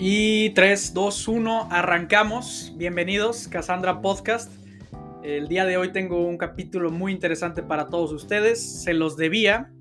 Y 0.00 0.50
3, 0.50 0.94
2, 0.94 1.26
1, 1.26 1.68
arrancamos. 1.72 2.72
Bienvenidos, 2.76 3.48
Cassandra 3.48 4.00
Podcast. 4.00 4.52
El 5.24 5.48
día 5.48 5.64
de 5.64 5.76
hoy 5.76 5.90
tengo 5.90 6.24
un 6.24 6.38
capítulo 6.38 6.92
muy 6.92 7.10
interesante 7.10 7.64
para 7.64 7.88
todos 7.88 8.12
ustedes. 8.12 8.84
Se 8.84 8.94
los 8.94 9.16
debía. 9.16 9.72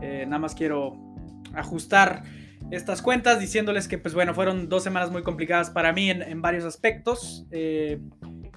Eh, 0.00 0.24
nada 0.24 0.38
más 0.38 0.54
quiero 0.54 0.96
ajustar 1.54 2.22
estas 2.70 3.02
cuentas 3.02 3.38
diciéndoles 3.38 3.86
que, 3.86 3.98
pues 3.98 4.14
bueno, 4.14 4.32
fueron 4.32 4.70
dos 4.70 4.82
semanas 4.82 5.10
muy 5.10 5.22
complicadas 5.22 5.68
para 5.68 5.92
mí 5.92 6.08
en, 6.08 6.40
varios 6.40 6.64
aspectos. 6.64 7.46
Eh, 7.50 8.00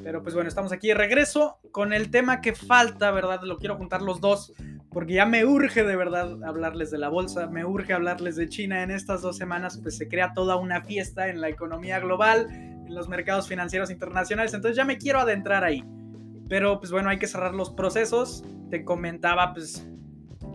pero 0.02 0.24
pues 0.24 0.36
bueno, 0.36 0.48
estamos 0.48 0.72
aquí 0.72 0.88
de 0.88 0.94
regreso 0.94 1.60
con 1.74 1.92
el 1.92 2.12
tema 2.12 2.40
que 2.40 2.56
falta, 2.56 3.12
¿verdad? 3.12 3.42
Lo 3.44 3.58
quiero 3.58 3.76
juntar 3.76 4.02
los 4.02 4.22
dos 4.22 4.54
porque 4.92 5.14
ya 5.14 5.26
me 5.26 5.46
urge 5.46 5.84
de 5.84 5.96
verdad 5.96 6.44
hablarles 6.44 6.90
de 6.92 6.98
la 6.98 7.10
bolsa, 7.10 7.48
me 7.48 7.64
urge 7.64 7.94
hablarles 7.94 8.36
de 8.36 8.50
China. 8.50 8.82
En 8.84 8.92
estas 8.92 9.22
dos 9.22 9.38
semanas 9.38 9.80
pues 9.82 9.98
se 9.98 10.08
crea 10.08 10.34
toda 10.34 10.56
una 10.56 10.82
fiesta 10.82 11.28
en 11.28 11.42
la 11.42 11.50
economía 11.50 12.00
global, 12.00 12.48
en 12.50 12.96
los 12.96 13.08
mercados 13.08 13.48
financieros 13.48 13.92
internacionales, 13.92 14.54
entonces 14.54 14.76
ya 14.76 14.86
me 14.86 14.98
quiero 14.98 15.20
adentrar 15.20 15.64
ahí. 15.64 15.84
Pero 16.48 16.80
pues 16.80 16.92
bueno, 16.92 17.10
hay 17.10 17.20
que 17.20 17.28
cerrar 17.28 17.54
los 17.54 17.70
procesos. 17.70 18.44
Te 18.72 18.84
comentaba 18.84 19.54
pues 19.54 19.88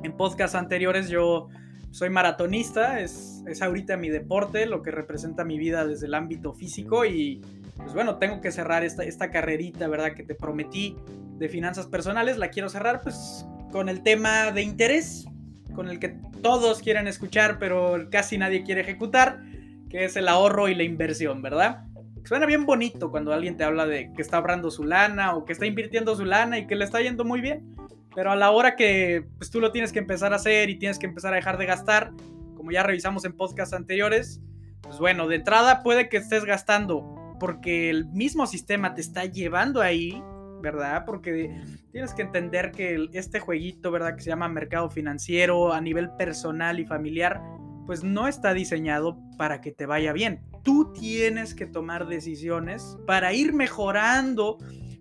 en 0.03 0.17
podcasts 0.17 0.57
anteriores 0.57 1.09
yo 1.09 1.49
soy 1.93 2.11
maratonista, 2.11 2.99
es, 2.99 3.45
es 3.47 3.63
ahorita 3.63 3.97
mi 3.97 4.09
deporte, 4.09 4.67
lo 4.67 4.83
que 4.83 4.91
representa 4.91 5.45
mi 5.45 5.59
vida 5.59 5.87
desde 5.87 6.07
el 6.07 6.15
ámbito 6.15 6.53
físico 6.53 7.05
y 7.05 7.41
pues 7.77 7.95
bueno, 7.95 8.19
tengo 8.19 8.41
que 8.41 8.51
cerrar 8.51 8.85
esta, 8.85 9.05
esta 9.05 9.31
carrerita, 9.31 9.87
¿verdad? 9.87 10.15
Que 10.15 10.25
te 10.25 10.35
prometí 10.35 10.97
de 11.45 11.51
finanzas 11.51 11.87
personales, 11.87 12.39
la 12.39 12.49
quiero 12.49 12.71
cerrar 12.71 13.03
pues 13.03 13.47
con 13.71 13.91
el 13.91 14.03
tema 14.03 14.51
de 14.51 14.63
interés, 14.63 15.27
con 15.75 15.91
el 15.91 15.99
que 15.99 16.17
todos 16.43 16.81
quieren 16.81 17.07
escuchar, 17.07 17.59
pero 17.59 18.09
casi 18.11 18.39
nadie 18.39 18.65
quiere 18.65 18.81
ejecutar, 18.81 19.43
que 19.91 20.07
es 20.07 20.17
el 20.17 20.27
ahorro 20.27 20.69
y 20.69 20.75
la 20.75 20.85
inversión, 20.85 21.43
¿verdad? 21.43 21.85
Suena 22.25 22.47
bien 22.47 22.65
bonito 22.65 23.11
cuando 23.11 23.35
alguien 23.35 23.59
te 23.59 23.65
habla 23.65 23.85
de 23.85 24.11
que 24.15 24.23
está 24.23 24.39
ahorrando 24.39 24.71
su 24.71 24.85
lana 24.85 25.35
o 25.35 25.45
que 25.45 25.53
está 25.53 25.67
invirtiendo 25.67 26.17
su 26.17 26.25
lana 26.25 26.59
y 26.59 26.67
que 26.67 26.77
le 26.77 26.85
está 26.87 27.03
yendo 27.03 27.27
muy 27.27 27.43
bien. 27.43 27.77
Pero 28.15 28.33
a 28.33 28.37
la 28.37 28.51
hora 28.51 28.75
que 28.75 29.27
pues, 29.37 29.51
tú 29.51 29.61
lo 29.61 29.71
tienes 29.71 29.93
que 29.93 29.99
empezar 29.99 30.33
a 30.33 30.37
hacer 30.37 30.71
y 30.71 30.79
tienes 30.79 30.99
que 30.99 31.05
empezar 31.05 31.35
a 31.35 31.37
dejar 31.37 31.59
de 31.59 31.67
gastar, 31.67 32.13
como 32.57 32.71
ya 32.71 32.83
revisamos 32.83 33.27
en 33.27 33.37
podcasts 33.37 33.75
anteriores, 33.75 34.41
pues 34.81 34.99
bueno, 34.99 35.29
de 35.29 35.37
entrada 35.37 35.83
puede 35.83 36.09
que 36.09 36.17
estés 36.17 36.47
gastando 36.47 37.37
porque 37.39 37.91
el 37.91 38.07
mismo 38.07 38.47
sistema 38.47 38.95
te 38.95 39.03
está 39.03 39.27
llevando 39.27 39.83
ahí 39.83 40.23
¿verdad? 40.65 41.05
Porque 41.05 41.61
tienes 41.93 42.15
que 42.15 42.23
entender 42.23 42.73
que 42.73 43.09
este 43.13 43.39
jueguito, 43.39 43.93
¿verdad? 43.93 44.17
Que 44.17 44.23
se 44.23 44.31
llama 44.31 44.49
mercado 44.49 44.89
financiero 44.89 45.75
a 45.75 45.81
nivel 45.81 46.11
personal 46.17 46.81
y 46.81 46.87
familiar, 46.87 47.41
pues 47.87 48.03
no 48.03 48.27
está 48.27 48.55
diseñado 48.55 49.19
para 49.37 49.61
que 49.61 49.71
te 49.71 49.85
vaya 49.85 50.15
bien. 50.15 50.41
Tú 50.63 50.93
tienes 50.95 51.55
que 51.55 51.67
tomar 51.67 52.07
decisiones 52.07 52.97
para 53.07 53.35
ir 53.35 53.53
mejorando 53.53 54.57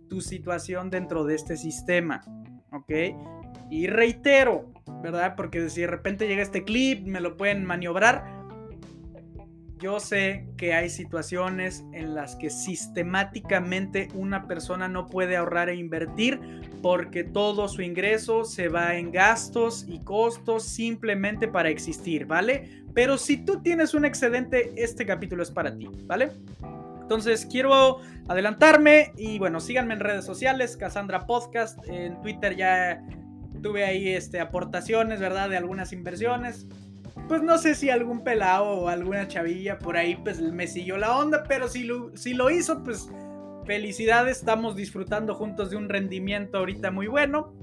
tu 0.09 0.19
situación 0.19 0.89
dentro 0.89 1.23
de 1.23 1.35
este 1.35 1.55
sistema, 1.55 2.21
¿ok? 2.73 2.91
Y 3.71 3.87
reitero, 3.87 4.69
¿verdad? 5.01 5.35
Porque 5.37 5.69
si 5.69 5.81
de 5.81 5.87
repente 5.87 6.27
llega 6.27 6.43
este 6.43 6.65
clip, 6.65 7.07
me 7.07 7.21
lo 7.21 7.37
pueden 7.37 7.63
maniobrar 7.63 8.42
yo 9.83 9.99
sé 9.99 10.47
que 10.55 10.73
hay 10.73 10.89
situaciones 10.89 11.83
en 11.91 12.15
las 12.15 12.37
que 12.37 12.49
sistemáticamente 12.49 14.07
una 14.13 14.47
persona 14.47 14.87
no 14.87 15.07
puede 15.07 15.35
ahorrar 15.35 15.67
e 15.67 15.75
invertir 15.75 16.39
porque 16.81 17.25
todo 17.25 17.67
su 17.67 17.81
ingreso 17.81 18.45
se 18.45 18.69
va 18.69 18.95
en 18.95 19.11
gastos 19.11 19.85
y 19.87 19.99
costos 19.99 20.63
simplemente 20.63 21.49
para 21.49 21.67
existir, 21.67 22.25
¿vale? 22.25 22.83
Pero 22.93 23.17
si 23.17 23.43
tú 23.43 23.61
tienes 23.61 23.93
un 23.93 24.05
excedente, 24.05 24.71
este 24.77 25.05
capítulo 25.05 25.43
es 25.43 25.51
para 25.51 25.75
ti, 25.75 25.89
¿vale? 26.05 26.31
Entonces 27.01 27.45
quiero 27.45 27.99
adelantarme 28.29 29.11
y 29.17 29.37
bueno, 29.37 29.59
síganme 29.59 29.95
en 29.95 29.99
redes 29.99 30.23
sociales, 30.23 30.77
Cassandra 30.77 31.27
Podcast, 31.27 31.77
en 31.89 32.21
Twitter 32.21 32.55
ya 32.55 33.05
tuve 33.61 33.83
ahí 33.83 34.09
este, 34.09 34.39
aportaciones, 34.39 35.19
¿verdad? 35.19 35.49
De 35.49 35.57
algunas 35.57 35.91
inversiones 35.91 36.67
pues 37.27 37.41
no 37.41 37.57
sé 37.57 37.75
si 37.75 37.89
algún 37.89 38.23
pelado 38.23 38.65
o 38.65 38.87
alguna 38.87 39.27
chavilla 39.27 39.77
por 39.79 39.97
ahí 39.97 40.15
pues 40.15 40.41
me 40.41 40.67
siguió 40.67 40.97
la 40.97 41.17
onda, 41.17 41.43
pero 41.47 41.67
si 41.67 41.83
lo, 41.83 42.15
si 42.15 42.33
lo 42.33 42.49
hizo, 42.49 42.83
pues 42.83 43.09
felicidades, 43.65 44.39
estamos 44.39 44.75
disfrutando 44.75 45.35
juntos 45.35 45.69
de 45.69 45.77
un 45.77 45.89
rendimiento 45.89 46.57
ahorita 46.57 46.91
muy 46.91 47.07
bueno. 47.07 47.53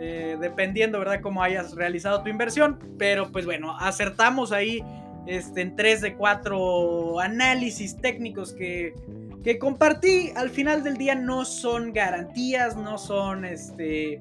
Eh, 0.00 0.36
dependiendo, 0.40 0.98
¿verdad?, 0.98 1.20
cómo 1.22 1.42
hayas 1.42 1.74
realizado 1.74 2.22
tu 2.22 2.28
inversión. 2.28 2.78
Pero 2.98 3.30
pues 3.30 3.44
bueno, 3.44 3.76
acertamos 3.78 4.52
ahí 4.52 4.82
este, 5.26 5.62
en 5.62 5.76
3 5.76 6.00
de 6.00 6.14
4 6.14 7.20
análisis 7.20 7.96
técnicos 7.98 8.52
que, 8.52 8.94
que 9.42 9.58
compartí. 9.58 10.32
Al 10.36 10.50
final 10.50 10.82
del 10.82 10.96
día 10.96 11.14
no 11.14 11.44
son 11.44 11.92
garantías, 11.92 12.76
no 12.76 12.98
son, 12.98 13.44
este, 13.44 14.20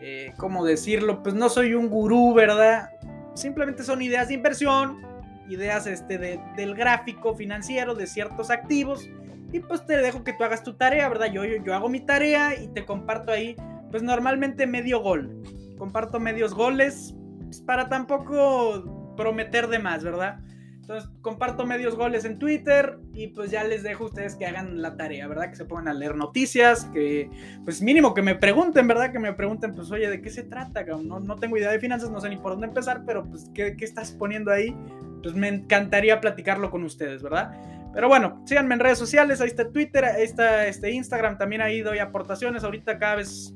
eh, 0.00 0.32
¿cómo 0.36 0.64
decirlo? 0.64 1.22
Pues 1.22 1.34
no 1.34 1.48
soy 1.48 1.74
un 1.74 1.88
gurú, 1.88 2.34
¿verdad? 2.34 2.90
Simplemente 3.38 3.84
son 3.84 4.02
ideas 4.02 4.26
de 4.26 4.34
inversión, 4.34 5.00
ideas 5.48 5.86
este, 5.86 6.18
del 6.56 6.74
gráfico 6.74 7.36
financiero 7.36 7.94
de 7.94 8.08
ciertos 8.08 8.50
activos. 8.50 9.08
Y 9.52 9.60
pues 9.60 9.86
te 9.86 9.96
dejo 9.96 10.24
que 10.24 10.32
tú 10.32 10.42
hagas 10.42 10.64
tu 10.64 10.74
tarea, 10.74 11.08
¿verdad? 11.08 11.30
Yo, 11.32 11.44
yo, 11.44 11.72
hago 11.72 11.88
mi 11.88 12.00
tarea 12.00 12.60
y 12.60 12.66
te 12.66 12.84
comparto 12.84 13.30
ahí, 13.30 13.54
pues 13.92 14.02
normalmente 14.02 14.66
medio 14.66 15.00
gol. 15.00 15.40
Comparto 15.78 16.18
medios 16.18 16.52
goles 16.52 17.14
pues, 17.44 17.60
para 17.60 17.88
tampoco 17.88 19.14
prometer 19.16 19.68
de 19.68 19.78
más, 19.78 20.02
¿verdad? 20.02 20.40
Entonces 20.88 21.10
comparto 21.20 21.66
medios 21.66 21.96
goles 21.96 22.24
en 22.24 22.38
Twitter 22.38 22.98
y 23.12 23.26
pues 23.26 23.50
ya 23.50 23.62
les 23.62 23.82
dejo 23.82 24.04
a 24.04 24.06
ustedes 24.06 24.36
que 24.36 24.46
hagan 24.46 24.80
la 24.80 24.96
tarea, 24.96 25.28
¿verdad? 25.28 25.50
Que 25.50 25.56
se 25.56 25.66
pongan 25.66 25.88
a 25.88 25.92
leer 25.92 26.16
noticias, 26.16 26.86
que 26.94 27.28
pues 27.62 27.82
mínimo 27.82 28.14
que 28.14 28.22
me 28.22 28.34
pregunten, 28.34 28.88
¿verdad? 28.88 29.12
Que 29.12 29.18
me 29.18 29.34
pregunten, 29.34 29.74
pues 29.74 29.90
oye, 29.90 30.08
¿de 30.08 30.22
qué 30.22 30.30
se 30.30 30.44
trata? 30.44 30.86
No, 30.86 31.20
no 31.20 31.36
tengo 31.36 31.58
idea 31.58 31.70
de 31.70 31.78
finanzas, 31.78 32.10
no 32.10 32.22
sé 32.22 32.30
ni 32.30 32.38
por 32.38 32.52
dónde 32.52 32.68
empezar, 32.68 33.02
pero 33.04 33.28
pues 33.28 33.50
¿qué, 33.54 33.76
¿qué, 33.76 33.84
estás 33.84 34.12
poniendo 34.12 34.50
ahí? 34.50 34.74
Pues 35.22 35.34
me 35.34 35.48
encantaría 35.48 36.22
platicarlo 36.22 36.70
con 36.70 36.82
ustedes, 36.84 37.22
¿verdad? 37.22 37.52
Pero 37.92 38.08
bueno, 38.08 38.42
síganme 38.46 38.72
en 38.72 38.80
redes 38.80 38.96
sociales, 38.96 39.42
ahí 39.42 39.48
está 39.48 39.70
Twitter, 39.70 40.06
ahí 40.06 40.24
está 40.24 40.68
este 40.68 40.90
Instagram, 40.90 41.36
también 41.36 41.60
ahí 41.60 41.82
doy 41.82 41.98
aportaciones, 41.98 42.64
ahorita 42.64 42.98
cada 42.98 43.16
vez 43.16 43.54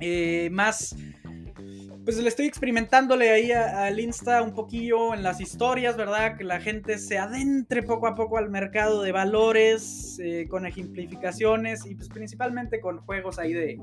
eh, 0.00 0.48
más 0.50 0.96
pues 2.06 2.18
le 2.18 2.28
estoy 2.28 2.46
experimentándole 2.46 3.32
ahí 3.32 3.50
al 3.50 3.98
Insta 3.98 4.40
un 4.40 4.54
poquillo 4.54 5.12
en 5.12 5.24
las 5.24 5.40
historias, 5.40 5.96
¿verdad? 5.96 6.36
Que 6.36 6.44
la 6.44 6.60
gente 6.60 6.98
se 6.98 7.18
adentre 7.18 7.82
poco 7.82 8.06
a 8.06 8.14
poco 8.14 8.38
al 8.38 8.48
mercado 8.48 9.02
de 9.02 9.10
valores, 9.10 10.16
eh, 10.22 10.46
con 10.48 10.66
ejemplificaciones 10.66 11.84
y 11.84 11.96
pues 11.96 12.08
principalmente 12.08 12.80
con 12.80 12.98
juegos 12.98 13.40
ahí 13.40 13.52
de, 13.52 13.80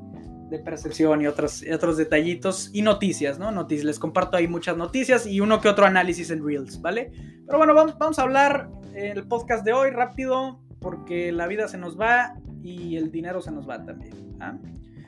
percepción 0.63 1.22
y 1.22 1.28
otros, 1.28 1.66
otros 1.73 1.97
detallitos 1.97 2.69
y 2.72 2.81
noticias, 2.83 3.39
¿no? 3.39 3.51
Noticias, 3.51 3.85
les 3.85 4.00
comparto 4.00 4.38
ahí 4.38 4.47
muchas 4.47 4.78
noticias 4.78 5.25
y 5.25 5.41
uno 5.41 5.59
que 5.59 5.67
otro 5.67 5.85
análisis 5.85 6.29
en 6.29 6.45
Reels, 6.45 6.79
¿vale? 6.79 7.12
Pero 7.45 7.57
bueno, 7.57 7.73
vamos, 7.73 7.97
vamos 7.97 8.19
a 8.19 8.22
hablar 8.22 8.69
en 8.94 9.17
el 9.17 9.28
podcast 9.28 9.66
de 9.66 9.73
hoy 9.73 9.89
rápido 9.89 10.62
porque 10.79 11.33
la 11.33 11.47
vida 11.47 11.67
se 11.67 11.78
nos 11.78 12.00
va 12.00 12.35
y 12.62 12.95
el 12.95 13.12
dinero 13.12 13.41
se 13.41 13.51
nos 13.51 13.67
va 13.67 13.83
también. 13.83 14.13
¿ah? 14.39 14.57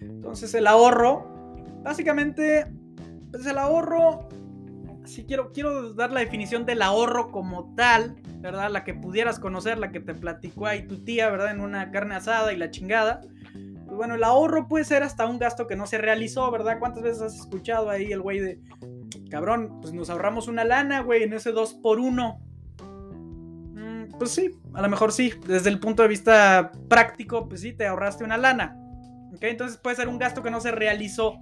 Entonces 0.02 0.54
el 0.56 0.68
ahorro, 0.68 1.28
básicamente 1.84 2.66
pues 3.36 3.48
el 3.48 3.58
ahorro, 3.58 4.30
si 5.06 5.26
quiero, 5.26 5.52
quiero 5.52 5.94
dar 5.94 6.12
la 6.12 6.22
definición 6.22 6.66
del 6.66 6.82
ahorro 6.82 7.32
como 7.32 7.74
tal, 7.76 8.16
¿verdad? 8.40 8.70
La 8.72 8.84
que 8.84 8.94
pudieras 8.94 9.40
conocer, 9.40 9.78
la 9.78 9.92
que 9.92 10.00
te 10.00 10.14
platicó 10.14 10.68
ahí 10.68 10.88
tu 10.88 11.04
tía, 11.04 11.30
¿verdad? 11.30 11.52
En 11.52 11.62
una 11.62 11.92
carne 11.92 12.16
asada 12.16 12.54
y 12.54 12.58
la 12.58 12.72
chingada. 12.72 13.22
Pues 13.86 13.98
bueno, 13.98 14.16
el 14.16 14.24
ahorro 14.24 14.68
puede 14.68 14.86
ser 14.86 15.04
hasta 15.04 15.26
un 15.26 15.38
gasto 15.38 15.68
que 15.68 15.76
no 15.76 15.86
se 15.86 15.98
realizó, 15.98 16.50
¿verdad? 16.50 16.80
¿Cuántas 16.80 17.04
veces 17.04 17.22
has 17.22 17.36
escuchado 17.36 17.90
ahí 17.90 18.12
el 18.12 18.22
güey 18.22 18.40
de, 18.40 18.60
cabrón, 19.30 19.80
pues 19.82 19.94
nos 19.94 20.10
ahorramos 20.10 20.48
una 20.48 20.64
lana, 20.64 21.02
güey, 21.02 21.24
en 21.24 21.34
ese 21.34 21.52
2 21.52 21.76
por 21.76 22.00
1 22.00 22.40
mm, 23.74 24.18
pues 24.18 24.32
sí, 24.32 24.52
a 24.74 24.82
lo 24.82 24.90
mejor 24.90 25.12
sí. 25.12 25.34
Desde 25.46 25.70
el 25.70 25.80
punto 25.80 26.04
de 26.04 26.10
vista 26.10 26.72
práctico, 26.88 27.48
pues 27.48 27.62
sí, 27.62 27.74
te 27.74 27.86
ahorraste 27.86 28.24
una 28.24 28.38
lana. 28.38 28.78
¿Ok? 29.34 29.44
Entonces 29.44 29.78
puede 29.78 29.98
ser 29.98 30.08
un 30.08 30.18
gasto 30.18 30.42
que 30.42 30.52
no 30.52 30.62
se 30.62 30.72
realizó. 30.72 31.38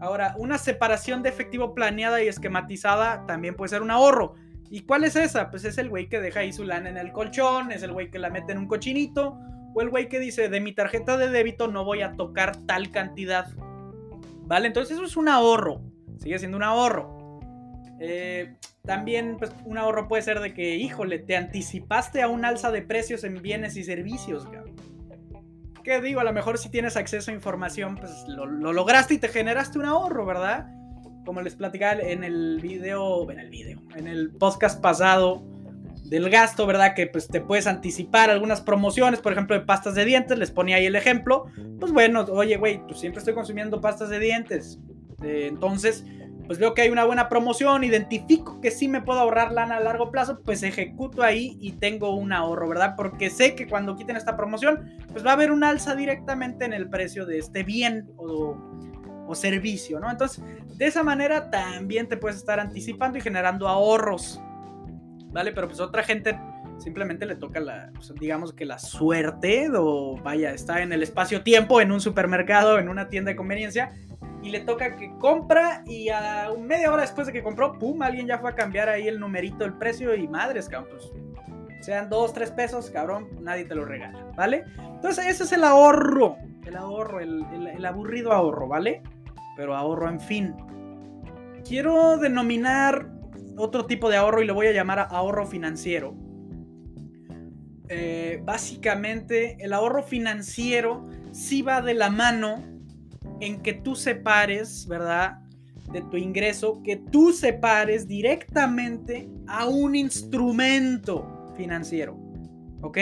Ahora, 0.00 0.34
una 0.38 0.58
separación 0.58 1.22
de 1.22 1.30
efectivo 1.30 1.74
planeada 1.74 2.22
y 2.22 2.28
esquematizada 2.28 3.24
también 3.26 3.54
puede 3.54 3.70
ser 3.70 3.82
un 3.82 3.90
ahorro. 3.90 4.34
¿Y 4.70 4.80
cuál 4.80 5.04
es 5.04 5.16
esa? 5.16 5.50
Pues 5.50 5.64
es 5.64 5.78
el 5.78 5.88
güey 5.88 6.08
que 6.08 6.20
deja 6.20 6.40
ahí 6.40 6.52
su 6.52 6.64
lana 6.64 6.88
en 6.88 6.96
el 6.96 7.12
colchón, 7.12 7.72
es 7.72 7.82
el 7.82 7.92
güey 7.92 8.10
que 8.10 8.18
la 8.18 8.30
mete 8.30 8.52
en 8.52 8.58
un 8.58 8.66
cochinito, 8.66 9.38
o 9.74 9.80
el 9.80 9.88
güey 9.88 10.08
que 10.08 10.18
dice, 10.18 10.48
de 10.48 10.60
mi 10.60 10.72
tarjeta 10.72 11.16
de 11.16 11.30
débito 11.30 11.68
no 11.68 11.84
voy 11.84 12.02
a 12.02 12.12
tocar 12.12 12.56
tal 12.66 12.90
cantidad. 12.90 13.46
¿Vale? 14.42 14.66
Entonces 14.66 14.96
eso 14.96 15.04
es 15.04 15.16
un 15.16 15.28
ahorro, 15.28 15.82
sigue 16.18 16.38
siendo 16.38 16.56
un 16.56 16.62
ahorro. 16.62 17.40
Eh, 17.98 18.56
también 18.82 19.36
pues, 19.38 19.50
un 19.64 19.78
ahorro 19.78 20.08
puede 20.08 20.22
ser 20.22 20.40
de 20.40 20.52
que, 20.52 20.76
híjole, 20.76 21.18
te 21.18 21.36
anticipaste 21.36 22.22
a 22.22 22.28
un 22.28 22.44
alza 22.44 22.70
de 22.70 22.82
precios 22.82 23.24
en 23.24 23.40
bienes 23.40 23.76
y 23.76 23.84
servicios, 23.84 24.46
cabrón 24.46 24.85
que 25.86 26.00
digo, 26.00 26.18
a 26.18 26.24
lo 26.24 26.32
mejor 26.32 26.58
si 26.58 26.68
tienes 26.68 26.96
acceso 26.96 27.30
a 27.30 27.34
información, 27.34 27.94
pues 27.94 28.24
lo, 28.26 28.44
lograste 28.46 29.14
y 29.14 29.18
te 29.18 29.28
generaste 29.28 29.78
un 29.78 29.84
ahorro, 29.84 30.26
¿verdad? 30.26 30.66
Como 31.24 31.42
les 31.42 31.54
platicaba 31.54 32.00
en 32.00 32.24
el 32.24 32.58
video, 32.60 33.30
en 33.30 33.38
el 33.38 33.50
video, 33.50 33.80
en 33.94 34.08
el 34.08 34.32
podcast 34.32 34.80
pasado, 34.82 35.44
del 36.02 36.28
gasto, 36.28 36.66
¿verdad? 36.66 36.94
Que 36.96 37.06
pues 37.06 37.28
te 37.28 37.40
puedes 37.40 37.68
anticipar 37.68 38.30
algunas 38.30 38.62
promociones, 38.62 39.20
por 39.20 39.30
ejemplo, 39.30 39.56
de 39.56 39.64
pastas 39.64 39.94
de 39.94 40.04
dientes, 40.04 40.36
les 40.36 40.50
ponía 40.50 40.76
ahí 40.76 40.86
el 40.86 40.96
ejemplo. 40.96 41.46
Pues 41.78 41.92
bueno, 41.92 42.24
oye, 42.32 42.56
güey, 42.56 42.84
pues 42.84 42.98
siempre 42.98 43.20
estoy 43.20 43.34
consumiendo 43.34 43.80
pastas 43.80 44.08
de 44.08 44.18
dientes. 44.18 44.80
Eh, 45.22 45.46
entonces, 45.48 46.04
pues 46.46 46.58
veo 46.58 46.74
que 46.74 46.82
hay 46.82 46.90
una 46.90 47.04
buena 47.04 47.28
promoción, 47.28 47.84
identifico 47.84 48.60
que 48.60 48.70
sí 48.70 48.88
me 48.88 49.02
puedo 49.02 49.20
ahorrar 49.20 49.52
lana 49.52 49.76
a 49.76 49.80
largo 49.80 50.10
plazo, 50.10 50.40
pues 50.44 50.62
ejecuto 50.62 51.22
ahí 51.22 51.56
y 51.60 51.72
tengo 51.72 52.14
un 52.14 52.32
ahorro, 52.32 52.68
¿verdad? 52.68 52.94
Porque 52.96 53.30
sé 53.30 53.54
que 53.54 53.66
cuando 53.66 53.96
quiten 53.96 54.16
esta 54.16 54.36
promoción, 54.36 54.96
pues 55.12 55.24
va 55.24 55.30
a 55.30 55.34
haber 55.34 55.50
un 55.50 55.64
alza 55.64 55.94
directamente 55.94 56.64
en 56.64 56.72
el 56.72 56.88
precio 56.88 57.26
de 57.26 57.38
este 57.38 57.62
bien 57.62 58.08
o, 58.16 58.56
servicio, 59.34 59.98
¿no? 59.98 60.08
Entonces, 60.08 60.42
de 60.76 60.86
esa 60.86 61.02
manera 61.02 61.50
también 61.50 62.08
te 62.08 62.16
puedes 62.16 62.38
estar 62.38 62.60
anticipando 62.60 63.18
y 63.18 63.20
generando 63.20 63.66
ahorros. 63.68 64.40
¿vale? 65.36 65.52
Pero 65.52 65.66
pues 65.68 65.80
otra 65.80 66.02
gente 66.02 66.38
simplemente 66.78 67.26
le 67.26 67.36
toca 67.36 67.60
la, 67.60 67.90
pues, 67.94 68.12
digamos 68.18 68.52
que 68.52 68.64
la 68.64 68.78
suerte 68.78 69.68
o 69.76 70.16
vaya, 70.22 70.52
está 70.52 70.80
en 70.80 70.92
el 70.92 71.02
espacio-tiempo, 71.02 71.80
en 71.80 71.92
un 71.92 72.00
supermercado, 72.00 72.78
en 72.78 72.88
una 72.88 73.08
tienda 73.08 73.30
de 73.30 73.36
conveniencia 73.36 73.90
y 74.46 74.50
le 74.50 74.60
toca 74.60 74.94
que 74.94 75.10
compra 75.18 75.82
y 75.86 76.08
a 76.08 76.50
media 76.56 76.92
hora 76.92 77.02
después 77.02 77.26
de 77.26 77.32
que 77.32 77.42
compró, 77.42 77.72
pum, 77.72 78.00
alguien 78.00 78.28
ya 78.28 78.38
fue 78.38 78.50
a 78.50 78.54
cambiar 78.54 78.88
ahí 78.88 79.08
el 79.08 79.18
numerito 79.18 79.64
del 79.64 79.74
precio 79.74 80.14
y 80.14 80.28
madres, 80.28 80.68
cabrón, 80.68 80.90
pues 80.92 81.10
sean 81.84 82.08
dos, 82.08 82.32
tres 82.32 82.52
pesos, 82.52 82.88
cabrón, 82.90 83.28
nadie 83.40 83.64
te 83.64 83.74
lo 83.74 83.84
regala, 83.84 84.24
¿vale? 84.36 84.64
Entonces 84.78 85.26
ese 85.26 85.42
es 85.42 85.52
el 85.52 85.64
ahorro, 85.64 86.36
el 86.64 86.76
ahorro, 86.76 87.18
el, 87.18 87.44
el 87.52 87.84
aburrido 87.84 88.32
ahorro, 88.32 88.68
¿vale? 88.68 89.02
Pero 89.56 89.74
ahorro 89.74 90.08
en 90.08 90.20
fin. 90.20 90.54
Quiero 91.66 92.16
denominar 92.16 93.08
otro 93.56 93.86
tipo 93.86 94.08
de 94.08 94.16
ahorro 94.16 94.42
y 94.42 94.46
lo 94.46 94.54
voy 94.54 94.68
a 94.68 94.72
llamar 94.72 95.08
ahorro 95.10 95.44
financiero. 95.44 96.14
Eh, 97.88 98.40
básicamente, 98.44 99.56
el 99.58 99.72
ahorro 99.72 100.04
financiero 100.04 101.08
sí 101.32 101.62
va 101.62 101.82
de 101.82 101.94
la 101.94 102.10
mano 102.10 102.75
en 103.40 103.60
que 103.62 103.74
tú 103.74 103.94
separes, 103.94 104.86
¿verdad? 104.88 105.40
De 105.92 106.02
tu 106.02 106.16
ingreso, 106.16 106.82
que 106.82 106.96
tú 106.96 107.32
separes 107.32 108.08
directamente 108.08 109.28
a 109.46 109.66
un 109.66 109.94
instrumento 109.94 111.52
financiero. 111.56 112.18
¿Ok? 112.82 112.98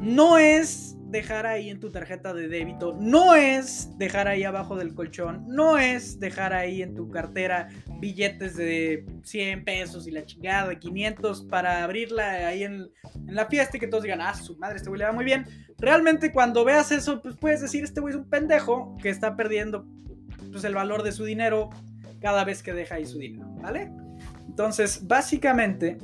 No 0.00 0.38
es 0.38 0.96
dejar 1.10 1.46
ahí 1.46 1.70
en 1.70 1.80
tu 1.80 1.90
tarjeta 1.90 2.34
de 2.34 2.48
débito, 2.48 2.96
no 3.00 3.34
es 3.34 3.96
dejar 3.98 4.28
ahí 4.28 4.44
abajo 4.44 4.76
del 4.76 4.94
colchón, 4.94 5.44
no 5.46 5.78
es 5.78 6.18
dejar 6.18 6.52
ahí 6.52 6.82
en 6.82 6.94
tu 6.94 7.10
cartera 7.10 7.68
billetes 8.00 8.56
de 8.56 9.06
100 9.22 9.64
pesos 9.64 10.06
y 10.06 10.10
la 10.10 10.24
chingada 10.24 10.68
de 10.68 10.78
500 10.78 11.42
para 11.44 11.84
abrirla 11.84 12.48
ahí 12.48 12.64
en, 12.64 12.90
la 13.26 13.46
fiesta 13.46 13.76
y 13.76 13.80
que 13.80 13.86
todos 13.86 14.02
digan, 14.02 14.20
ah, 14.20 14.34
su 14.34 14.56
madre, 14.58 14.76
este 14.76 14.88
güey 14.88 14.98
le 14.98 15.06
va 15.06 15.12
muy 15.12 15.24
bien. 15.24 15.46
Realmente 15.78 16.32
cuando 16.32 16.64
veas 16.64 16.92
eso, 16.92 17.22
pues 17.22 17.36
puedes 17.36 17.60
decir, 17.60 17.84
este 17.84 18.00
güey 18.00 18.14
es 18.14 18.20
un 18.20 18.28
pendejo 18.28 18.96
que 19.00 19.08
está 19.08 19.36
perdiendo 19.36 19.86
pues, 20.50 20.64
el 20.64 20.74
valor 20.74 21.02
de 21.02 21.12
su 21.12 21.24
dinero 21.24 21.70
cada 22.20 22.44
vez 22.44 22.62
que 22.62 22.72
deja 22.72 22.96
ahí 22.96 23.06
su 23.06 23.18
dinero, 23.18 23.46
¿vale? 23.60 23.90
Entonces, 24.48 25.06
básicamente, 25.06 25.98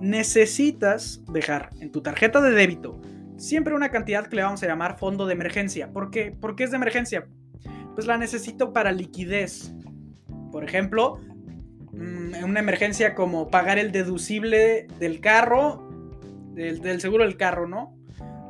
necesitas 0.00 1.22
dejar 1.32 1.70
en 1.80 1.90
tu 1.90 2.02
tarjeta 2.02 2.40
de 2.40 2.50
débito 2.50 3.00
siempre 3.36 3.74
una 3.74 3.90
cantidad 3.90 4.26
que 4.26 4.36
le 4.36 4.42
vamos 4.42 4.62
a 4.62 4.66
llamar 4.66 4.98
fondo 4.98 5.26
de 5.26 5.34
emergencia. 5.34 5.92
¿Por 5.92 6.10
qué? 6.10 6.32
¿Por 6.32 6.56
qué 6.56 6.64
es 6.64 6.70
de 6.70 6.76
emergencia? 6.76 7.26
Pues 7.94 8.06
la 8.06 8.18
necesito 8.18 8.72
para 8.72 8.92
liquidez. 8.92 9.72
Por 10.50 10.64
ejemplo, 10.64 11.18
mm, 11.92 12.34
en 12.34 12.44
una 12.44 12.60
emergencia 12.60 13.14
como 13.14 13.48
pagar 13.48 13.78
el 13.78 13.92
deducible 13.92 14.86
del 14.98 15.20
carro, 15.20 15.88
del, 16.54 17.00
seguro 17.00 17.24
del 17.24 17.36
carro, 17.36 17.66
¿no? 17.66 17.96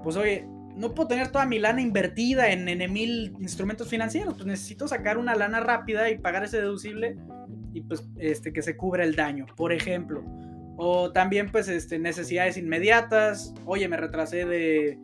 Pues 0.03 0.17
oye, 0.17 0.47
no 0.77 0.95
puedo 0.95 1.09
tener 1.09 1.29
toda 1.29 1.47
mi 1.47 1.59
lana 1.59 1.81
invertida 1.81 2.51
en, 2.51 2.69
en 2.69 2.93
mil 2.93 3.35
instrumentos 3.41 3.89
financieros, 3.89 4.35
pues 4.35 4.47
necesito 4.47 4.89
sacar 4.89 5.19
una 5.19 5.35
lana 5.35 5.61
rápida 5.61 6.11
y 6.11 6.19
pagar 6.19 6.45
ese 6.45 6.59
deducible 6.59 7.17
y 7.73 7.81
pues 7.83 8.09
este, 8.19 8.53
que 8.53 8.63
se 8.63 8.77
cubra 8.77 9.05
el 9.05 9.17
daño, 9.17 9.47
por 9.57 9.73
ejemplo. 9.73 10.25
O 10.77 11.13
también, 11.13 11.51
pues, 11.51 11.69
este, 11.69 11.99
necesidades 11.99 12.57
inmediatas. 12.57 13.55
Oye, 13.65 13.89
me 13.89 13.97
retrasé 13.97 14.45
de, 14.45 14.99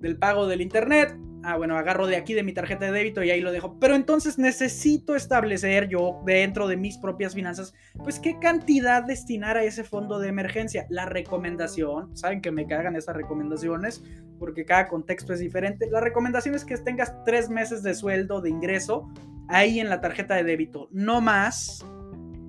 del 0.00 0.18
pago 0.18 0.46
del 0.46 0.60
internet. 0.60 1.16
Ah, 1.46 1.58
bueno, 1.58 1.76
agarro 1.76 2.06
de 2.06 2.16
aquí 2.16 2.32
de 2.32 2.42
mi 2.42 2.54
tarjeta 2.54 2.86
de 2.86 2.92
débito 2.92 3.22
y 3.22 3.30
ahí 3.30 3.42
lo 3.42 3.52
dejo. 3.52 3.78
Pero 3.78 3.94
entonces 3.94 4.38
necesito 4.38 5.14
establecer 5.14 5.88
yo 5.88 6.22
dentro 6.24 6.68
de 6.68 6.78
mis 6.78 6.96
propias 6.96 7.34
finanzas, 7.34 7.74
pues 8.02 8.18
qué 8.18 8.38
cantidad 8.38 9.02
destinar 9.02 9.58
a 9.58 9.64
ese 9.64 9.84
fondo 9.84 10.18
de 10.18 10.28
emergencia. 10.28 10.86
La 10.88 11.04
recomendación, 11.04 12.16
saben 12.16 12.40
que 12.40 12.50
me 12.50 12.66
cagan 12.66 12.96
esas 12.96 13.14
recomendaciones 13.14 14.02
porque 14.38 14.64
cada 14.64 14.88
contexto 14.88 15.34
es 15.34 15.40
diferente. 15.40 15.86
La 15.90 16.00
recomendación 16.00 16.54
es 16.54 16.64
que 16.64 16.78
tengas 16.78 17.14
tres 17.24 17.50
meses 17.50 17.82
de 17.82 17.94
sueldo 17.94 18.40
de 18.40 18.48
ingreso 18.48 19.12
ahí 19.48 19.80
en 19.80 19.90
la 19.90 20.00
tarjeta 20.00 20.34
de 20.36 20.44
débito. 20.44 20.88
No 20.92 21.20
más, 21.20 21.84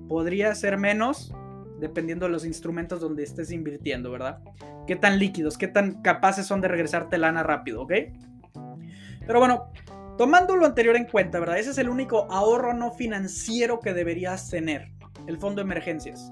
podría 0.08 0.54
ser 0.54 0.78
menos, 0.78 1.34
dependiendo 1.78 2.26
de 2.26 2.32
los 2.32 2.44
instrumentos 2.44 3.00
donde 3.00 3.22
estés 3.22 3.50
invirtiendo, 3.50 4.10
¿verdad? 4.10 4.40
Qué 4.86 4.96
tan 4.96 5.18
líquidos, 5.18 5.58
qué 5.58 5.68
tan 5.68 6.02
capaces 6.02 6.46
son 6.46 6.60
de 6.60 6.68
regresarte 6.68 7.18
lana 7.18 7.42
rápido, 7.42 7.82
¿ok? 7.82 7.92
Pero 9.26 9.38
bueno, 9.38 9.72
tomando 10.16 10.56
lo 10.56 10.66
anterior 10.66 10.96
en 10.96 11.06
cuenta, 11.06 11.40
¿verdad? 11.40 11.58
Ese 11.58 11.70
es 11.70 11.78
el 11.78 11.88
único 11.88 12.30
ahorro 12.30 12.72
no 12.72 12.92
financiero 12.92 13.80
que 13.80 13.92
deberías 13.92 14.48
tener, 14.48 14.92
el 15.26 15.38
fondo 15.38 15.56
de 15.56 15.66
emergencias. 15.66 16.30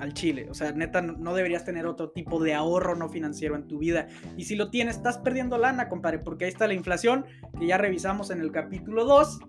Al 0.00 0.12
Chile, 0.14 0.46
o 0.48 0.54
sea, 0.54 0.70
neta, 0.70 1.02
no 1.02 1.34
deberías 1.34 1.64
tener 1.64 1.84
otro 1.84 2.10
tipo 2.10 2.40
de 2.40 2.54
ahorro 2.54 2.94
no 2.94 3.08
financiero 3.08 3.56
en 3.56 3.66
tu 3.66 3.78
vida. 3.78 4.06
Y 4.36 4.44
si 4.44 4.54
lo 4.54 4.70
tienes, 4.70 4.96
estás 4.96 5.18
perdiendo 5.18 5.58
lana, 5.58 5.88
compadre, 5.88 6.20
porque 6.20 6.44
ahí 6.44 6.52
está 6.52 6.68
la 6.68 6.74
inflación 6.74 7.26
que 7.58 7.66
ya 7.66 7.78
revisamos 7.78 8.30
en 8.30 8.40
el 8.40 8.52
capítulo 8.52 9.04
2 9.04 9.40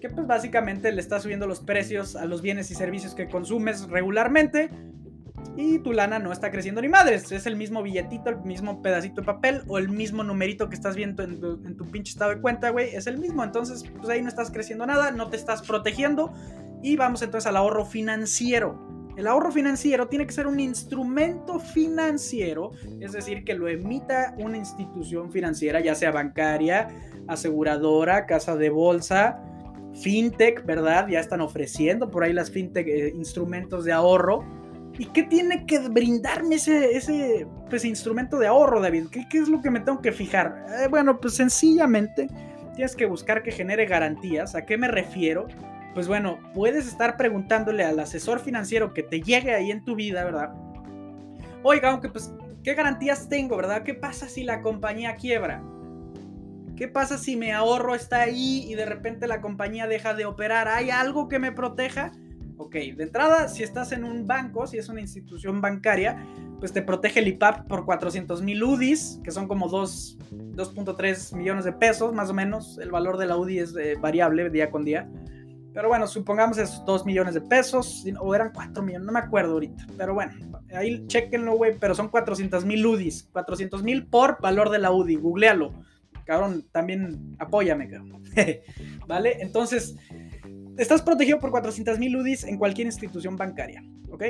que 0.00 0.08
pues 0.08 0.26
básicamente 0.26 0.90
le 0.92 1.00
está 1.00 1.20
subiendo 1.20 1.46
los 1.46 1.60
precios 1.60 2.16
a 2.16 2.24
los 2.24 2.42
bienes 2.42 2.70
y 2.70 2.74
servicios 2.74 3.14
que 3.14 3.28
consumes 3.28 3.88
regularmente 3.88 4.70
y 5.56 5.78
tu 5.80 5.92
lana 5.92 6.18
no 6.18 6.32
está 6.32 6.50
creciendo 6.50 6.80
ni 6.80 6.88
madres. 6.88 7.30
Es 7.32 7.46
el 7.46 7.56
mismo 7.56 7.82
billetito, 7.82 8.30
el 8.30 8.38
mismo 8.38 8.82
pedacito 8.82 9.20
de 9.20 9.26
papel 9.26 9.62
o 9.68 9.78
el 9.78 9.88
mismo 9.88 10.22
numerito 10.22 10.68
que 10.68 10.74
estás 10.74 10.96
viendo 10.96 11.22
en 11.22 11.40
tu, 11.76 11.90
pinche 11.90 12.12
estado 12.12 12.34
de 12.34 12.40
cuenta, 12.40 12.70
güey. 12.70 12.94
Es 12.94 13.06
el 13.06 13.18
mismo. 13.18 13.44
Entonces, 13.44 13.84
pues 13.96 14.08
ahí 14.08 14.22
no 14.22 14.28
estás 14.28 14.50
creciendo 14.50 14.86
nada, 14.86 15.10
no 15.10 15.28
te 15.28 15.36
estás 15.36 15.62
protegiendo. 15.62 16.32
Y 16.82 16.96
vamos 16.96 17.22
entonces 17.22 17.46
al 17.46 17.56
ahorro 17.56 17.84
financiero. 17.84 18.88
El 19.16 19.26
ahorro 19.26 19.52
financiero 19.52 20.08
tiene 20.08 20.26
que 20.26 20.32
ser 20.32 20.46
un 20.46 20.60
instrumento 20.60 21.58
financiero, 21.58 22.70
es 23.00 23.12
decir, 23.12 23.44
que 23.44 23.54
lo 23.54 23.68
emita 23.68 24.34
una 24.38 24.56
institución 24.56 25.30
financiera, 25.30 25.80
ya 25.80 25.94
sea 25.94 26.10
bancaria, 26.10 26.88
aseguradora, 27.26 28.24
casa 28.24 28.56
de 28.56 28.70
bolsa, 28.70 29.42
fintech, 29.94 30.64
¿verdad? 30.64 31.08
Ya 31.08 31.20
están 31.20 31.40
ofreciendo 31.40 32.10
por 32.10 32.24
ahí 32.24 32.32
las 32.32 32.50
fintech 32.50 32.86
eh, 32.86 33.12
instrumentos 33.14 33.84
de 33.84 33.92
ahorro. 33.92 34.44
¿Y 34.98 35.06
qué 35.06 35.22
tiene 35.22 35.64
que 35.66 35.78
brindarme 35.88 36.56
ese, 36.56 36.96
ese 36.96 37.46
pues, 37.70 37.84
instrumento 37.84 38.38
de 38.38 38.46
ahorro, 38.46 38.80
David? 38.80 39.06
¿Qué, 39.10 39.26
¿Qué, 39.30 39.38
es 39.38 39.48
lo 39.48 39.62
que 39.62 39.70
me 39.70 39.80
tengo 39.80 40.00
que 40.00 40.12
fijar? 40.12 40.66
Eh, 40.82 40.88
bueno, 40.88 41.20
pues 41.20 41.34
sencillamente 41.34 42.28
tienes 42.74 42.94
que 42.94 43.06
buscar 43.06 43.42
que 43.42 43.50
genere 43.50 43.86
garantías. 43.86 44.54
¿A 44.54 44.66
qué 44.66 44.76
me 44.76 44.88
refiero? 44.88 45.46
Pues 45.94 46.06
bueno, 46.06 46.38
puedes 46.54 46.86
estar 46.86 47.16
preguntándole 47.16 47.84
al 47.84 47.98
asesor 47.98 48.40
financiero 48.40 48.94
que 48.94 49.02
te 49.02 49.20
llegue 49.20 49.54
ahí 49.54 49.70
en 49.70 49.84
tu 49.84 49.96
vida, 49.96 50.24
¿verdad? 50.24 50.52
Oiga, 51.62 51.90
aunque 51.90 52.08
pues, 52.08 52.32
¿qué 52.62 52.74
garantías 52.74 53.28
tengo, 53.28 53.56
verdad? 53.56 53.82
¿Qué 53.82 53.94
pasa 53.94 54.28
si 54.28 54.44
la 54.44 54.62
compañía 54.62 55.16
quiebra? 55.16 55.62
¿Qué 56.80 56.88
pasa 56.88 57.18
si 57.18 57.36
mi 57.36 57.50
ahorro 57.50 57.94
está 57.94 58.22
ahí 58.22 58.64
y 58.66 58.74
de 58.74 58.86
repente 58.86 59.26
la 59.26 59.42
compañía 59.42 59.86
deja 59.86 60.14
de 60.14 60.24
operar? 60.24 60.66
¿Hay 60.66 60.88
algo 60.88 61.28
que 61.28 61.38
me 61.38 61.52
proteja? 61.52 62.10
Ok, 62.56 62.72
de 62.72 63.02
entrada, 63.02 63.48
si 63.48 63.62
estás 63.62 63.92
en 63.92 64.02
un 64.02 64.26
banco, 64.26 64.66
si 64.66 64.78
es 64.78 64.88
una 64.88 65.02
institución 65.02 65.60
bancaria, 65.60 66.26
pues 66.58 66.72
te 66.72 66.80
protege 66.80 67.20
el 67.20 67.28
IPAP 67.28 67.68
por 67.68 67.84
400 67.84 68.40
mil 68.40 68.64
UDIs, 68.64 69.20
que 69.22 69.30
son 69.30 69.46
como 69.46 69.68
2.3 69.68 71.36
millones 71.36 71.66
de 71.66 71.74
pesos, 71.74 72.14
más 72.14 72.30
o 72.30 72.32
menos. 72.32 72.78
El 72.78 72.90
valor 72.90 73.18
de 73.18 73.26
la 73.26 73.36
UDI 73.36 73.58
es 73.58 73.76
eh, 73.76 73.96
variable 74.00 74.48
día 74.48 74.70
con 74.70 74.82
día. 74.82 75.06
Pero 75.74 75.88
bueno, 75.88 76.06
supongamos 76.06 76.56
esos 76.56 76.82
2 76.86 77.04
millones 77.04 77.34
de 77.34 77.42
pesos, 77.42 78.06
o 78.18 78.34
eran 78.34 78.52
4 78.54 78.82
millones, 78.82 79.04
no 79.04 79.12
me 79.12 79.20
acuerdo 79.20 79.52
ahorita. 79.52 79.86
Pero 79.98 80.14
bueno, 80.14 80.32
ahí 80.74 81.06
chequenlo, 81.08 81.58
güey, 81.58 81.76
pero 81.78 81.94
son 81.94 82.08
400 82.08 82.64
mil 82.64 82.86
UDIs. 82.86 83.28
400 83.34 83.82
mil 83.82 84.06
por 84.06 84.40
valor 84.40 84.70
de 84.70 84.78
la 84.78 84.90
UDI, 84.92 85.16
googlealo 85.16 85.74
cabrón, 86.30 86.64
también 86.70 87.34
apóyame, 87.40 87.88
cabrón. 87.88 88.22
¿Vale? 89.08 89.38
Entonces, 89.40 89.96
estás 90.78 91.02
protegido 91.02 91.40
por 91.40 91.50
400 91.50 91.98
mil 91.98 92.16
UDIs 92.16 92.44
en 92.44 92.56
cualquier 92.56 92.86
institución 92.86 93.36
bancaria, 93.36 93.82
¿ok? 94.12 94.22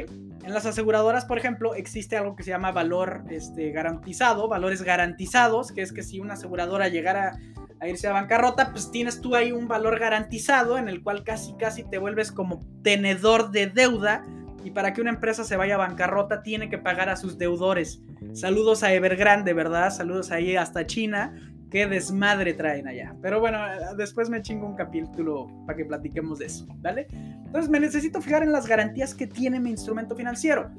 En 0.42 0.54
las 0.54 0.64
aseguradoras, 0.64 1.26
por 1.26 1.36
ejemplo, 1.36 1.74
existe 1.74 2.16
algo 2.16 2.36
que 2.36 2.42
se 2.42 2.52
llama 2.52 2.72
valor 2.72 3.24
este, 3.28 3.70
garantizado, 3.72 4.48
valores 4.48 4.80
garantizados, 4.80 5.72
que 5.72 5.82
es 5.82 5.92
que 5.92 6.02
si 6.02 6.20
una 6.20 6.32
aseguradora 6.32 6.88
llegara 6.88 7.38
a 7.80 7.88
irse 7.88 8.08
a 8.08 8.12
bancarrota, 8.12 8.70
pues 8.70 8.90
tienes 8.90 9.20
tú 9.20 9.36
ahí 9.36 9.52
un 9.52 9.68
valor 9.68 9.98
garantizado 9.98 10.78
en 10.78 10.88
el 10.88 11.02
cual 11.02 11.22
casi 11.22 11.54
casi 11.58 11.84
te 11.84 11.98
vuelves 11.98 12.32
como 12.32 12.66
tenedor 12.82 13.50
de 13.50 13.66
deuda 13.66 14.24
Y 14.64 14.70
para 14.70 14.94
que 14.94 15.02
una 15.02 15.10
empresa 15.10 15.44
se 15.44 15.56
vaya 15.56 15.74
a 15.74 15.78
bancarrota, 15.78 16.42
tiene 16.42 16.70
que 16.70 16.78
pagar 16.78 17.10
a 17.10 17.16
sus 17.16 17.36
deudores. 17.36 18.02
Saludos 18.32 18.82
a 18.82 18.92
Evergrande, 18.94 19.52
¿verdad? 19.52 19.90
Saludos 19.90 20.30
ahí 20.30 20.56
hasta 20.56 20.86
China. 20.86 21.34
Qué 21.70 21.86
desmadre 21.86 22.52
traen 22.54 22.88
allá. 22.88 23.14
Pero 23.22 23.38
bueno, 23.38 23.58
después 23.96 24.28
me 24.28 24.42
chingo 24.42 24.66
un 24.66 24.74
capítulo 24.74 25.46
para 25.66 25.76
que 25.76 25.84
platiquemos 25.84 26.40
de 26.40 26.46
eso, 26.46 26.66
¿vale? 26.78 27.06
Entonces 27.12 27.70
me 27.70 27.78
necesito 27.78 28.20
fijar 28.20 28.42
en 28.42 28.52
las 28.52 28.66
garantías 28.66 29.14
que 29.14 29.26
tiene 29.26 29.60
mi 29.60 29.70
instrumento 29.70 30.16
financiero. 30.16 30.70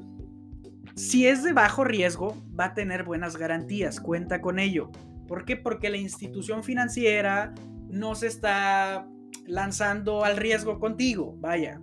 Si 0.94 1.26
es 1.26 1.42
de 1.42 1.54
bajo 1.54 1.84
riesgo, 1.84 2.36
va 2.58 2.66
a 2.66 2.74
tener 2.74 3.04
buenas 3.04 3.38
garantías, 3.38 4.00
cuenta 4.00 4.42
con 4.42 4.58
ello. 4.58 4.90
¿Por 5.26 5.46
qué? 5.46 5.56
Porque 5.56 5.88
la 5.88 5.96
institución 5.96 6.62
financiera 6.62 7.54
no 7.88 8.14
se 8.14 8.26
está 8.26 9.08
lanzando 9.46 10.24
al 10.24 10.36
riesgo 10.36 10.78
contigo, 10.78 11.34
vaya. 11.38 11.80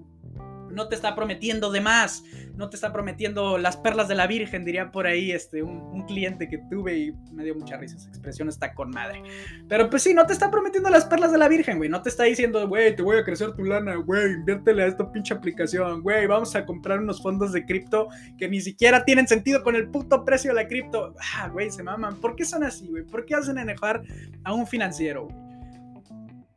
No 0.79 0.87
te 0.87 0.95
está 0.95 1.13
prometiendo 1.13 1.71
de 1.71 1.81
más, 1.81 2.23
no 2.55 2.69
te 2.69 2.77
está 2.77 2.93
prometiendo 2.93 3.57
las 3.57 3.75
perlas 3.75 4.07
de 4.07 4.15
la 4.15 4.27
Virgen, 4.27 4.63
diría 4.63 4.91
por 4.91 5.07
ahí 5.07 5.29
este, 5.33 5.61
un, 5.61 6.05
cliente 6.07 6.47
que 6.47 6.57
tuve 6.69 6.97
y 6.97 7.11
me 7.33 7.43
dio 7.43 7.53
mucha 7.53 7.75
risa, 7.75 7.97
esa 7.97 8.07
expresión 8.07 8.47
está 8.47 8.73
con 8.73 8.89
madre. 8.89 9.21
Pero 9.67 9.89
pues 9.89 10.03
sí, 10.03 10.13
no 10.13 10.25
te 10.25 10.31
está 10.31 10.49
prometiendo 10.49 10.89
las 10.89 11.03
perlas 11.03 11.33
de 11.33 11.37
la 11.37 11.49
Virgen, 11.49 11.79
güey, 11.79 11.89
no 11.89 12.01
te 12.01 12.07
está 12.07 12.23
diciendo, 12.23 12.65
güey, 12.65 12.95
te 12.95 13.01
voy 13.01 13.17
a 13.17 13.25
crecer 13.25 13.51
tu 13.51 13.65
lana, 13.65 13.95
güey, 13.95 14.35
inviértele 14.35 14.83
a 14.83 14.87
esta 14.87 15.11
pinche 15.11 15.33
aplicación, 15.33 16.01
güey, 16.01 16.25
vamos 16.27 16.55
a 16.55 16.65
comprar 16.65 16.99
unos 16.99 17.21
fondos 17.21 17.51
de 17.51 17.65
cripto 17.65 18.07
que 18.37 18.47
ni 18.47 18.61
siquiera 18.61 19.03
tienen 19.03 19.27
sentido 19.27 19.61
con 19.63 19.75
el 19.75 19.89
puto 19.89 20.23
precio 20.23 20.51
de 20.51 20.63
la 20.63 20.67
cripto. 20.69 21.13
Ah, 21.35 21.49
güey, 21.49 21.69
se 21.71 21.83
maman, 21.83 22.15
¿por 22.21 22.37
qué 22.37 22.45
son 22.45 22.63
así, 22.63 22.87
güey? 22.87 23.03
¿Por 23.03 23.25
qué 23.25 23.35
hacen 23.35 23.57
enojar 23.57 24.01
a 24.45 24.53
un 24.53 24.65
financiero, 24.65 25.27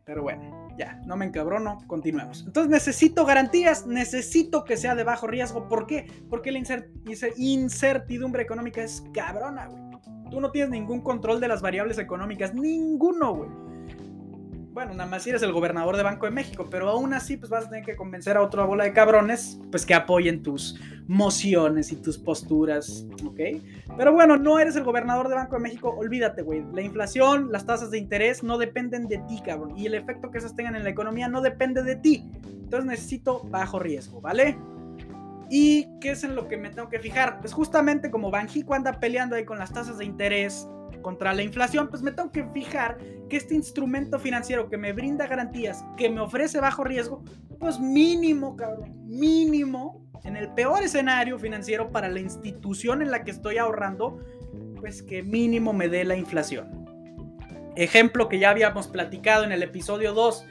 Pero 0.05 0.23
bueno. 0.23 0.62
Ya, 0.79 1.01
no 1.07 1.17
me 1.17 1.27
encabrono, 1.27 1.79
continuemos. 1.87 2.45
Entonces 2.47 2.71
necesito 2.71 3.25
garantías, 3.25 3.87
necesito 3.87 4.65
que 4.65 4.77
sea 4.77 4.95
de 4.95 5.05
bajo 5.05 5.27
riesgo. 5.27 5.69
¿Por 5.69 5.87
qué? 5.87 6.11
Porque 6.29 6.51
la 6.51 6.61
incertidumbre 7.37 8.43
económica 8.43 8.83
es 8.83 9.05
cabrona, 9.13 9.67
güey. 9.67 9.83
Tú 10.31 10.41
no 10.41 10.51
tienes 10.51 10.71
ningún 10.71 11.03
control 11.03 11.41
de 11.41 11.49
las 11.49 11.61
variables 11.61 11.99
económicas, 11.99 12.55
ninguno, 12.55 13.35
güey 13.35 13.72
bueno, 14.73 14.95
nada 14.95 15.09
más 15.09 15.23
si 15.23 15.31
eres 15.31 15.43
el 15.43 15.53
gobernador 15.53 15.97
de 15.97 16.03
Banco 16.03 16.27
de 16.27 16.33
México, 16.33 16.67
pero 16.71 16.89
aún 16.89 17.13
así 17.13 17.37
pues 17.37 17.51
vas 17.51 17.67
a 17.67 17.69
tener 17.69 17.85
que 17.85 17.95
convencer 17.95 18.37
a 18.37 18.43
otra 18.43 18.65
bola 18.65 18.85
de 18.85 18.93
cabrones 18.93 19.61
pues 19.71 19.85
que 19.85 19.95
apoyen 19.95 20.43
tus 20.43 20.81
mociones 21.07 21.93
y 21.93 21.97
tus 21.97 22.17
posturas, 22.17 23.05
¿ok? 23.27 23.41
Pero 23.97 24.13
bueno, 24.13 24.37
no 24.37 24.59
eres 24.59 24.77
el 24.77 24.85
gobernador 24.85 25.29
de 25.29 25.35
Banco 25.35 25.57
de 25.57 25.63
México, 25.63 25.95
olvídate, 25.97 26.43
güey. 26.43 26.65
La 26.73 26.81
inflación, 26.81 27.53
las 27.53 27.67
tasas 27.67 27.91
de 27.91 27.99
interés 27.99 28.43
no 28.43 28.57
dependen 28.57 29.09
de 29.09 29.19
ti, 29.29 29.43
cabrón. 29.45 29.77
Y 29.77 29.87
el 29.87 29.95
efecto 29.95 30.31
que 30.31 30.39
esas 30.39 30.57
tengan 30.57 30.75
en 30.75 30.85
la 30.85 30.91
economía 30.91 31.29
no 31.29 31.43
depende 31.43 31.83
de 31.83 31.97
ti. 31.97 32.31
Entonces 32.45 32.87
necesito 32.87 33.43
bajo 33.45 33.79
riesgo, 33.79 34.21
¿vale? 34.23 34.57
¿Y 35.51 35.99
qué 36.01 36.13
es 36.13 36.25
en 36.25 36.35
lo 36.35 36.49
que 36.49 36.57
me 36.57 36.71
tengo 36.71 36.89
que 36.89 36.99
fijar? 36.99 37.41
Pues 37.41 37.53
justamente 37.53 38.11
como 38.11 38.31
Banjico 38.31 38.73
anda 38.73 38.99
peleando 38.99 39.37
ahí 39.37 39.45
con 39.45 39.59
las 39.59 39.71
tasas 39.71 39.99
de 39.99 40.07
interés, 40.07 40.67
contra 41.03 41.35
la 41.35 41.43
inflación, 41.43 41.89
pues 41.89 42.03
me 42.03 42.13
tengo 42.13 42.33
que 42.33 42.45
fijar 42.45 42.99
que 43.29 43.37
este 43.37 43.55
instrumento 43.55 44.19
financiero 44.19 44.69
que 44.69 44.79
me 44.79 44.93
brinda 44.93 45.27
garantías, 45.27 45.85
que 45.97 46.09
me 46.09 46.21
ofrece 46.21 46.61
bajo 46.61 46.85
riesgo, 46.85 47.23
pues 47.59 47.79
mínimo, 47.79 48.57
cabrón, 48.57 49.07
mínimo, 49.07 50.03
en 50.25 50.37
el 50.37 50.49
peor 50.51 50.83
escenario 50.83 51.39
financiero 51.39 51.91
para 51.91 52.09
la 52.09 52.21
institución 52.21 53.03
en 53.03 53.11
la 53.11 53.25
que 53.25 53.33
estoy 53.33 53.59
ahorrando, 53.59 54.21
pues 54.79 55.03
que 55.03 55.23
mínimo 55.23 55.73
me 55.73 55.89
dé 55.89 56.05
la 56.05 56.17
inflación. 56.17 56.87
Ejemplo 57.75 58.29
que 58.29 58.39
ya 58.39 58.51
habíamos 58.51 58.87
platicado 58.89 59.45
en 59.45 59.53
el 59.53 59.63
episodio 59.63 60.13
2, 60.13 60.47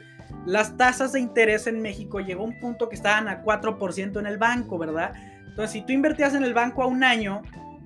las 0.46 0.76
tasas 0.76 1.12
de 1.12 1.20
interés 1.20 1.66
en 1.66 1.80
México 1.80 2.20
llegó 2.20 2.42
a 2.42 2.46
un 2.46 2.58
punto 2.58 2.88
que 2.88 2.96
estaban 2.96 3.28
a 3.28 3.44
4% 3.44 4.18
en 4.18 4.26
el 4.26 4.38
banco, 4.38 4.76
¿verdad? 4.78 5.12
Entonces, 5.46 5.70
si 5.70 5.82
tú 5.82 5.92
invertías 5.92 6.34
en 6.34 6.44
el 6.44 6.54
banco 6.54 6.82
a 6.82 6.86
un 6.86 7.04
año, 7.04 7.42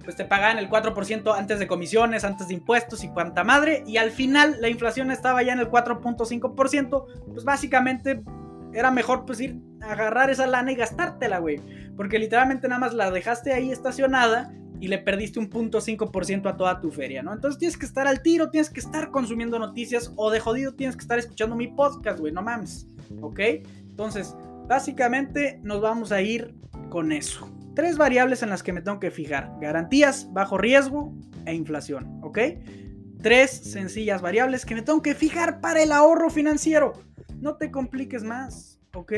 pues 0.07 0.17
te 0.17 0.25
pagaban 0.25 0.59
el 0.59 0.71
4% 0.71 1.37
antes 1.37 1.59
de 1.59 1.67
comisiones, 1.67 2.23
antes 2.23 2.47
de 2.47 2.55
impuestos 2.55 3.03
y 3.03 3.09
cuanta 3.09 3.43
madre, 3.43 3.83
y 3.89 3.97
al 3.97 4.13
final 4.13 4.57
la 4.61 4.69
inflación 4.69 5.11
estaba 5.11 5.43
ya 5.43 5.53
en 5.53 5.59
el 5.59 5.69
4.5%, 5.69 7.07
pues 7.33 7.45
básicamente 7.45 8.23
era 8.73 8.93
mejor 8.93 9.27
pues 9.27 9.41
ir 9.41 9.61
a 9.83 9.93
agarrar 9.93 10.31
esa 10.31 10.47
lana 10.47 10.71
y 10.71 10.77
gastártela, 10.77 11.41
güey, 11.41 11.61
porque 11.97 12.21
literalmente 12.21 12.69
nada 12.69 12.79
más 12.79 12.95
la 12.95 13.11
dejaste 13.11 13.53
ahí 13.53 13.73
estacionada 13.73 14.55
y 14.81 14.87
le 14.87 14.99
perdiste 14.99 15.41
un 15.41 15.51
punto 15.51 15.79
a 15.79 16.57
toda 16.57 16.81
tu 16.81 16.93
feria, 16.93 17.25
¿no? 17.25 17.33
Entonces 17.33 17.59
tienes 17.59 17.77
que 17.77 17.87
estar 17.87 18.07
al 18.07 18.23
tiro, 18.23 18.51
tienes 18.51 18.71
que 18.71 18.79
estar 18.79 19.11
consumiendo 19.11 19.59
noticias 19.59 20.13
o 20.15 20.31
de 20.31 20.39
jodido 20.39 20.75
tienes 20.75 20.95
que 20.95 21.03
estar 21.03 21.19
escuchando 21.19 21.57
mi 21.57 21.67
podcast, 21.67 22.21
güey, 22.21 22.33
no 22.33 22.43
mames, 22.43 22.87
¿ok? 23.21 23.41
Entonces, 23.91 24.37
básicamente 24.69 25.59
nos 25.65 25.81
vamos 25.81 26.13
a 26.13 26.23
ir 26.23 26.55
con 26.91 27.11
eso 27.11 27.56
tres 27.77 27.99
variables 27.99 28.43
en 28.43 28.49
las 28.49 28.63
que 28.63 28.73
me 28.73 28.81
tengo 28.81 28.99
que 28.99 29.13
fijar. 29.13 29.53
Garantías, 29.61 30.33
bajo 30.33 30.57
riesgo 30.57 31.15
e 31.45 31.55
inflación, 31.55 32.19
¿ok? 32.25 32.39
Tres 33.23 33.51
sencillas 33.51 34.23
variables 34.23 34.65
que 34.65 34.75
me 34.75 34.83
tengo 34.83 35.03
que 35.03 35.15
fijar 35.15 35.61
para 35.61 35.83
el 35.83 35.93
ahorro 35.93 36.31
financiero. 36.31 36.95
No 37.39 37.57
te 37.57 37.71
compliques 37.71 38.25
más, 38.25 38.81
¿ok? 38.95 39.13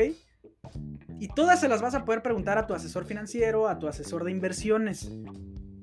Y 1.19 1.29
todas 1.29 1.61
se 1.61 1.69
las 1.69 1.81
vas 1.81 1.95
a 1.95 2.03
poder 2.03 2.21
preguntar 2.21 2.57
a 2.57 2.67
tu 2.67 2.73
asesor 2.73 3.05
financiero, 3.05 3.69
a 3.69 3.79
tu 3.79 3.87
asesor 3.87 4.25
de 4.25 4.31
inversiones. 4.31 5.09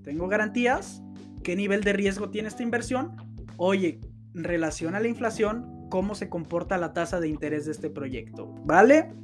¿Tengo 0.05 0.29
garantías? 0.29 1.03
¿Qué 1.43 1.57
nivel 1.57 1.83
de 1.83 1.95
riesgo 1.95 2.29
tiene 2.29 2.49
esta 2.49 2.63
inversión? 2.63 3.17
Oye, 3.57 4.01
en 4.35 4.45
relación 4.45 4.95
a 4.95 5.01
la 5.01 5.09
inflación, 5.09 5.89
¿cómo 5.89 6.15
se 6.15 6.29
comporta 6.29 6.77
la 6.77 6.93
tasa 6.93 7.21
de 7.21 7.29
interés 7.29 7.65
de 7.65 7.73
este 7.73 7.89
proyecto? 7.89 8.55
¿Vale? 8.65 9.15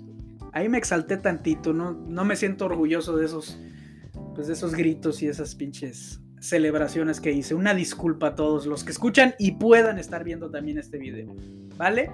Ahí 0.52 0.68
me 0.68 0.78
exalté 0.78 1.16
tantito, 1.16 1.72
no, 1.72 1.92
no 1.92 2.24
me 2.24 2.36
siento 2.36 2.66
orgulloso 2.66 3.16
de 3.16 3.26
esos, 3.26 3.58
pues 4.34 4.46
de 4.46 4.52
esos 4.52 4.74
gritos 4.74 5.22
y 5.22 5.28
esas 5.28 5.54
pinches 5.54 6.20
celebraciones 6.40 7.20
que 7.20 7.32
hice. 7.32 7.54
Una 7.54 7.74
disculpa 7.74 8.28
a 8.28 8.34
todos 8.34 8.66
los 8.66 8.84
que 8.84 8.92
escuchan 8.92 9.34
y 9.38 9.52
puedan 9.52 9.98
estar 9.98 10.24
viendo 10.24 10.50
también 10.50 10.78
este 10.78 10.98
video, 10.98 11.34
¿vale? 11.76 12.10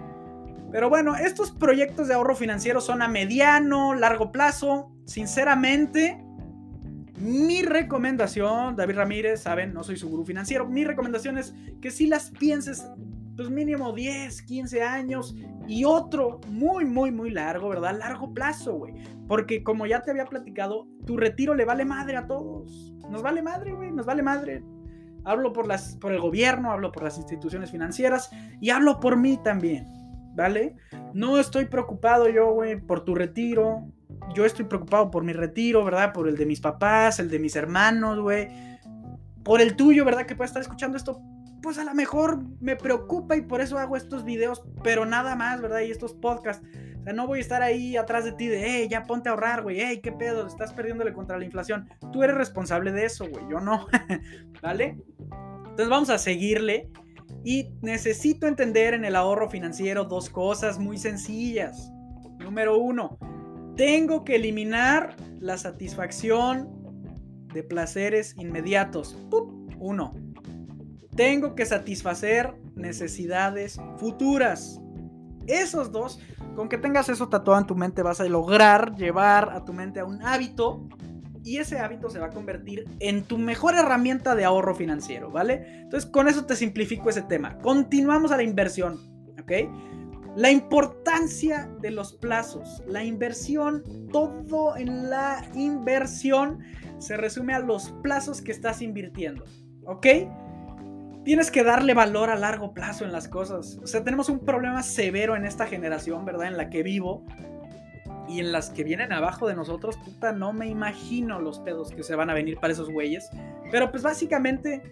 Pero 0.70 0.88
bueno, 0.88 1.16
estos 1.16 1.50
proyectos 1.50 2.08
de 2.08 2.14
ahorro 2.14 2.36
financiero 2.36 2.80
son 2.80 3.00
a 3.00 3.08
mediano, 3.08 3.94
largo 3.94 4.30
plazo. 4.30 4.92
Sinceramente, 5.06 6.22
mi 7.20 7.62
recomendación, 7.62 8.76
David 8.76 8.96
Ramírez, 8.96 9.40
saben, 9.40 9.72
no 9.72 9.82
soy 9.82 9.96
su 9.96 10.08
gurú 10.08 10.24
financiero, 10.24 10.68
mi 10.68 10.84
recomendación 10.84 11.38
es 11.38 11.54
que 11.80 11.90
si 11.90 12.06
las 12.06 12.30
pienses 12.30 12.86
pues 13.38 13.50
mínimo 13.50 13.92
10, 13.92 14.42
15 14.42 14.82
años 14.82 15.36
y 15.68 15.84
otro 15.84 16.40
muy, 16.48 16.84
muy, 16.84 17.12
muy 17.12 17.30
largo, 17.30 17.68
¿verdad? 17.68 17.96
Largo 17.96 18.34
plazo, 18.34 18.74
güey. 18.74 18.94
Porque 19.28 19.62
como 19.62 19.86
ya 19.86 20.02
te 20.02 20.10
había 20.10 20.24
platicado, 20.24 20.88
tu 21.06 21.16
retiro 21.16 21.54
le 21.54 21.64
vale 21.64 21.84
madre 21.84 22.16
a 22.16 22.26
todos. 22.26 22.92
Nos 23.08 23.22
vale 23.22 23.40
madre, 23.40 23.74
güey, 23.74 23.92
nos 23.92 24.06
vale 24.06 24.24
madre. 24.24 24.64
Hablo 25.24 25.52
por, 25.52 25.68
las, 25.68 25.94
por 25.98 26.10
el 26.10 26.18
gobierno, 26.18 26.72
hablo 26.72 26.90
por 26.90 27.04
las 27.04 27.16
instituciones 27.16 27.70
financieras 27.70 28.28
y 28.60 28.70
hablo 28.70 28.98
por 28.98 29.16
mí 29.16 29.38
también, 29.44 29.86
¿vale? 30.34 30.74
No 31.14 31.38
estoy 31.38 31.66
preocupado 31.66 32.28
yo, 32.28 32.52
güey, 32.54 32.80
por 32.80 33.04
tu 33.04 33.14
retiro. 33.14 33.86
Yo 34.34 34.46
estoy 34.46 34.64
preocupado 34.64 35.12
por 35.12 35.22
mi 35.22 35.32
retiro, 35.32 35.84
¿verdad? 35.84 36.12
Por 36.12 36.28
el 36.28 36.36
de 36.36 36.44
mis 36.44 36.60
papás, 36.60 37.20
el 37.20 37.30
de 37.30 37.38
mis 37.38 37.54
hermanos, 37.54 38.18
güey. 38.18 38.48
Por 39.44 39.60
el 39.60 39.76
tuyo, 39.76 40.04
¿verdad? 40.04 40.26
Que 40.26 40.34
puedes 40.34 40.50
estar 40.50 40.60
escuchando 40.60 40.96
esto 40.96 41.22
pues 41.62 41.78
a 41.78 41.84
lo 41.84 41.94
mejor 41.94 42.42
me 42.60 42.76
preocupa 42.76 43.36
y 43.36 43.42
por 43.42 43.60
eso 43.60 43.78
hago 43.78 43.96
estos 43.96 44.24
videos, 44.24 44.62
pero 44.82 45.06
nada 45.06 45.36
más, 45.36 45.60
¿verdad? 45.60 45.80
Y 45.80 45.90
estos 45.90 46.14
podcasts. 46.14 46.66
O 47.00 47.02
sea, 47.04 47.12
no 47.12 47.26
voy 47.26 47.38
a 47.38 47.42
estar 47.42 47.62
ahí 47.62 47.96
atrás 47.96 48.24
de 48.24 48.32
ti 48.32 48.48
de, 48.48 48.62
hey, 48.64 48.88
ya 48.90 49.04
ponte 49.04 49.28
a 49.28 49.32
ahorrar, 49.32 49.62
güey, 49.62 49.80
hey, 49.80 50.00
qué 50.02 50.12
pedo, 50.12 50.46
estás 50.46 50.72
perdiéndole 50.72 51.12
contra 51.12 51.38
la 51.38 51.44
inflación. 51.44 51.88
Tú 52.12 52.22
eres 52.22 52.36
responsable 52.36 52.92
de 52.92 53.04
eso, 53.04 53.26
güey, 53.28 53.44
yo 53.50 53.60
no, 53.60 53.86
¿vale? 54.62 54.98
Entonces 55.60 55.88
vamos 55.88 56.10
a 56.10 56.18
seguirle 56.18 56.90
y 57.44 57.70
necesito 57.82 58.46
entender 58.46 58.94
en 58.94 59.04
el 59.04 59.16
ahorro 59.16 59.48
financiero 59.48 60.04
dos 60.04 60.28
cosas 60.28 60.78
muy 60.78 60.98
sencillas. 60.98 61.92
Número 62.40 62.78
uno, 62.78 63.18
tengo 63.76 64.24
que 64.24 64.36
eliminar 64.36 65.16
la 65.40 65.56
satisfacción 65.56 66.68
de 67.52 67.62
placeres 67.62 68.34
inmediatos. 68.36 69.16
Uno. 69.78 70.14
Tengo 71.18 71.56
que 71.56 71.66
satisfacer 71.66 72.54
necesidades 72.76 73.80
futuras. 73.96 74.80
Esos 75.48 75.90
dos, 75.90 76.20
con 76.54 76.68
que 76.68 76.78
tengas 76.78 77.08
eso 77.08 77.28
tatuado 77.28 77.60
en 77.60 77.66
tu 77.66 77.74
mente, 77.74 78.04
vas 78.04 78.20
a 78.20 78.24
lograr 78.26 78.94
llevar 78.94 79.50
a 79.50 79.64
tu 79.64 79.72
mente 79.72 79.98
a 79.98 80.04
un 80.04 80.22
hábito 80.22 80.86
y 81.42 81.56
ese 81.56 81.80
hábito 81.80 82.08
se 82.08 82.20
va 82.20 82.26
a 82.26 82.30
convertir 82.30 82.84
en 83.00 83.24
tu 83.24 83.36
mejor 83.36 83.74
herramienta 83.74 84.36
de 84.36 84.44
ahorro 84.44 84.76
financiero, 84.76 85.32
¿vale? 85.32 85.80
Entonces, 85.80 86.08
con 86.08 86.28
eso 86.28 86.46
te 86.46 86.54
simplifico 86.54 87.10
ese 87.10 87.22
tema. 87.22 87.58
Continuamos 87.58 88.30
a 88.30 88.36
la 88.36 88.44
inversión, 88.44 89.00
¿ok? 89.40 89.52
La 90.36 90.52
importancia 90.52 91.68
de 91.80 91.90
los 91.90 92.12
plazos, 92.12 92.84
la 92.86 93.02
inversión, 93.02 93.82
todo 94.12 94.76
en 94.76 95.10
la 95.10 95.44
inversión 95.56 96.60
se 96.98 97.16
resume 97.16 97.54
a 97.54 97.58
los 97.58 97.90
plazos 98.04 98.40
que 98.40 98.52
estás 98.52 98.82
invirtiendo, 98.82 99.42
¿ok? 99.84 100.06
Tienes 101.28 101.50
que 101.50 101.62
darle 101.62 101.92
valor 101.92 102.30
a 102.30 102.36
largo 102.36 102.72
plazo 102.72 103.04
en 103.04 103.12
las 103.12 103.28
cosas. 103.28 103.78
O 103.82 103.86
sea, 103.86 104.02
tenemos 104.02 104.30
un 104.30 104.38
problema 104.38 104.82
severo 104.82 105.36
en 105.36 105.44
esta 105.44 105.66
generación, 105.66 106.24
¿verdad? 106.24 106.46
En 106.46 106.56
la 106.56 106.70
que 106.70 106.82
vivo. 106.82 107.22
y 108.26 108.40
en 108.40 108.50
las 108.50 108.70
que 108.70 108.82
vienen 108.82 109.12
abajo 109.12 109.46
de 109.46 109.54
nosotros, 109.54 109.98
puta, 109.98 110.32
no 110.32 110.54
me 110.54 110.68
imagino 110.68 111.38
los 111.38 111.58
pedos 111.58 111.90
que 111.90 112.02
se 112.02 112.14
van 112.14 112.30
a 112.30 112.34
venir 112.34 112.56
para 112.58 112.72
esos 112.72 112.88
güeyes. 112.88 113.28
Pero 113.70 113.90
pues 113.90 114.02
básicamente 114.02 114.90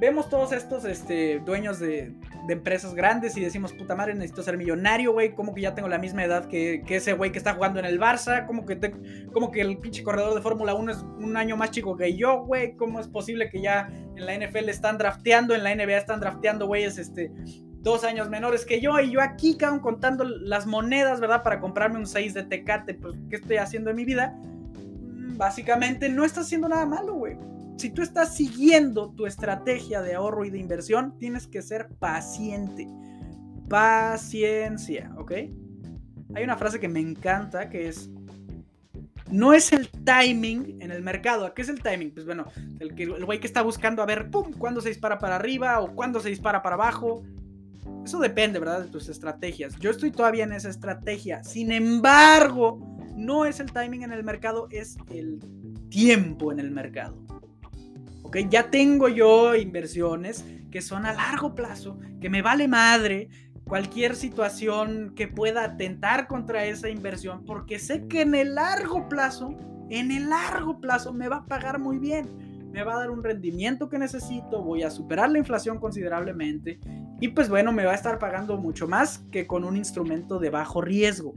vemos 0.00 0.30
todos 0.30 0.52
estos 0.52 0.86
este, 0.86 1.40
dueños 1.40 1.78
de, 1.78 2.14
empresas 2.54 2.94
grandes 2.94 3.36
y 3.36 3.40
decimos, 3.40 3.72
puta 3.72 3.94
madre, 3.94 4.14
necesito 4.14 4.42
ser 4.42 4.56
millonario, 4.56 5.12
güey. 5.12 5.34
Como 5.34 5.54
que 5.54 5.60
ya 5.60 5.74
tengo 5.74 5.88
la 5.88 5.98
misma 5.98 6.24
edad 6.24 6.46
que, 6.46 6.82
ese 6.88 7.12
güey 7.12 7.32
que 7.32 7.38
está 7.38 7.54
jugando 7.54 7.78
en 7.78 7.84
el 7.84 8.00
Barça. 8.00 8.46
Como 8.46 8.64
que, 8.64 8.78
como 9.32 9.50
que 9.50 9.60
el 9.60 9.78
pinche 9.78 10.02
corredor 10.02 10.34
de 10.34 10.40
Fórmula 10.40 10.74
1 10.74 10.92
es 10.92 10.98
un 10.98 11.36
año 11.36 11.56
más 11.56 11.70
chico 11.70 11.96
que 11.96 12.16
yo, 12.16 12.44
güey. 12.44 12.76
¿Cómo 12.76 13.00
es 13.00 13.08
posible 13.08 13.50
que 13.50 13.60
ya 13.60 13.88
en 14.16 14.26
la 14.26 14.34
NFL 14.36 14.68
están 14.68 14.98
drafteando, 14.98 15.54
en 15.54 15.64
la 15.64 15.74
NBA 15.74 15.96
están 15.96 16.20
drafteando 16.20 16.66
güeyes 16.66 16.98
este, 16.98 17.32
dos 17.80 18.04
años 18.04 18.28
menores 18.28 18.64
que 18.64 18.80
yo? 18.80 18.98
Y 19.00 19.10
yo 19.10 19.20
aquí, 19.20 19.56
cabrón, 19.56 19.80
contando 19.80 20.24
las 20.24 20.66
monedas, 20.66 21.20
¿verdad? 21.20 21.42
Para 21.42 21.60
comprarme 21.60 21.98
un 21.98 22.06
6 22.06 22.34
de 22.34 22.42
Tecate. 22.44 22.94
Pues, 22.94 23.14
¿qué 23.30 23.36
estoy 23.36 23.56
haciendo 23.56 23.90
en 23.90 23.96
mi 23.96 24.04
vida? 24.04 24.36
Mm, 24.36 25.36
básicamente 25.36 26.08
no 26.08 26.24
está 26.24 26.40
haciendo 26.40 26.68
nada 26.68 26.86
malo, 26.86 27.14
güey 27.14 27.36
si 27.78 27.90
tú 27.90 28.02
estás 28.02 28.34
siguiendo 28.34 29.10
tu 29.12 29.24
estrategia 29.24 30.02
de 30.02 30.16
ahorro 30.16 30.44
y 30.44 30.50
de 30.50 30.58
inversión, 30.58 31.16
tienes 31.16 31.46
que 31.46 31.62
ser 31.62 31.88
paciente. 32.00 32.88
Paciencia, 33.68 35.12
¿ok? 35.16 35.32
Hay 36.34 36.44
una 36.44 36.56
frase 36.56 36.80
que 36.80 36.88
me 36.88 36.98
encanta 36.98 37.70
que 37.70 37.88
es, 37.88 38.10
no 39.30 39.52
es 39.52 39.72
el 39.72 39.88
timing 39.88 40.82
en 40.82 40.90
el 40.90 41.02
mercado. 41.02 41.54
¿Qué 41.54 41.62
es 41.62 41.68
el 41.68 41.80
timing? 41.80 42.10
Pues 42.10 42.26
bueno, 42.26 42.46
el, 42.80 42.96
que, 42.96 43.04
el 43.04 43.24
güey 43.24 43.38
que 43.38 43.46
está 43.46 43.62
buscando 43.62 44.02
a 44.02 44.06
ver, 44.06 44.28
¡pum!, 44.28 44.52
cuándo 44.58 44.80
se 44.80 44.88
dispara 44.88 45.18
para 45.18 45.36
arriba 45.36 45.80
o 45.80 45.94
cuándo 45.94 46.18
se 46.18 46.30
dispara 46.30 46.62
para 46.62 46.74
abajo. 46.74 47.22
Eso 48.04 48.18
depende, 48.18 48.58
¿verdad? 48.58 48.82
De 48.82 48.88
tus 48.88 49.08
estrategias. 49.08 49.76
Yo 49.78 49.90
estoy 49.90 50.10
todavía 50.10 50.44
en 50.44 50.52
esa 50.52 50.68
estrategia. 50.68 51.44
Sin 51.44 51.70
embargo, 51.70 52.80
no 53.14 53.44
es 53.44 53.60
el 53.60 53.70
timing 53.70 54.02
en 54.02 54.12
el 54.12 54.24
mercado, 54.24 54.66
es 54.72 54.96
el 55.10 55.38
tiempo 55.90 56.50
en 56.50 56.58
el 56.58 56.72
mercado. 56.72 57.27
Ya 58.50 58.70
tengo 58.70 59.08
yo 59.08 59.54
inversiones 59.54 60.44
que 60.70 60.82
son 60.82 61.06
a 61.06 61.12
largo 61.12 61.54
plazo, 61.54 61.98
que 62.20 62.28
me 62.28 62.42
vale 62.42 62.68
madre 62.68 63.28
cualquier 63.64 64.16
situación 64.16 65.12
que 65.14 65.28
pueda 65.28 65.64
atentar 65.64 66.26
contra 66.26 66.64
esa 66.64 66.88
inversión, 66.88 67.44
porque 67.44 67.78
sé 67.78 68.06
que 68.08 68.22
en 68.22 68.34
el 68.34 68.54
largo 68.54 69.08
plazo, 69.08 69.56
en 69.90 70.10
el 70.10 70.30
largo 70.30 70.80
plazo 70.80 71.12
me 71.12 71.28
va 71.28 71.36
a 71.36 71.46
pagar 71.46 71.78
muy 71.78 71.98
bien, 71.98 72.68
me 72.72 72.82
va 72.82 72.94
a 72.94 72.98
dar 72.98 73.10
un 73.10 73.22
rendimiento 73.22 73.88
que 73.88 73.98
necesito, 73.98 74.62
voy 74.62 74.82
a 74.82 74.90
superar 74.90 75.30
la 75.30 75.38
inflación 75.38 75.78
considerablemente 75.78 76.80
y 77.20 77.28
pues 77.28 77.48
bueno, 77.48 77.72
me 77.72 77.84
va 77.84 77.92
a 77.92 77.96
estar 77.96 78.18
pagando 78.18 78.56
mucho 78.56 78.86
más 78.86 79.18
que 79.30 79.46
con 79.46 79.64
un 79.64 79.76
instrumento 79.76 80.38
de 80.38 80.50
bajo 80.50 80.80
riesgo. 80.80 81.34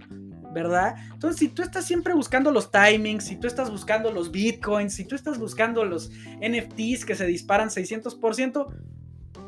¿Verdad? 0.53 0.95
Entonces, 1.13 1.39
si 1.39 1.49
tú 1.49 1.61
estás 1.61 1.85
siempre 1.85 2.13
buscando 2.13 2.51
los 2.51 2.71
timings, 2.71 3.25
si 3.25 3.35
tú 3.37 3.47
estás 3.47 3.69
buscando 3.69 4.11
los 4.11 4.31
bitcoins, 4.31 4.93
si 4.93 5.05
tú 5.05 5.15
estás 5.15 5.39
buscando 5.39 5.85
los 5.85 6.11
NFTs 6.41 7.05
que 7.05 7.15
se 7.15 7.25
disparan 7.25 7.69
600%, 7.69 8.67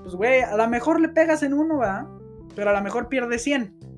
pues, 0.03 0.15
güey, 0.15 0.41
a 0.41 0.55
lo 0.55 0.67
mejor 0.67 1.00
le 1.00 1.10
pegas 1.10 1.43
en 1.43 1.53
uno, 1.53 1.79
¿verdad? 1.79 2.07
Pero 2.55 2.69
a 2.69 2.74
lo 2.74 2.81
mejor 2.81 3.10
pierdes 3.10 3.43
100. 3.43 3.93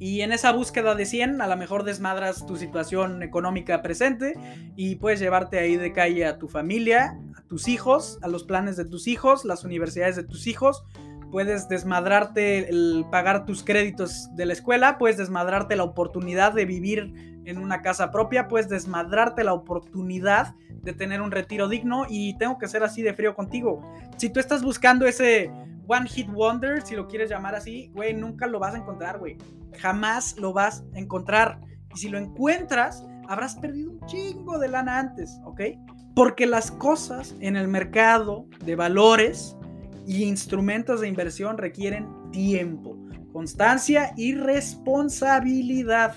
Y 0.00 0.20
en 0.20 0.32
esa 0.32 0.52
búsqueda 0.52 0.94
de 0.94 1.06
100, 1.06 1.40
a 1.40 1.48
lo 1.48 1.56
mejor 1.56 1.82
desmadras 1.82 2.46
tu 2.46 2.56
situación 2.56 3.22
económica 3.22 3.82
presente 3.82 4.34
y 4.76 4.94
puedes 4.96 5.18
llevarte 5.18 5.58
ahí 5.58 5.76
de 5.76 5.92
calle 5.92 6.24
a 6.24 6.38
tu 6.38 6.48
familia, 6.48 7.18
a 7.36 7.42
tus 7.42 7.66
hijos, 7.66 8.18
a 8.22 8.28
los 8.28 8.44
planes 8.44 8.76
de 8.76 8.84
tus 8.84 9.08
hijos, 9.08 9.44
las 9.44 9.64
universidades 9.64 10.14
de 10.14 10.22
tus 10.22 10.46
hijos, 10.46 10.84
puedes 11.30 11.68
desmadrarte 11.68 12.68
el 12.68 13.04
pagar 13.10 13.44
tus 13.44 13.62
créditos 13.62 14.34
de 14.34 14.46
la 14.46 14.52
escuela, 14.52 14.98
puedes 14.98 15.16
desmadrarte 15.16 15.76
la 15.76 15.84
oportunidad 15.84 16.52
de 16.52 16.64
vivir 16.64 17.40
en 17.44 17.58
una 17.58 17.82
casa 17.82 18.10
propia, 18.10 18.48
puedes 18.48 18.68
desmadrarte 18.68 19.44
la 19.44 19.54
oportunidad 19.54 20.54
de 20.82 20.92
tener 20.92 21.20
un 21.20 21.30
retiro 21.30 21.68
digno 21.68 22.04
y 22.08 22.36
tengo 22.38 22.58
que 22.58 22.68
ser 22.68 22.82
así 22.82 23.02
de 23.02 23.14
frío 23.14 23.34
contigo. 23.34 23.80
Si 24.16 24.30
tú 24.30 24.40
estás 24.40 24.62
buscando 24.62 25.06
ese 25.06 25.50
One 25.86 26.08
Hit 26.08 26.28
Wonder, 26.30 26.82
si 26.82 26.94
lo 26.94 27.08
quieres 27.08 27.30
llamar 27.30 27.54
así, 27.54 27.90
güey, 27.94 28.14
nunca 28.14 28.46
lo 28.46 28.58
vas 28.58 28.74
a 28.74 28.78
encontrar, 28.78 29.18
güey. 29.18 29.38
Jamás 29.78 30.36
lo 30.38 30.52
vas 30.52 30.84
a 30.94 30.98
encontrar. 30.98 31.60
Y 31.94 31.98
si 31.98 32.08
lo 32.08 32.18
encuentras, 32.18 33.06
habrás 33.28 33.56
perdido 33.56 33.92
un 33.92 34.06
chingo 34.06 34.58
de 34.58 34.68
lana 34.68 34.98
antes, 34.98 35.40
¿ok? 35.44 35.62
Porque 36.14 36.46
las 36.46 36.70
cosas 36.70 37.34
en 37.40 37.56
el 37.56 37.68
mercado 37.68 38.46
de 38.64 38.76
valores 38.76 39.56
y 40.08 40.24
instrumentos 40.24 41.02
de 41.02 41.08
inversión 41.08 41.58
requieren 41.58 42.08
tiempo, 42.32 42.96
constancia 43.30 44.14
y 44.16 44.34
responsabilidad. 44.34 46.14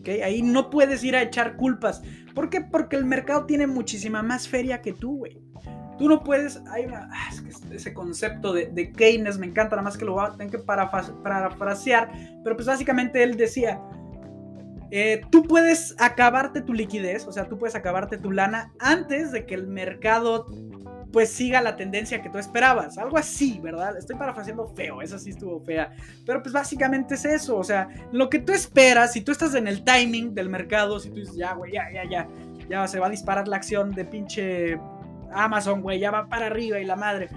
¿Okay? 0.00 0.22
Ahí 0.22 0.42
no 0.42 0.70
puedes 0.70 1.04
ir 1.04 1.14
a 1.14 1.20
echar 1.20 1.56
culpas. 1.56 2.02
¿Por 2.34 2.48
qué? 2.48 2.62
Porque 2.62 2.96
el 2.96 3.04
mercado 3.04 3.44
tiene 3.44 3.66
muchísima 3.66 4.22
más 4.22 4.48
feria 4.48 4.80
que 4.80 4.94
tú, 4.94 5.18
güey. 5.18 5.38
Tú 5.98 6.08
no 6.08 6.24
puedes. 6.24 6.62
Hay 6.70 6.86
una, 6.86 7.10
ah, 7.12 7.30
ese 7.70 7.92
concepto 7.92 8.54
de, 8.54 8.68
de, 8.68 8.92
Keynes 8.92 9.36
me 9.36 9.46
encanta, 9.46 9.76
nada 9.76 9.82
más 9.82 9.98
que 9.98 10.06
lo 10.06 10.14
voy 10.14 10.24
a 10.24 10.30
tener 10.30 10.50
que 10.50 10.58
parafrasear. 10.58 12.10
Pero 12.42 12.56
pues 12.56 12.66
básicamente 12.66 13.22
él 13.22 13.36
decía: 13.36 13.78
eh, 14.90 15.22
tú 15.30 15.42
puedes 15.42 15.94
acabarte 15.98 16.62
tu 16.62 16.72
liquidez, 16.72 17.26
o 17.26 17.32
sea, 17.32 17.48
tú 17.48 17.58
puedes 17.58 17.74
acabarte 17.74 18.18
tu 18.18 18.32
lana 18.32 18.72
antes 18.78 19.32
de 19.32 19.44
que 19.46 19.54
el 19.54 19.66
mercado 19.66 20.46
pues 21.12 21.30
siga 21.30 21.62
la 21.62 21.76
tendencia 21.76 22.22
que 22.22 22.28
tú 22.28 22.38
esperabas. 22.38 22.98
Algo 22.98 23.16
así, 23.16 23.58
¿verdad? 23.62 23.96
Estoy 23.96 24.16
parafraseando 24.16 24.68
feo, 24.68 25.00
esa 25.00 25.18
sí 25.18 25.30
estuvo 25.30 25.60
fea. 25.60 25.92
Pero 26.26 26.42
pues 26.42 26.52
básicamente 26.52 27.14
es 27.14 27.24
eso, 27.24 27.56
o 27.56 27.64
sea, 27.64 27.88
lo 28.12 28.28
que 28.28 28.38
tú 28.38 28.52
esperas, 28.52 29.12
si 29.12 29.22
tú 29.22 29.32
estás 29.32 29.54
en 29.54 29.66
el 29.66 29.84
timing 29.84 30.34
del 30.34 30.48
mercado, 30.48 31.00
si 31.00 31.10
tú 31.10 31.16
dices, 31.16 31.36
ya, 31.36 31.54
güey, 31.54 31.72
ya, 31.72 31.90
ya, 31.92 32.04
ya, 32.08 32.28
ya 32.68 32.86
se 32.86 33.00
va 33.00 33.06
a 33.06 33.10
disparar 33.10 33.48
la 33.48 33.56
acción 33.56 33.92
de 33.92 34.04
pinche 34.04 34.78
Amazon, 35.32 35.82
güey, 35.82 35.98
ya 35.98 36.10
va 36.10 36.28
para 36.28 36.46
arriba 36.46 36.78
y 36.78 36.84
la 36.84 36.96
madre 36.96 37.28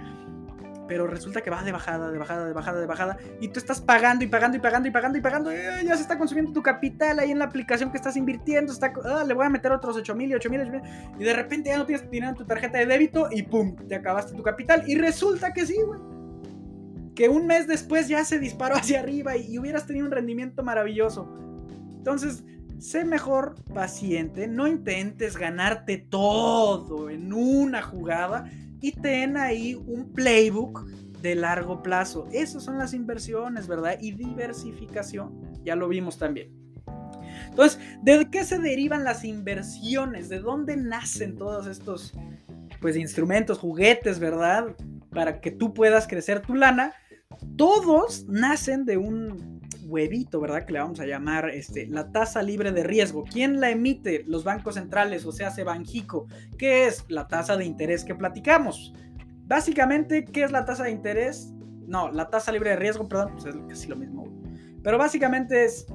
pero 0.92 1.08
resulta 1.08 1.40
que 1.40 1.50
va 1.50 1.64
de 1.64 1.72
bajada, 1.72 2.12
de 2.12 2.18
bajada, 2.18 2.46
de 2.46 2.52
bajada, 2.52 2.82
de 2.82 2.86
bajada, 2.86 3.18
y 3.40 3.48
tú 3.48 3.60
estás 3.62 3.80
pagando 3.80 4.26
y 4.26 4.28
pagando 4.28 4.58
y 4.58 4.60
pagando 4.60 4.90
y 4.90 4.92
pagando 4.92 5.18
y 5.18 5.22
pagando, 5.22 5.50
y 5.54 5.86
ya 5.86 5.96
se 5.96 6.02
está 6.02 6.18
consumiendo 6.18 6.52
tu 6.52 6.62
capital 6.62 7.18
ahí 7.20 7.32
en 7.32 7.40
la 7.40 7.46
aplicación 7.46 7.92
que 7.92 7.98
estás 7.98 8.18
invirtiendo, 8.18 8.74
está, 8.74 8.92
ah, 9.06 9.24
le 9.26 9.34
voy 9.34 9.46
a 9.46 9.50
meter 9.50 9.72
otros 9.72 9.96
8 9.96 10.14
mil 10.16 10.32
y 10.32 10.34
8 10.34 10.50
mil, 10.50 10.82
y 11.18 11.24
de 11.24 11.34
repente 11.34 11.70
ya 11.70 11.78
no 11.78 11.86
tienes 11.86 12.12
dinero 12.12 12.32
en 12.32 12.36
tu 12.36 12.44
tarjeta 12.44 12.78
de 12.78 12.88
débito 12.88 13.30
y 13.32 13.44
pum, 13.44 13.74
te 13.88 13.96
acabaste 13.96 14.36
tu 14.36 14.44
capital, 14.44 14.84
y 14.86 14.98
resulta 14.98 15.54
que 15.54 15.66
sí, 15.66 15.78
güey. 15.82 16.02
Que 17.16 17.30
un 17.30 17.48
mes 17.48 17.68
después 17.68 18.10
ya 18.10 18.26
se 18.26 18.38
disparó 18.38 18.76
hacia 18.76 19.00
arriba 19.00 19.38
y, 19.38 19.54
y 19.54 19.60
hubieras 19.60 19.88
tenido 19.88 20.08
un 20.08 20.12
rendimiento 20.12 20.62
maravilloso. 20.62 21.26
Entonces, 22.00 22.44
sé 22.80 23.06
mejor 23.06 23.56
paciente, 23.74 24.50
no 24.50 24.68
intentes 24.68 25.38
ganarte 25.38 26.00
todo 26.00 27.10
en 27.10 27.32
una 27.32 27.82
jugada 27.82 28.52
y 28.82 28.92
ten 28.92 29.38
ahí 29.38 29.76
un 29.76 30.12
playbook 30.12 30.86
de 31.22 31.36
largo 31.36 31.84
plazo. 31.84 32.28
Esas 32.32 32.64
son 32.64 32.78
las 32.78 32.94
inversiones, 32.94 33.68
¿verdad? 33.68 33.98
Y 34.02 34.12
diversificación. 34.12 35.40
Ya 35.64 35.76
lo 35.76 35.88
vimos 35.88 36.18
también. 36.18 36.52
Entonces, 37.48 37.80
¿de 38.02 38.30
qué 38.32 38.44
se 38.44 38.60
derivan 38.60 39.04
las 39.04 39.24
inversiones? 39.24 40.30
¿De 40.30 40.40
dónde 40.40 40.76
nacen 40.76 41.36
todos 41.36 41.68
estos 41.68 42.14
pues 42.80 42.96
instrumentos, 42.96 43.60
juguetes, 43.60 44.20
¿verdad? 44.20 44.76
Para 45.12 45.40
que 45.40 45.52
tú 45.52 45.74
puedas 45.74 46.08
crecer 46.08 46.42
tu 46.42 46.56
lana. 46.56 46.94
Todos 47.56 48.26
nacen 48.28 48.86
de 48.86 48.98
un 48.98 49.51
huevito, 49.92 50.40
¿verdad? 50.40 50.66
Que 50.66 50.74
le 50.74 50.80
vamos 50.80 51.00
a 51.00 51.06
llamar 51.06 51.50
este, 51.50 51.86
la 51.88 52.12
tasa 52.12 52.42
libre 52.42 52.72
de 52.72 52.84
riesgo. 52.84 53.24
¿Quién 53.24 53.60
la 53.60 53.70
emite? 53.70 54.24
Los 54.26 54.44
bancos 54.44 54.76
centrales, 54.76 55.26
o 55.26 55.32
sea, 55.32 55.52
se 55.52 55.64
Banjico. 55.64 56.28
¿Qué 56.58 56.88
es 56.88 57.06
la 57.10 57.28
tasa 57.28 57.58
de 57.58 57.66
interés 57.66 58.04
que 58.04 58.16
platicamos? 58.16 58.94
Básicamente, 59.46 60.26
¿qué 60.26 60.44
es 60.44 60.52
la 60.52 60.66
tasa 60.66 60.86
de 60.86 60.92
interés? 60.92 61.54
No, 61.86 62.10
la 62.12 62.30
tasa 62.30 62.52
libre 62.52 62.72
de 62.72 62.78
riesgo, 62.78 63.08
perdón, 63.08 63.34
pues 63.34 63.46
es 63.46 63.56
casi 63.68 63.88
lo 63.88 63.98
mismo. 63.98 64.26
Pero 64.82 64.98
básicamente 64.98 65.66
es 65.66 65.86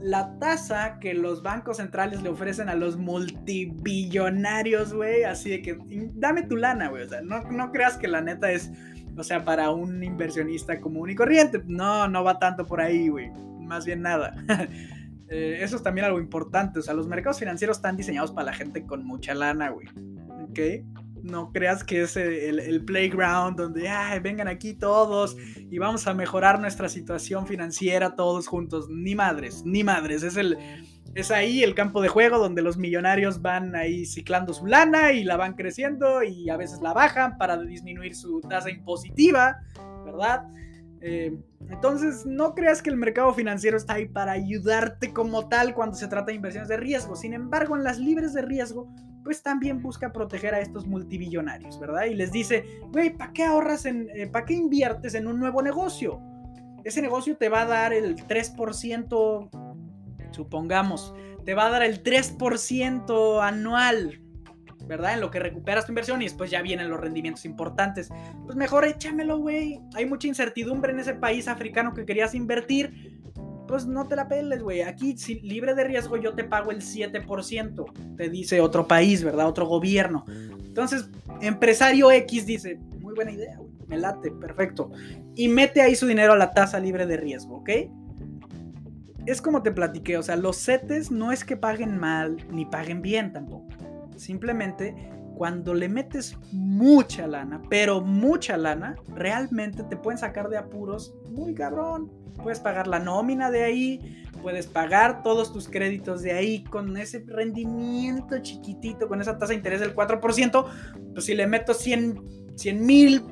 la 0.00 0.38
tasa 0.38 0.98
que 0.98 1.14
los 1.14 1.42
bancos 1.42 1.78
centrales 1.78 2.22
le 2.22 2.28
ofrecen 2.28 2.68
a 2.68 2.74
los 2.74 2.96
multibillonarios, 2.98 4.92
güey. 4.92 5.24
Así 5.24 5.50
de 5.50 5.62
que, 5.62 5.78
dame 6.14 6.42
tu 6.42 6.56
lana, 6.56 6.88
güey. 6.88 7.04
O 7.04 7.08
sea, 7.08 7.22
no, 7.22 7.42
no 7.50 7.72
creas 7.72 7.96
que 7.96 8.08
la 8.08 8.20
neta 8.20 8.52
es 8.52 8.70
o 9.16 9.22
sea, 9.22 9.44
para 9.44 9.70
un 9.70 10.02
inversionista 10.02 10.80
común 10.80 11.10
y 11.10 11.14
corriente. 11.14 11.62
No, 11.66 12.08
no 12.08 12.24
va 12.24 12.38
tanto 12.38 12.66
por 12.66 12.80
ahí, 12.80 13.08
güey. 13.08 13.30
Más 13.60 13.84
bien 13.84 14.02
nada. 14.02 14.34
Eh, 15.26 15.60
eso 15.62 15.76
es 15.76 15.82
también 15.82 16.04
algo 16.04 16.20
importante. 16.20 16.78
O 16.78 16.82
sea, 16.82 16.92
los 16.92 17.08
mercados 17.08 17.38
financieros 17.38 17.78
están 17.78 17.96
diseñados 17.96 18.30
para 18.30 18.44
la 18.44 18.52
gente 18.52 18.84
con 18.84 19.06
mucha 19.06 19.34
lana, 19.34 19.70
güey. 19.70 19.88
¿Ok? 20.42 20.84
No 21.22 21.50
creas 21.50 21.82
que 21.82 22.02
es 22.02 22.18
el, 22.18 22.60
el, 22.60 22.84
playground 22.84 23.56
donde, 23.56 23.88
ay, 23.88 24.20
vengan 24.20 24.48
aquí 24.48 24.74
todos 24.74 25.34
y 25.56 25.78
vamos 25.78 26.06
a 26.06 26.12
mejorar 26.12 26.60
nuestra 26.60 26.90
situación 26.90 27.46
financiera 27.46 28.14
todos 28.14 28.46
juntos. 28.46 28.90
Ni 28.90 29.14
madres, 29.14 29.62
ni 29.64 29.82
madres. 29.82 30.22
Es 30.22 30.36
el, 30.36 30.58
es 31.14 31.30
ahí 31.30 31.62
el 31.62 31.74
campo 31.74 32.02
de 32.02 32.08
juego 32.08 32.38
donde 32.38 32.62
los 32.62 32.76
millonarios 32.76 33.40
van 33.40 33.76
ahí 33.76 34.04
ciclando 34.04 34.52
su 34.52 34.66
lana 34.66 35.12
y 35.12 35.24
la 35.24 35.36
van 35.36 35.54
creciendo 35.54 36.22
y 36.22 36.50
a 36.50 36.56
veces 36.56 36.80
la 36.82 36.92
bajan 36.92 37.38
para 37.38 37.56
disminuir 37.56 38.16
su 38.16 38.40
tasa 38.40 38.70
impositiva, 38.70 39.58
¿verdad? 40.04 40.44
Eh, 41.00 41.36
entonces, 41.68 42.24
no 42.26 42.54
creas 42.54 42.82
que 42.82 42.90
el 42.90 42.96
mercado 42.96 43.32
financiero 43.34 43.76
está 43.76 43.94
ahí 43.94 44.06
para 44.06 44.32
ayudarte 44.32 45.12
como 45.12 45.48
tal 45.48 45.74
cuando 45.74 45.96
se 45.96 46.08
trata 46.08 46.26
de 46.26 46.34
inversiones 46.34 46.68
de 46.68 46.78
riesgo. 46.78 47.14
Sin 47.14 47.32
embargo, 47.32 47.76
en 47.76 47.84
las 47.84 47.98
libres 47.98 48.32
de 48.32 48.42
riesgo, 48.42 48.88
pues 49.22 49.42
también 49.42 49.82
busca 49.82 50.12
proteger 50.12 50.54
a 50.54 50.60
estos 50.60 50.86
multibillonarios, 50.86 51.78
¿verdad? 51.78 52.04
Y 52.04 52.14
les 52.14 52.32
dice, 52.32 52.64
güey, 52.90 53.10
¿para 53.16 53.32
qué 53.32 53.44
ahorras 53.44 53.86
en, 53.86 54.08
eh, 54.14 54.26
para 54.26 54.44
qué 54.44 54.54
inviertes 54.54 55.14
en 55.14 55.26
un 55.26 55.38
nuevo 55.38 55.62
negocio? 55.62 56.20
Ese 56.84 57.00
negocio 57.00 57.36
te 57.36 57.48
va 57.48 57.62
a 57.62 57.66
dar 57.66 57.92
el 57.92 58.16
3%, 58.16 59.48
supongamos, 60.34 61.14
te 61.44 61.54
va 61.54 61.66
a 61.66 61.70
dar 61.70 61.82
el 61.82 62.02
3% 62.02 63.42
anual, 63.42 64.20
¿verdad? 64.86 65.14
En 65.14 65.20
lo 65.20 65.30
que 65.30 65.38
recuperas 65.38 65.86
tu 65.86 65.92
inversión 65.92 66.20
y 66.22 66.26
después 66.26 66.50
ya 66.50 66.62
vienen 66.62 66.90
los 66.90 67.00
rendimientos 67.00 67.44
importantes. 67.44 68.10
Pues 68.44 68.56
mejor 68.56 68.84
échamelo, 68.84 69.38
güey. 69.38 69.80
Hay 69.94 70.06
mucha 70.06 70.28
incertidumbre 70.28 70.92
en 70.92 71.00
ese 71.00 71.14
país 71.14 71.48
africano 71.48 71.94
que 71.94 72.04
querías 72.04 72.34
invertir. 72.34 73.22
Pues 73.66 73.86
no 73.86 74.06
te 74.06 74.16
la 74.16 74.28
peles, 74.28 74.62
güey. 74.62 74.82
Aquí, 74.82 75.16
libre 75.42 75.74
de 75.74 75.84
riesgo, 75.84 76.16
yo 76.16 76.34
te 76.34 76.44
pago 76.44 76.70
el 76.70 76.82
7%. 76.82 78.16
Te 78.16 78.28
dice 78.28 78.60
otro 78.60 78.86
país, 78.86 79.24
¿verdad? 79.24 79.48
Otro 79.48 79.66
gobierno. 79.66 80.24
Entonces, 80.66 81.08
empresario 81.40 82.10
X 82.10 82.44
dice, 82.44 82.76
muy 83.00 83.14
buena 83.14 83.32
idea, 83.32 83.56
güey. 83.56 83.72
Me 83.86 83.98
late, 83.98 84.30
perfecto. 84.30 84.90
Y 85.34 85.48
mete 85.48 85.82
ahí 85.82 85.94
su 85.94 86.06
dinero 86.06 86.32
a 86.32 86.36
la 86.36 86.52
tasa 86.52 86.80
libre 86.80 87.06
de 87.06 87.16
riesgo, 87.16 87.56
¿ok? 87.56 87.70
Es 89.26 89.40
como 89.40 89.62
te 89.62 89.72
platiqué, 89.72 90.18
o 90.18 90.22
sea, 90.22 90.36
los 90.36 90.58
CETES 90.58 91.10
no 91.10 91.32
es 91.32 91.44
que 91.44 91.56
paguen 91.56 91.98
mal 91.98 92.36
ni 92.50 92.66
paguen 92.66 93.00
bien 93.00 93.32
tampoco 93.32 93.68
Simplemente 94.16 94.94
cuando 95.34 95.74
le 95.74 95.88
metes 95.88 96.36
mucha 96.52 97.26
lana, 97.26 97.60
pero 97.68 98.00
mucha 98.00 98.56
lana, 98.56 98.96
realmente 99.08 99.82
te 99.82 99.96
pueden 99.96 100.18
sacar 100.18 100.48
de 100.48 100.56
apuros 100.56 101.14
muy 101.28 101.54
cabrón. 101.54 102.12
Puedes 102.36 102.60
pagar 102.60 102.86
la 102.86 103.00
nómina 103.00 103.50
de 103.50 103.64
ahí, 103.64 104.22
puedes 104.42 104.66
pagar 104.66 105.22
todos 105.22 105.52
tus 105.52 105.68
créditos 105.68 106.22
de 106.22 106.32
ahí 106.32 106.64
con 106.64 106.96
ese 106.96 107.24
rendimiento 107.26 108.38
chiquitito, 108.40 109.08
con 109.08 109.20
esa 109.20 109.38
tasa 109.38 109.50
de 109.50 109.56
interés 109.56 109.80
del 109.80 109.94
4%. 109.94 110.66
Pues 111.12 111.24
si 111.24 111.34
le 111.34 111.46
meto 111.46 111.74
100 111.74 112.14
mil 112.80 113.22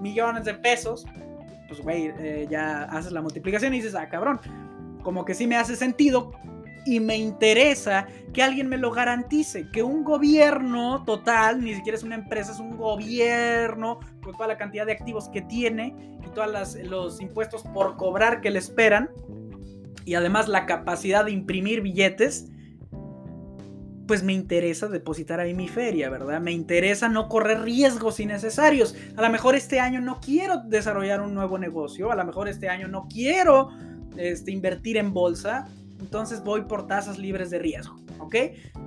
millones 0.00 0.44
de 0.44 0.54
pesos, 0.54 1.04
pues 1.68 1.80
güey, 1.80 2.12
eh, 2.18 2.46
ya 2.50 2.84
haces 2.84 3.12
la 3.12 3.20
multiplicación 3.20 3.74
y 3.74 3.78
dices, 3.78 3.94
ah, 3.94 4.08
cabrón, 4.08 4.40
como 5.02 5.24
que 5.24 5.34
sí 5.34 5.46
me 5.46 5.56
hace 5.56 5.76
sentido 5.76 6.32
y 6.86 7.00
me 7.00 7.16
interesa 7.16 8.06
que 8.32 8.42
alguien 8.42 8.68
me 8.68 8.78
lo 8.78 8.90
garantice, 8.90 9.68
que 9.70 9.82
un 9.82 10.04
gobierno 10.04 11.04
total, 11.04 11.62
ni 11.62 11.74
siquiera 11.74 11.96
es 11.96 12.04
una 12.04 12.14
empresa, 12.14 12.52
es 12.52 12.60
un 12.60 12.76
gobierno 12.76 14.00
con 14.22 14.32
toda 14.32 14.48
la 14.48 14.56
cantidad 14.56 14.86
de 14.86 14.92
activos 14.92 15.28
que 15.28 15.42
tiene 15.42 15.94
y 16.24 16.30
todos 16.30 16.76
los 16.84 17.20
impuestos 17.20 17.62
por 17.62 17.96
cobrar 17.96 18.40
que 18.40 18.50
le 18.50 18.58
esperan 18.58 19.10
y 20.04 20.14
además 20.14 20.48
la 20.48 20.66
capacidad 20.66 21.24
de 21.24 21.32
imprimir 21.32 21.82
billetes, 21.82 22.50
pues 24.06 24.24
me 24.24 24.32
interesa 24.32 24.88
depositar 24.88 25.38
ahí 25.38 25.54
mi 25.54 25.68
feria, 25.68 26.10
¿verdad? 26.10 26.40
Me 26.40 26.50
interesa 26.50 27.08
no 27.08 27.28
correr 27.28 27.60
riesgos 27.60 28.18
innecesarios. 28.18 28.96
A 29.16 29.22
lo 29.22 29.30
mejor 29.30 29.54
este 29.54 29.78
año 29.78 30.00
no 30.00 30.18
quiero 30.20 30.62
desarrollar 30.64 31.20
un 31.20 31.32
nuevo 31.32 31.58
negocio, 31.58 32.10
a 32.10 32.16
lo 32.16 32.24
mejor 32.24 32.48
este 32.48 32.68
año 32.68 32.88
no 32.88 33.06
quiero 33.08 33.68
este, 34.16 34.52
invertir 34.52 34.96
en 34.96 35.12
bolsa, 35.12 35.68
entonces 36.00 36.42
voy 36.42 36.62
por 36.62 36.86
tasas 36.86 37.18
libres 37.18 37.50
de 37.50 37.58
riesgo, 37.58 38.00
¿ok? 38.18 38.34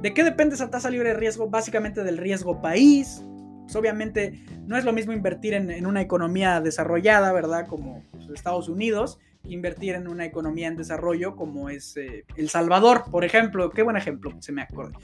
¿De 0.01 0.13
qué 0.13 0.23
depende 0.23 0.55
esa 0.55 0.69
tasa 0.69 0.89
libre 0.89 1.09
de 1.09 1.15
riesgo? 1.15 1.49
Básicamente 1.49 2.03
del 2.03 2.17
riesgo 2.17 2.61
país. 2.61 3.23
Pues 3.63 3.75
obviamente 3.75 4.43
no 4.65 4.77
es 4.77 4.83
lo 4.83 4.91
mismo 4.91 5.13
invertir 5.13 5.53
en, 5.53 5.85
una 5.85 6.01
economía 6.01 6.59
desarrollada, 6.59 7.31
¿verdad? 7.31 7.67
Como 7.67 8.03
pues, 8.11 8.29
Estados 8.33 8.67
Unidos, 8.67 9.19
invertir 9.45 9.95
en 9.95 10.07
una 10.07 10.25
economía 10.25 10.67
en 10.67 10.75
desarrollo 10.75 11.35
como 11.35 11.69
es 11.69 11.95
eh, 11.97 12.25
El 12.35 12.49
Salvador, 12.49 13.05
por 13.09 13.23
ejemplo. 13.23 13.69
Qué 13.69 13.83
buen 13.83 13.95
ejemplo, 13.95 14.31
se 14.39 14.51
me 14.51 14.63
acuerda. 14.63 14.97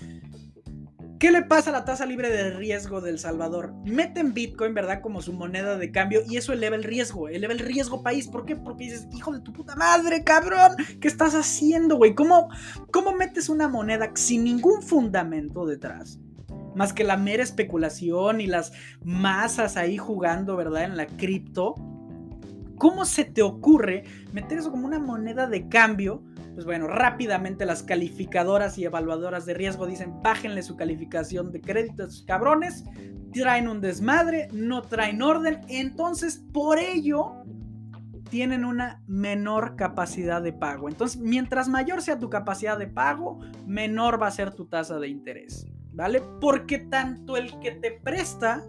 ¿Qué 1.20 1.32
le 1.32 1.42
pasa 1.42 1.72
a 1.72 1.74
la 1.74 1.84
tasa 1.84 2.06
libre 2.06 2.30
de 2.30 2.52
riesgo 2.52 3.02
del 3.02 3.20
Salvador? 3.20 3.74
Meten 3.84 4.34
Bitcoin, 4.34 4.74
¿verdad? 4.74 5.02
Como 5.02 5.22
su 5.22 5.34
moneda 5.34 5.78
de 5.78 5.92
cambio 5.92 6.22
y 6.26 6.38
eso 6.38 6.54
eleva 6.54 6.78
el 6.78 6.84
riesgo, 6.86 7.28
eleva 7.28 7.52
el 7.52 7.60
riesgo 7.60 8.02
país. 8.02 8.30
¿Por 8.30 8.46
qué? 8.46 8.56
Porque 8.56 8.86
dices, 8.86 9.06
hijo 9.14 9.34
de 9.34 9.42
tu 9.42 9.52
puta 9.52 9.76
madre, 9.76 10.24
cabrón, 10.24 10.78
¿qué 11.02 11.10
estás 11.10 11.36
haciendo, 11.36 11.98
güey? 11.98 12.16
¿Cómo, 12.16 12.48
¿Cómo 12.94 13.12
metes 13.12 13.50
una 13.50 13.68
moneda 13.68 14.12
sin 14.16 14.46
ningún 14.46 14.82
fundamento 14.82 15.66
detrás? 15.66 16.22
Más 16.74 16.94
que 16.94 17.04
la 17.04 17.18
mera 17.18 17.44
especulación 17.44 18.40
y 18.40 18.48
las 18.48 18.72
masas 19.04 19.76
ahí 19.76 19.98
jugando, 19.98 20.56
¿verdad? 20.56 20.86
En 20.86 20.96
la 20.96 21.06
cripto. 21.06 21.76
¿Cómo 22.78 23.04
se 23.04 23.26
te 23.26 23.42
ocurre 23.42 24.06
meter 24.32 24.60
eso 24.60 24.72
como 24.72 24.88
una 24.88 25.00
moneda 25.00 25.48
de 25.48 25.68
cambio? 25.68 26.24
Pues 26.60 26.66
bueno, 26.66 26.88
rápidamente 26.88 27.66
las 27.66 27.84
calificadoras 27.84 28.78
y 28.78 28.84
evaluadoras 28.84 29.46
de 29.46 29.54
riesgo 29.54 29.88
dicen, 29.88 30.22
bájenle 30.22 30.62
su 30.62 30.76
calificación 30.76 31.54
de 31.54 31.62
crédito 31.62 32.04
a 32.04 32.10
sus 32.10 32.26
cabrones, 32.26 32.84
traen 33.32 33.70
un 33.70 33.80
desmadre, 33.80 34.50
no 34.52 34.82
traen 34.82 35.22
orden, 35.22 35.62
entonces 35.70 36.44
por 36.52 36.78
ello 36.78 37.46
tienen 38.30 38.66
una 38.66 39.02
menor 39.08 39.78
capacidad 39.78 40.42
de 40.42 40.52
pago. 40.52 40.90
Entonces, 40.90 41.22
mientras 41.22 41.70
mayor 41.70 42.02
sea 42.02 42.20
tu 42.20 42.30
capacidad 42.30 42.78
de 42.78 42.88
pago, 42.88 43.40
menor 43.66 44.22
va 44.22 44.28
a 44.28 44.32
ser 44.32 44.52
tu 44.54 44.66
tasa 44.66 45.00
de 45.00 45.08
interés, 45.08 45.66
¿vale? 45.94 46.22
Porque 46.42 46.78
tanto 46.78 47.38
el 47.38 47.58
que 47.62 47.72
te 47.72 47.92
presta 47.92 48.66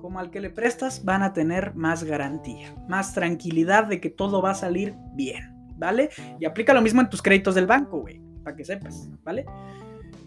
como 0.00 0.20
al 0.20 0.30
que 0.30 0.40
le 0.40 0.48
prestas 0.48 1.04
van 1.04 1.22
a 1.22 1.34
tener 1.34 1.74
más 1.74 2.02
garantía, 2.02 2.74
más 2.88 3.12
tranquilidad 3.12 3.84
de 3.88 4.00
que 4.00 4.08
todo 4.08 4.40
va 4.40 4.52
a 4.52 4.54
salir 4.54 4.94
bien. 5.12 5.55
¿Vale? 5.76 6.10
Y 6.40 6.44
aplica 6.44 6.74
lo 6.74 6.82
mismo 6.82 7.00
en 7.00 7.10
tus 7.10 7.22
créditos 7.22 7.54
del 7.54 7.66
banco, 7.66 8.00
güey, 8.00 8.20
para 8.42 8.56
que 8.56 8.64
sepas, 8.64 9.08
¿vale? 9.24 9.44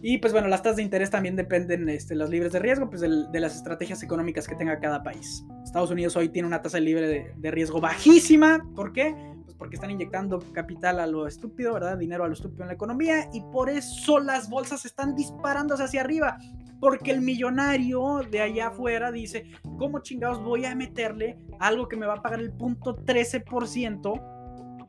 Y 0.01 0.17
pues 0.19 0.31
bueno, 0.31 0.47
las 0.47 0.63
tasas 0.63 0.77
de 0.77 0.83
interés 0.83 1.09
también 1.09 1.35
dependen, 1.35 1.89
este, 1.89 2.15
los 2.15 2.29
libres 2.29 2.53
de 2.53 2.59
riesgo, 2.59 2.89
pues 2.89 3.01
de, 3.01 3.39
las 3.39 3.55
estrategias 3.55 4.01
económicas 4.01 4.47
que 4.47 4.55
tenga 4.55 4.79
cada 4.79 5.03
país. 5.03 5.43
Estados 5.63 5.91
Unidos 5.91 6.15
hoy 6.15 6.29
tiene 6.29 6.47
una 6.47 6.61
tasa 6.61 6.79
libre 6.79 7.07
de, 7.07 7.33
de, 7.35 7.51
riesgo 7.51 7.81
bajísima. 7.81 8.65
¿Por 8.75 8.93
qué? 8.93 9.13
Pues 9.43 9.57
porque 9.57 9.75
están 9.75 9.91
inyectando 9.91 10.39
capital 10.53 11.01
a 11.01 11.07
lo 11.07 11.27
estúpido, 11.27 11.73
¿verdad? 11.73 11.97
Dinero 11.97 12.23
a 12.23 12.27
lo 12.27 12.33
estúpido 12.33 12.63
en 12.63 12.69
la 12.69 12.75
economía 12.75 13.29
y 13.33 13.41
por 13.51 13.69
eso 13.69 14.19
las 14.19 14.49
bolsas 14.49 14.85
están 14.85 15.15
disparándose 15.15 15.83
hacia 15.83 16.01
arriba. 16.01 16.37
Porque 16.79 17.11
el 17.11 17.19
millonario 17.19 18.21
de 18.31 18.39
allá 18.39 18.67
afuera 18.67 19.11
dice, 19.11 19.51
¿cómo 19.77 19.99
chingados 19.99 20.41
voy 20.41 20.63
a 20.63 20.73
meterle 20.75 21.37
algo 21.59 21.89
que 21.89 21.97
me 21.97 22.05
va 22.05 22.13
a 22.13 22.21
pagar 22.21 22.39
el 22.39 22.53
punto 22.53 22.95
13%? 22.95 24.38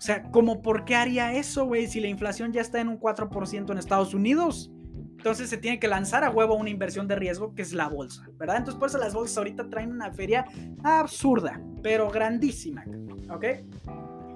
O 0.00 0.02
sea, 0.02 0.22
¿cómo 0.30 0.62
por 0.62 0.86
qué 0.86 0.96
haría 0.96 1.34
eso, 1.34 1.66
güey? 1.66 1.86
Si 1.86 2.00
la 2.00 2.08
inflación 2.08 2.54
ya 2.54 2.62
está 2.62 2.80
en 2.80 2.88
un 2.88 2.98
4% 2.98 3.70
en 3.70 3.76
Estados 3.76 4.14
Unidos. 4.14 4.72
Entonces 5.18 5.50
se 5.50 5.58
tiene 5.58 5.78
que 5.78 5.88
lanzar 5.88 6.24
a 6.24 6.30
huevo 6.30 6.54
una 6.54 6.70
inversión 6.70 7.06
de 7.06 7.16
riesgo 7.16 7.54
que 7.54 7.60
es 7.60 7.74
la 7.74 7.86
bolsa, 7.86 8.26
¿verdad? 8.38 8.56
Entonces 8.56 8.80
por 8.80 8.88
eso 8.88 8.96
las 8.96 9.12
bolsas 9.12 9.36
ahorita 9.36 9.68
traen 9.68 9.92
una 9.92 10.10
feria 10.10 10.46
absurda, 10.82 11.60
pero 11.82 12.08
grandísima, 12.08 12.86
¿ok? 13.28 13.44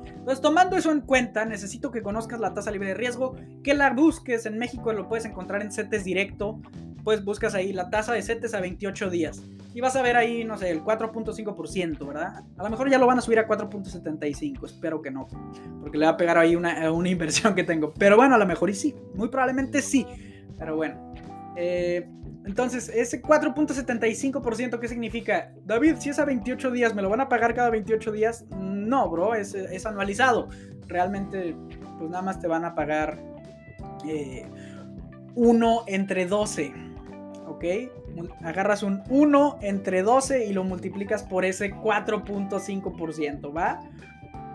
Entonces 0.04 0.42
tomando 0.42 0.76
eso 0.76 0.92
en 0.92 1.00
cuenta, 1.00 1.46
necesito 1.46 1.90
que 1.90 2.02
conozcas 2.02 2.40
la 2.40 2.52
tasa 2.52 2.70
libre 2.70 2.88
de 2.88 2.94
riesgo, 2.94 3.34
que 3.62 3.72
la 3.72 3.94
busques 3.94 4.44
en 4.44 4.58
México, 4.58 4.92
lo 4.92 5.08
puedes 5.08 5.24
encontrar 5.24 5.62
en 5.62 5.72
CETES 5.72 6.04
directo, 6.04 6.60
pues 7.04 7.22
buscas 7.24 7.54
ahí 7.54 7.72
la 7.72 7.90
tasa 7.90 8.14
de 8.14 8.22
CETES 8.22 8.54
a 8.54 8.60
28 8.60 9.10
días 9.10 9.42
y 9.74 9.80
vas 9.80 9.94
a 9.96 10.02
ver 10.02 10.16
ahí, 10.16 10.44
no 10.44 10.56
sé, 10.56 10.70
el 10.70 10.82
4.5%, 10.82 12.06
¿verdad? 12.06 12.44
A 12.56 12.62
lo 12.62 12.70
mejor 12.70 12.88
ya 12.88 12.98
lo 12.98 13.06
van 13.06 13.18
a 13.18 13.20
subir 13.20 13.38
a 13.38 13.46
4.75, 13.46 14.64
espero 14.64 15.02
que 15.02 15.10
no, 15.10 15.26
porque 15.80 15.98
le 15.98 16.06
va 16.06 16.12
a 16.12 16.16
pegar 16.16 16.38
ahí 16.38 16.56
una, 16.56 16.90
una, 16.92 17.08
inversión 17.08 17.54
que 17.54 17.64
tengo. 17.64 17.92
Pero 17.92 18.16
bueno, 18.16 18.34
a 18.34 18.38
lo 18.38 18.46
mejor 18.46 18.70
y 18.70 18.74
sí, 18.74 18.94
muy 19.14 19.28
probablemente 19.28 19.82
sí, 19.82 20.06
pero 20.58 20.76
bueno. 20.76 21.12
Eh, 21.56 22.08
entonces, 22.46 22.88
ese 22.88 23.22
4.75%, 23.22 24.78
¿qué 24.78 24.88
significa? 24.88 25.52
David, 25.64 25.96
si 25.98 26.10
es 26.10 26.18
a 26.18 26.24
28 26.24 26.70
días, 26.70 26.94
¿me 26.94 27.02
lo 27.02 27.08
van 27.08 27.20
a 27.20 27.28
pagar 27.28 27.54
cada 27.54 27.70
28 27.70 28.12
días? 28.12 28.44
No, 28.50 29.08
bro, 29.08 29.34
es, 29.34 29.54
es 29.54 29.86
anualizado. 29.86 30.48
Realmente, 30.86 31.56
pues 31.98 32.10
nada 32.10 32.22
más 32.22 32.40
te 32.40 32.46
van 32.46 32.66
a 32.66 32.74
pagar 32.74 33.18
eh, 34.06 34.46
1 35.34 35.84
entre 35.86 36.26
12, 36.26 36.72
¿ok? 37.46 37.64
agarras 38.42 38.82
un 38.82 39.02
1 39.08 39.58
entre 39.62 40.02
12 40.02 40.46
y 40.46 40.52
lo 40.52 40.64
multiplicas 40.64 41.22
por 41.22 41.44
ese 41.44 41.72
4.5%, 41.74 43.56
¿va? 43.56 43.80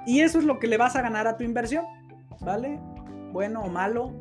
Y 0.06 0.22
eso 0.22 0.40
es 0.40 0.46
lo 0.46 0.60
que 0.60 0.68
le 0.68 0.78
vas 0.78 0.96
a 0.96 1.02
ganar 1.02 1.28
a 1.28 1.38
tu 1.38 1.44
inversión, 1.44 1.86
¿vale? 2.42 2.80
Bueno 3.32 3.62
o 3.62 3.70
malo, 3.70 4.14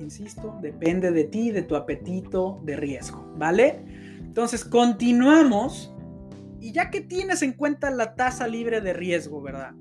insisto, 0.00 0.58
depende 0.60 1.12
de 1.12 1.24
ti, 1.24 1.50
de 1.50 1.62
tu 1.62 1.76
apetito 1.76 2.60
de 2.62 2.76
riesgo, 2.76 3.32
¿vale? 3.36 3.82
Entonces 4.18 4.64
continuamos 4.64 5.94
y 6.60 6.72
ya 6.72 6.90
que 6.90 7.00
tienes 7.00 7.42
en 7.42 7.52
cuenta 7.52 7.90
la 7.90 8.14
tasa 8.14 8.46
libre 8.46 8.80
de 8.80 8.92
riesgo, 8.92 9.40
¿verdad? 9.40 9.72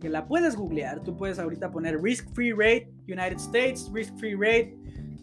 Que 0.00 0.10
la 0.10 0.26
puedes 0.26 0.56
googlear, 0.56 1.02
tú 1.02 1.16
puedes 1.16 1.38
ahorita 1.38 1.70
poner 1.70 2.02
risk 2.02 2.28
free 2.34 2.52
rate 2.52 2.90
United 3.06 3.36
States, 3.36 3.90
risk 3.92 4.14
free 4.18 4.34
rate 4.34 4.76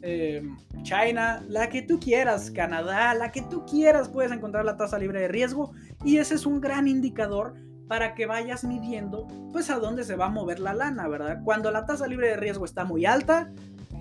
Em, 0.05 0.57
China, 0.81 1.41
la 1.47 1.69
que 1.69 1.81
tú 1.81 1.97
quieras, 1.97 2.51
Canadá, 2.51 3.13
la 3.13 3.31
que 3.31 3.41
tú 3.41 3.65
quieras, 3.65 4.09
puedes 4.09 4.33
encontrar 4.33 4.65
la 4.65 4.75
tasa 4.75 4.99
libre 4.99 5.21
de 5.21 5.29
riesgo 5.29 5.71
y 6.03 6.17
ese 6.17 6.35
es 6.35 6.45
un 6.45 6.59
gran 6.59 6.89
indicador 6.89 7.53
para 7.87 8.13
que 8.13 8.25
vayas 8.25 8.65
midiendo 8.65 9.25
pues 9.53 9.69
a 9.69 9.79
dónde 9.79 10.03
se 10.03 10.17
va 10.17 10.25
a 10.25 10.29
mover 10.29 10.59
la 10.59 10.73
lana, 10.73 11.07
¿verdad? 11.07 11.39
Cuando 11.45 11.71
la 11.71 11.85
tasa 11.85 12.05
libre 12.05 12.27
de 12.27 12.35
riesgo 12.35 12.65
está 12.65 12.83
muy 12.83 13.05
alta, 13.05 13.53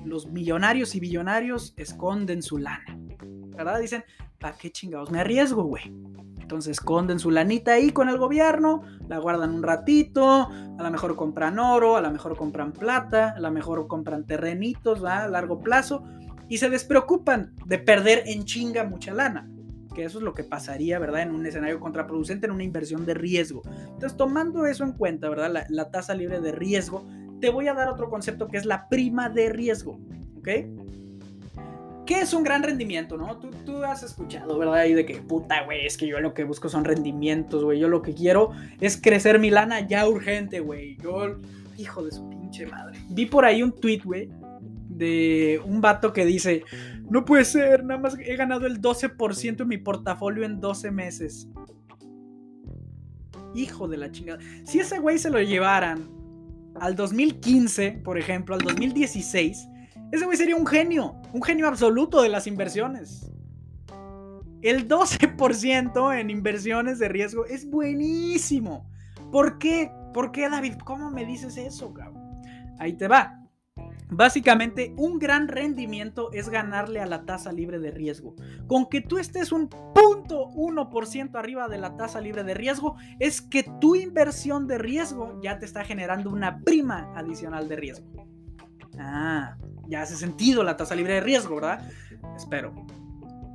los 0.05 0.27
millonarios 0.27 0.97
y 0.97 1.01
billonarios 1.01 1.73
esconden 1.77 2.43
su 2.43 2.59
lana, 2.59 2.99
¿verdad? 3.57 3.79
Dicen, 3.79 4.03
¿para 4.41 4.57
qué 4.57 4.73
chingados 4.73 5.13
me 5.13 5.21
arriesgo, 5.21 5.63
güey? 5.63 5.85
Entonces 6.53 6.73
esconden 6.73 7.19
su 7.19 7.31
lanita 7.31 7.73
ahí 7.73 7.93
con 7.93 8.11
el 8.11 8.19
gobierno, 8.19 8.83
la 9.09 9.17
guardan 9.17 9.55
un 9.55 9.63
ratito, 9.63 10.51
a 10.51 10.83
lo 10.83 10.91
mejor 10.91 11.17
compran 11.17 11.59
oro, 11.59 11.97
a 11.97 12.03
lo 12.03 12.11
mejor 12.11 12.37
compran 12.37 12.73
plata, 12.73 13.31
a 13.35 13.41
lo 13.41 13.51
mejor 13.51 13.87
compran 13.89 14.27
terrenitos 14.27 15.03
a 15.03 15.29
largo 15.29 15.61
plazo 15.61 16.05
y 16.51 16.59
se 16.59 16.69
despreocupan 16.69 17.55
de 17.65 17.79
perder 17.79 18.25
en 18.27 18.45
chinga 18.45 18.85
mucha 18.85 19.15
lana. 19.15 19.49
Que 19.95 20.05
eso 20.05 20.19
es 20.19 20.25
lo 20.25 20.35
que 20.35 20.45
pasaría, 20.45 20.99
¿verdad? 20.99 21.23
En 21.23 21.31
un 21.31 21.47
escenario 21.47 21.81
contraproducente, 21.81 22.45
en 22.45 22.53
una 22.53 22.65
inversión 22.65 23.07
de 23.07 23.15
riesgo. 23.15 23.63
Entonces, 23.65 24.15
tomando 24.19 24.67
eso 24.67 24.85
en 24.85 24.93
cuenta, 24.93 25.31
¿verdad? 25.31 25.51
La, 25.51 25.65
la 25.71 25.91
tasa 25.91 26.15
libre 26.15 26.41
de 26.41 26.53
riesgo, 26.53 27.07
te 27.41 27.49
voy 27.49 27.69
a 27.69 27.75
dar 27.75 27.89
otro 27.89 28.11
concepto 28.11 28.49
que 28.49 28.59
es 28.59 28.67
la 28.67 28.91
prima 28.91 29.31
de 29.31 29.49
riesgo, 29.49 29.99
¿ok? 30.37 30.49
¿Qué 32.07 32.21
es 32.21 32.35
un 32.35 32.43
gran 32.43 32.63
rendimiento, 32.63 33.17
no? 33.17 33.39
Tú, 33.39 33.51
tú 33.65 33.85
has 33.85 34.03
escuchado, 34.03 34.59
¿verdad? 34.59 34.85
Y 34.87 34.95
de 34.95 35.07
que, 35.07 35.17
puta, 35.21 35.65
güey, 35.65 35.87
es 35.87 35.97
que 35.97 36.07
yo 36.07 36.21
lo 36.21 36.35
que 36.35 36.45
busco 36.45 36.69
son 36.69 36.85
rendimientos, 36.85 37.63
güey. 37.63 37.79
Yo 37.79 37.89
lo 37.89 38.03
que 38.03 38.13
quiero 38.13 38.51
es 38.81 39.01
crecer 39.01 39.39
mi 39.39 39.51
lana 39.51 39.87
ya 39.87 40.09
urgente, 40.09 40.61
güey. 40.61 40.97
Yo, 40.97 41.39
hijo 41.79 42.03
de 42.05 42.11
su 42.11 42.29
pinche 42.29 42.67
madre. 42.67 42.99
Vi 43.09 43.27
por 43.27 43.45
ahí 43.45 43.63
un 43.63 43.73
tweet, 43.73 44.01
güey, 44.05 44.29
de 44.89 45.61
un 45.65 45.81
vato 45.81 46.13
que 46.13 46.27
dice, 46.27 46.65
no 47.09 47.25
puede 47.25 47.45
ser, 47.45 47.85
nada 47.85 48.01
más 48.01 48.17
he 48.19 48.37
ganado 48.37 48.67
el 48.67 48.81
12% 48.81 49.57
de 49.57 49.65
mi 49.65 49.79
portafolio 49.79 50.45
en 50.45 50.61
12 50.61 50.91
meses. 50.91 51.49
Hijo 53.55 53.87
de 53.87 53.97
la 53.97 54.11
chingada. 54.11 54.41
Si 54.65 54.81
ese 54.81 54.99
güey 54.99 55.19
se 55.19 55.31
lo 55.31 55.41
llevaran 55.41 56.11
al 56.81 56.97
2015, 56.97 58.01
por 58.05 58.19
ejemplo, 58.19 58.55
al 58.55 58.63
2016, 58.63 59.69
ese 60.13 60.27
güey 60.27 60.37
sería 60.37 60.57
un 60.57 60.67
genio, 60.67 61.17
un 61.33 61.43
genio 61.43 61.67
absoluto 61.67 62.21
de 62.21 62.29
las 62.29 62.47
inversiones. 62.47 63.33
El 64.61 64.87
12% 64.87 66.21
en 66.21 66.29
inversiones 66.29 66.99
de 66.99 67.09
riesgo 67.09 67.47
es 67.47 67.69
buenísimo. 67.69 68.89
¿Por 69.33 69.59
qué? 69.59 69.91
¿Por 70.13 70.31
qué, 70.31 70.51
David? 70.51 70.75
¿Cómo 70.85 71.11
me 71.11 71.25
dices 71.25 71.57
eso, 71.57 71.95
cabrón? 71.95 72.43
Ahí 72.79 72.93
te 72.93 73.09
va. 73.09 73.39
Básicamente, 74.11 74.93
un 74.99 75.19
gran 75.19 75.49
rendimiento 75.49 76.31
es 76.33 76.51
ganarle 76.51 77.01
a 77.01 77.07
la 77.07 77.25
tasa 77.25 77.51
libre 77.51 77.79
de 77.79 77.91
riesgo. 77.91 78.35
Con 78.67 78.91
que 78.91 79.01
tú 79.01 79.17
estés 79.17 79.51
un 79.51 79.71
punto 79.71 80.51
1% 80.51 81.35
arriba 81.37 81.69
de 81.69 81.79
la 81.79 81.97
tasa 81.97 82.21
libre 82.21 82.45
de 82.45 82.53
riesgo, 82.53 82.97
es 83.19 83.41
que 83.41 83.65
tu 83.81 83.97
inversión 83.97 84.67
de 84.67 84.77
riesgo 84.77 85.41
ya 85.43 85.59
te 85.59 85.65
está 85.65 85.85
generando 85.85 86.29
una 86.29 86.61
prima 86.61 87.11
adicional 87.17 87.67
de 87.71 87.77
riesgo. 87.77 88.32
Ah, 88.99 89.57
ya 89.89 90.03
hace 90.03 90.17
sentido 90.17 90.63
la 90.63 90.77
tasa 90.77 90.95
libre 90.95 91.15
de 91.15 91.21
riesgo, 91.21 91.57
¿verdad? 91.57 91.89
Espero. 92.37 92.75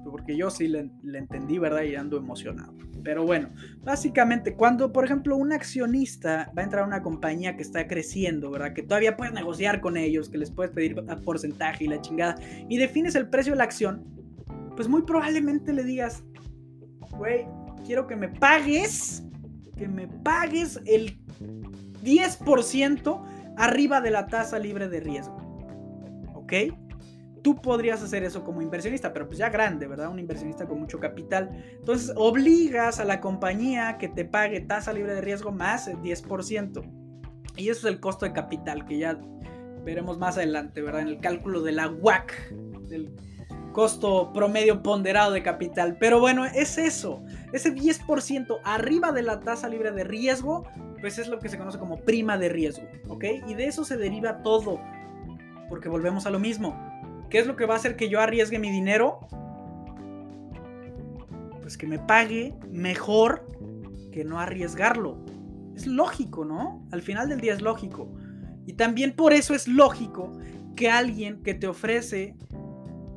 Porque 0.10 0.38
yo 0.38 0.50
sí 0.50 0.68
le, 0.68 0.90
entendí, 1.04 1.58
¿verdad? 1.58 1.84
Y 1.84 1.96
ando 1.96 2.18
emocionado. 2.18 2.74
Pero 3.04 3.26
bueno, 3.26 3.50
básicamente 3.84 4.56
cuando, 4.56 4.92
por 4.92 5.06
ejemplo, 5.06 5.36
un 5.36 5.54
accionista 5.54 6.52
va 6.58 6.62
a 6.62 6.66
entrar 6.66 6.84
a 6.84 6.88
una 6.88 7.02
compañía 7.02 7.56
que 7.56 7.62
está 7.62 7.88
creciendo, 7.88 8.50
¿verdad? 8.50 8.74
Que 8.74 8.84
todavía 8.84 9.16
puedes 9.16 9.34
negociar 9.34 9.82
con 9.82 9.98
ellos, 9.98 10.30
que 10.30 10.38
les 10.38 10.52
puedes 10.52 10.74
pedir 10.74 10.96
porcentaje 11.24 11.86
y 11.86 11.88
la 11.88 12.02
chingada, 12.02 12.36
y 12.68 12.78
defines 12.78 13.16
el 13.16 13.30
precio 13.30 13.54
de 13.54 13.58
la 13.58 13.64
acción, 13.66 14.06
pues 14.76 14.88
muy 14.88 15.04
probablemente 15.04 15.74
le 15.74 15.84
digas, 15.84 16.24
güey, 17.12 17.46
quiero 17.86 18.08
que 18.08 18.16
me 18.16 18.30
pagues, 18.30 19.24
que 19.78 19.88
me 19.88 20.08
pagues 20.08 20.80
el 20.86 21.18
10% 22.04 23.24
arriba 23.58 24.02
de 24.02 24.12
la 24.12 24.28
tasa 24.28 24.60
libre 24.60 24.88
de 24.88 25.00
riesgo. 25.00 25.36
¿Ok? 26.34 26.54
tú 27.48 27.56
podrías 27.56 28.04
hacer 28.04 28.26
eso 28.26 28.44
como 28.44 28.62
inversionista, 28.62 29.14
pero 29.14 29.26
pues 29.26 29.38
ya 29.38 29.48
grande, 29.48 29.88
¿verdad? 29.88 30.10
Un 30.10 30.20
inversionista 30.20 30.68
con 30.68 30.82
mucho 30.82 31.00
capital. 31.00 31.64
Entonces 31.80 32.12
obligas 32.18 33.00
a 33.00 33.06
la 33.06 33.22
compañía 33.22 33.98
que 33.98 34.10
te 34.10 34.26
pague 34.26 34.60
tasa 34.60 34.92
libre 34.92 35.14
de 35.14 35.22
riesgo 35.22 35.54
más 35.54 35.88
el 35.88 35.96
10%. 36.00 36.84
Y 37.56 37.70
eso 37.70 37.88
es 37.88 37.94
el 37.94 38.02
costo 38.02 38.26
de 38.26 38.34
capital 38.34 38.86
que 38.86 38.98
ya 38.98 39.18
veremos 39.86 40.18
más 40.18 40.36
adelante, 40.36 40.82
¿verdad? 40.82 41.04
En 41.04 41.08
el 41.08 41.20
cálculo 41.22 41.62
de 41.62 41.72
la 41.72 41.88
WAC, 41.88 42.54
costo 43.78 44.34
promedio 44.34 44.82
ponderado 44.82 45.34
de 45.34 45.44
capital. 45.44 45.98
Pero 46.00 46.20
bueno, 46.20 46.48
es 46.48 46.80
eso. 46.80 47.24
Ese 47.54 47.76
10% 47.76 48.60
arriba 48.64 49.12
de 49.12 49.22
la 49.22 49.40
tasa 49.40 49.70
libre 49.70 49.92
de 49.92 50.04
riesgo, 50.04 50.66
pues 51.00 51.20
es 51.20 51.28
lo 51.28 51.38
que 51.38 51.48
se 51.48 51.60
conoce 51.60 51.78
como 51.78 52.00
prima 52.00 52.40
de 52.40 52.50
riesgo, 52.50 52.88
¿ok? 53.08 53.26
Y 53.48 53.54
de 53.54 53.68
eso 53.68 53.86
se 53.86 53.96
deriva 53.96 54.42
todo. 54.42 54.82
Porque 55.70 55.90
volvemos 55.90 56.26
a 56.26 56.32
lo 56.32 56.40
mismo 56.40 56.76
¿Qué 57.30 57.38
es 57.38 57.46
lo 57.46 57.56
que 57.56 57.68
va 57.68 57.76
a 57.76 57.78
hacer 57.78 57.96
que 57.96 58.10
yo 58.10 58.20
arriesgue 58.20 58.58
mi 58.58 58.72
dinero? 58.72 59.20
Pues 61.62 61.78
que 61.78 61.86
me 61.86 62.00
pague 62.00 62.56
mejor 62.72 63.46
que 64.12 64.24
no 64.24 64.40
arriesgarlo. 64.40 65.24
Es 65.76 65.86
lógico, 65.86 66.46
¿no? 66.46 66.84
Al 66.92 67.04
final 67.04 67.30
del 67.30 67.42
día 67.42 67.54
es 67.54 67.62
lógico. 67.62 68.12
Y 68.66 68.74
también 68.74 69.16
por 69.16 69.34
eso 69.34 69.54
es 69.54 69.68
lógico 69.68 70.32
que 70.76 70.90
alguien 70.90 71.44
que 71.44 71.54
te 71.54 71.68
ofrece 71.68 72.36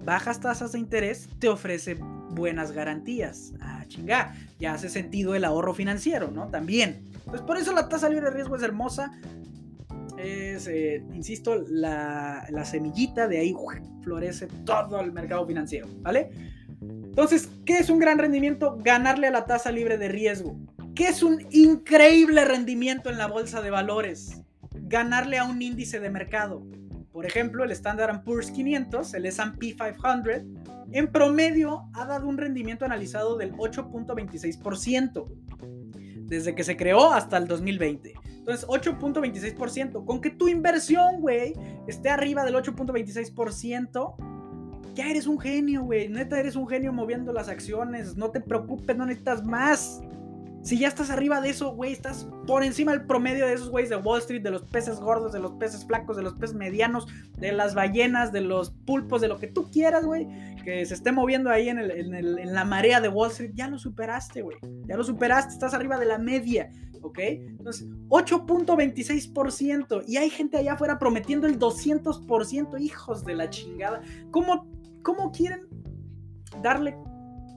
bajas 0.05 0.41
tasas 0.41 0.73
de 0.73 0.79
interés 0.79 1.29
te 1.39 1.49
ofrece 1.49 1.97
buenas 2.31 2.73
garantías. 2.73 3.53
Ah, 3.61 3.85
chinga, 3.87 4.35
ya 4.59 4.75
hace 4.75 4.89
sentido 4.89 5.35
el 5.35 5.45
ahorro 5.45 5.75
financiero, 5.75 6.31
¿no? 6.31 6.49
También. 6.49 7.11
Pues 7.27 7.43
por 7.43 7.57
eso 7.57 7.73
la 7.73 7.89
tasa 7.89 8.09
libre 8.09 8.27
de 8.27 8.37
riesgo 8.37 8.57
es 8.57 8.63
hermosa, 8.63 9.13
es, 10.19 10.67
eh, 10.67 11.03
insisto, 11.15 11.65
la, 11.69 12.47
semillita, 12.65 13.29
de 13.29 13.39
ahí 13.39 13.55
florece 14.03 14.49
todo 14.65 15.01
el 15.01 15.13
mercado 15.13 15.47
financiero, 15.47 15.89
¿vale? 16.01 16.31
Entonces, 16.81 17.49
¿qué 17.65 17.79
es 17.79 17.91
un 17.91 17.99
gran 17.99 18.19
rendimiento? 18.19 18.77
Ganarle 18.81 19.27
a 19.27 19.31
la 19.31 19.45
tasa 19.45 19.73
libre 19.73 19.99
de 19.99 20.09
riesgo. 20.09 20.57
¿Qué 20.95 21.09
es 21.09 21.23
un 21.23 21.47
increíble 21.51 22.45
rendimiento 22.45 23.11
en 23.11 23.19
la 23.19 23.27
bolsa 23.27 23.63
de 23.63 23.71
valores? 23.71 24.43
Ganarle 24.73 25.39
a 25.39 25.45
un 25.45 25.61
índice 25.61 26.01
de 26.01 26.11
mercado. 26.11 26.67
Por 27.13 27.27
ejemplo, 27.27 27.65
el 27.65 27.73
Standard 27.73 28.23
Poor's 28.23 28.51
500, 28.51 29.15
el 29.15 29.27
S&P 29.27 29.77
500, 29.77 30.43
en 30.93 31.13
promedio 31.13 31.89
ha 31.95 32.07
dado 32.07 32.29
un 32.29 32.39
rendimiento 32.39 32.85
analizado 32.85 33.37
del 33.37 33.53
8.26% 33.55 35.27
desde 36.31 36.55
que 36.55 36.63
se 36.63 36.77
creó 36.77 37.13
hasta 37.13 37.37
el 37.37 37.49
2020. 37.49 38.15
Entonces, 38.39 38.67
8.26%. 38.69 40.05
Con 40.05 40.21
que 40.21 40.31
tu 40.31 40.49
inversión, 40.49 41.21
güey, 41.21 41.55
esté 41.87 42.09
arriba 42.09 42.45
del 42.45 42.55
8.26%, 42.55 44.15
ya 44.95 45.11
eres 45.11 45.27
un 45.27 45.39
genio, 45.39 45.83
güey. 45.83 46.09
Neta, 46.09 46.39
eres 46.39 46.57
un 46.57 46.67
genio 46.69 46.93
moviendo 46.93 47.33
las 47.33 47.49
acciones. 47.49 48.17
No 48.17 48.31
te 48.31 48.41
preocupes, 48.41 48.97
no 48.97 49.07
necesitas 49.07 49.45
más. 49.45 50.01
Si 50.63 50.79
ya 50.79 50.89
estás 50.89 51.09
arriba 51.09 51.41
de 51.41 51.49
eso, 51.49 51.75
güey, 51.75 51.93
estás 51.93 52.29
por 52.47 52.63
encima 52.63 52.93
del 52.93 53.07
promedio 53.07 53.47
de 53.47 53.55
esos 53.55 53.71
güeyes 53.71 53.89
de 53.89 53.97
Wall 53.97 54.19
Street, 54.21 54.43
de 54.43 54.51
los 54.51 54.63
peces 54.63 55.01
gordos, 55.01 55.33
de 55.33 55.41
los 55.41 55.53
peces 55.53 55.87
flacos, 55.87 56.19
de 56.19 56.23
los 56.23 56.35
peces 56.35 56.55
medianos, 56.55 57.07
de 57.39 57.53
las 57.53 57.75
ballenas, 57.75 58.31
de 58.31 58.43
los 58.43 58.71
pulpos, 58.71 59.23
de 59.23 59.29
lo 59.29 59.39
que 59.39 59.47
tú 59.47 59.71
quieras, 59.71 60.05
güey, 60.05 60.29
que 60.63 60.85
se 60.85 60.93
esté 60.93 61.13
moviendo 61.13 61.49
ahí 61.49 61.71
en, 61.71 62.53
la 62.53 62.65
marea 62.67 63.01
de 63.01 63.09
Wall 63.09 63.31
Street, 63.31 63.53
ya 63.55 63.69
lo 63.69 63.79
superaste, 63.79 64.43
güey. 64.43 64.59
Ya 64.87 64.97
lo 64.97 65.05
superaste, 65.05 65.55
estás 65.55 65.73
arriba 65.73 65.99
de 65.99 66.05
la 66.05 66.19
media, 66.19 66.71
¿ok? 67.01 67.19
Entonces, 67.21 67.89
8.26%. 68.09 70.05
Y 70.07 70.19
hay 70.19 70.29
gente 70.29 70.59
allá 70.59 70.75
afuera 70.75 70.99
prometiendo 70.99 71.47
el 71.47 71.59
200%, 71.59 72.79
hijos 72.81 73.25
de 73.25 73.35
la 73.35 73.49
chingada. 73.49 74.03
¿Cómo, 74.31 74.71
cómo 75.03 75.33
quieren 75.33 75.67
darle 76.63 76.97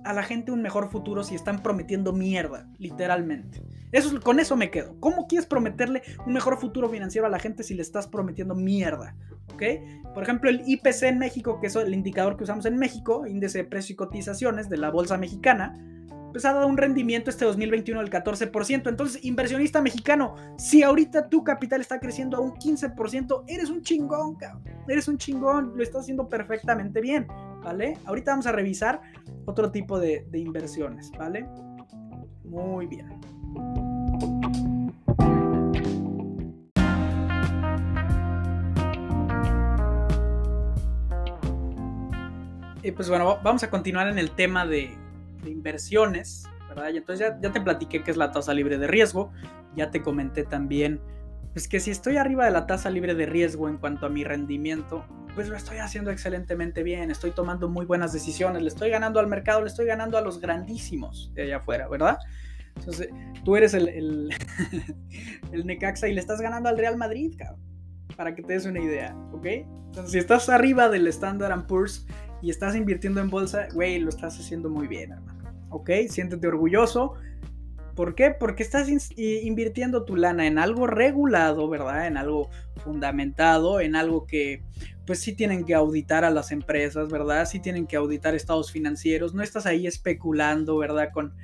a 0.03 0.13
la 0.13 0.23
gente 0.23 0.51
un 0.51 0.61
mejor 0.61 0.89
futuro 0.89 1.23
si 1.23 1.35
están 1.35 1.61
prometiendo 1.61 2.13
mierda, 2.13 2.67
literalmente. 2.77 3.61
Eso, 3.91 4.19
con 4.21 4.39
eso 4.39 4.55
me 4.55 4.71
quedo. 4.71 4.95
¿Cómo 4.99 5.27
quieres 5.27 5.45
prometerle 5.45 6.01
un 6.25 6.33
mejor 6.33 6.59
futuro 6.59 6.89
financiero 6.89 7.27
a 7.27 7.29
la 7.29 7.39
gente 7.39 7.63
si 7.63 7.75
le 7.75 7.81
estás 7.81 8.07
prometiendo 8.07 8.55
mierda? 8.55 9.15
¿Ok? 9.53 9.63
Por 10.13 10.23
ejemplo, 10.23 10.49
el 10.49 10.63
IPC 10.65 11.03
en 11.03 11.19
México, 11.19 11.59
que 11.59 11.67
es 11.67 11.75
el 11.75 11.93
indicador 11.93 12.35
que 12.35 12.43
usamos 12.43 12.65
en 12.65 12.77
México, 12.77 13.27
índice 13.27 13.59
de 13.59 13.63
precios 13.65 13.91
y 13.91 13.95
cotizaciones 13.95 14.69
de 14.69 14.77
la 14.77 14.89
bolsa 14.89 15.17
mexicana, 15.17 15.77
pues 16.33 16.45
ha 16.45 16.53
dado 16.53 16.67
un 16.67 16.77
rendimiento 16.77 17.29
este 17.29 17.45
2021 17.45 18.01
del 18.01 18.09
14%. 18.09 18.89
Entonces, 18.89 19.23
inversionista 19.23 19.81
mexicano, 19.81 20.35
si 20.57 20.81
ahorita 20.81 21.29
tu 21.29 21.43
capital 21.43 21.79
está 21.79 21.99
creciendo 21.99 22.37
a 22.37 22.39
un 22.41 22.53
15%, 22.53 23.43
eres 23.47 23.69
un 23.69 23.83
chingón, 23.83 24.35
cabrón. 24.35 24.63
Eres 24.87 25.07
un 25.07 25.17
chingón, 25.17 25.73
lo 25.77 25.83
estás 25.83 26.01
haciendo 26.01 26.27
perfectamente 26.27 26.99
bien, 26.99 27.27
¿vale? 27.63 27.97
Ahorita 28.05 28.31
vamos 28.31 28.47
a 28.47 28.51
revisar 28.51 28.99
otro 29.45 29.71
tipo 29.71 29.99
de, 29.99 30.25
de 30.29 30.39
inversiones, 30.39 31.11
¿vale? 31.11 31.45
Muy 32.43 32.87
bien. 32.87 33.07
Y 42.81 42.91
pues 42.91 43.07
bueno, 43.07 43.39
vamos 43.43 43.63
a 43.63 43.69
continuar 43.69 44.07
en 44.09 44.17
el 44.17 44.31
tema 44.31 44.65
de, 44.65 44.97
de 45.43 45.51
inversiones. 45.51 46.43
¿verdad? 46.69 46.89
Y 46.93 46.97
entonces 46.97 47.27
ya, 47.27 47.39
ya 47.39 47.51
te 47.51 47.61
platiqué 47.61 48.03
qué 48.03 48.11
es 48.11 48.17
la 48.17 48.31
tasa 48.31 48.53
libre 48.53 48.77
de 48.77 48.87
riesgo, 48.87 49.31
ya 49.75 49.91
te 49.91 50.01
comenté 50.01 50.43
también, 50.43 51.01
pues 51.53 51.67
que 51.67 51.79
si 51.79 51.91
estoy 51.91 52.17
arriba 52.17 52.45
de 52.45 52.51
la 52.51 52.65
tasa 52.65 52.89
libre 52.89 53.13
de 53.13 53.27
riesgo 53.27 53.69
en 53.69 53.77
cuanto 53.77 54.07
a 54.07 54.09
mi 54.09 54.23
rendimiento, 54.23 55.05
pues 55.35 55.49
lo 55.49 55.55
estoy 55.55 55.77
haciendo 55.77 56.11
excelentemente 56.11 56.83
bien, 56.83 57.11
estoy 57.11 57.31
tomando 57.31 57.69
muy 57.69 57.85
buenas 57.85 58.11
decisiones, 58.11 58.61
le 58.61 58.67
estoy 58.67 58.89
ganando 58.89 59.19
al 59.19 59.27
mercado, 59.27 59.61
le 59.61 59.67
estoy 59.67 59.85
ganando 59.85 60.17
a 60.17 60.21
los 60.21 60.39
grandísimos 60.39 61.31
de 61.33 61.43
allá 61.43 61.57
afuera, 61.57 61.87
¿verdad? 61.87 62.17
Entonces, 62.75 63.09
tú 63.45 63.55
eres 63.55 63.73
el, 63.75 63.87
el, 63.87 64.29
el 65.51 65.65
Necaxa 65.65 66.07
y 66.07 66.13
le 66.13 66.19
estás 66.19 66.41
ganando 66.41 66.69
al 66.69 66.77
Real 66.77 66.97
Madrid, 66.97 67.35
para 68.15 68.35
que 68.35 68.41
te 68.41 68.53
des 68.53 68.65
una 68.65 68.79
idea, 68.79 69.15
¿ok? 69.31 69.45
Entonces, 69.45 70.11
si 70.11 70.17
estás 70.17 70.49
arriba 70.49 70.89
del 70.89 71.07
Standard 71.07 71.65
Poor's 71.67 72.07
y 72.43 72.49
estás 72.49 72.75
invirtiendo 72.75 73.21
en 73.21 73.29
bolsa, 73.29 73.67
güey, 73.73 73.97
lo 73.99 74.09
estás 74.09 74.37
haciendo 74.37 74.69
muy 74.69 74.87
bien, 74.87 75.13
hermano, 75.13 75.51
¿ok? 75.69 75.89
Siéntete 76.09 76.45
orgulloso, 76.47 77.15
¿Por 77.95 78.15
qué? 78.15 78.31
Porque 78.31 78.63
estás 78.63 78.89
invirtiendo 79.17 80.03
tu 80.03 80.15
lana 80.15 80.47
en 80.47 80.57
algo 80.57 80.87
regulado, 80.87 81.69
¿verdad? 81.69 82.07
En 82.07 82.17
algo 82.17 82.49
fundamentado, 82.77 83.79
en 83.79 83.95
algo 83.95 84.25
que 84.25 84.63
pues 85.05 85.19
sí 85.19 85.33
tienen 85.33 85.63
que 85.63 85.75
auditar 85.75 86.25
a 86.25 86.31
las 86.31 86.51
empresas, 86.51 87.09
¿verdad? 87.09 87.45
Sí 87.45 87.59
tienen 87.59 87.85
que 87.85 87.95
auditar 87.95 88.33
estados 88.33 88.71
financieros, 88.71 89.35
no 89.35 89.43
estás 89.43 89.67
ahí 89.67 89.85
especulando, 89.85 90.77
¿verdad? 90.77 91.09
Con 91.13 91.35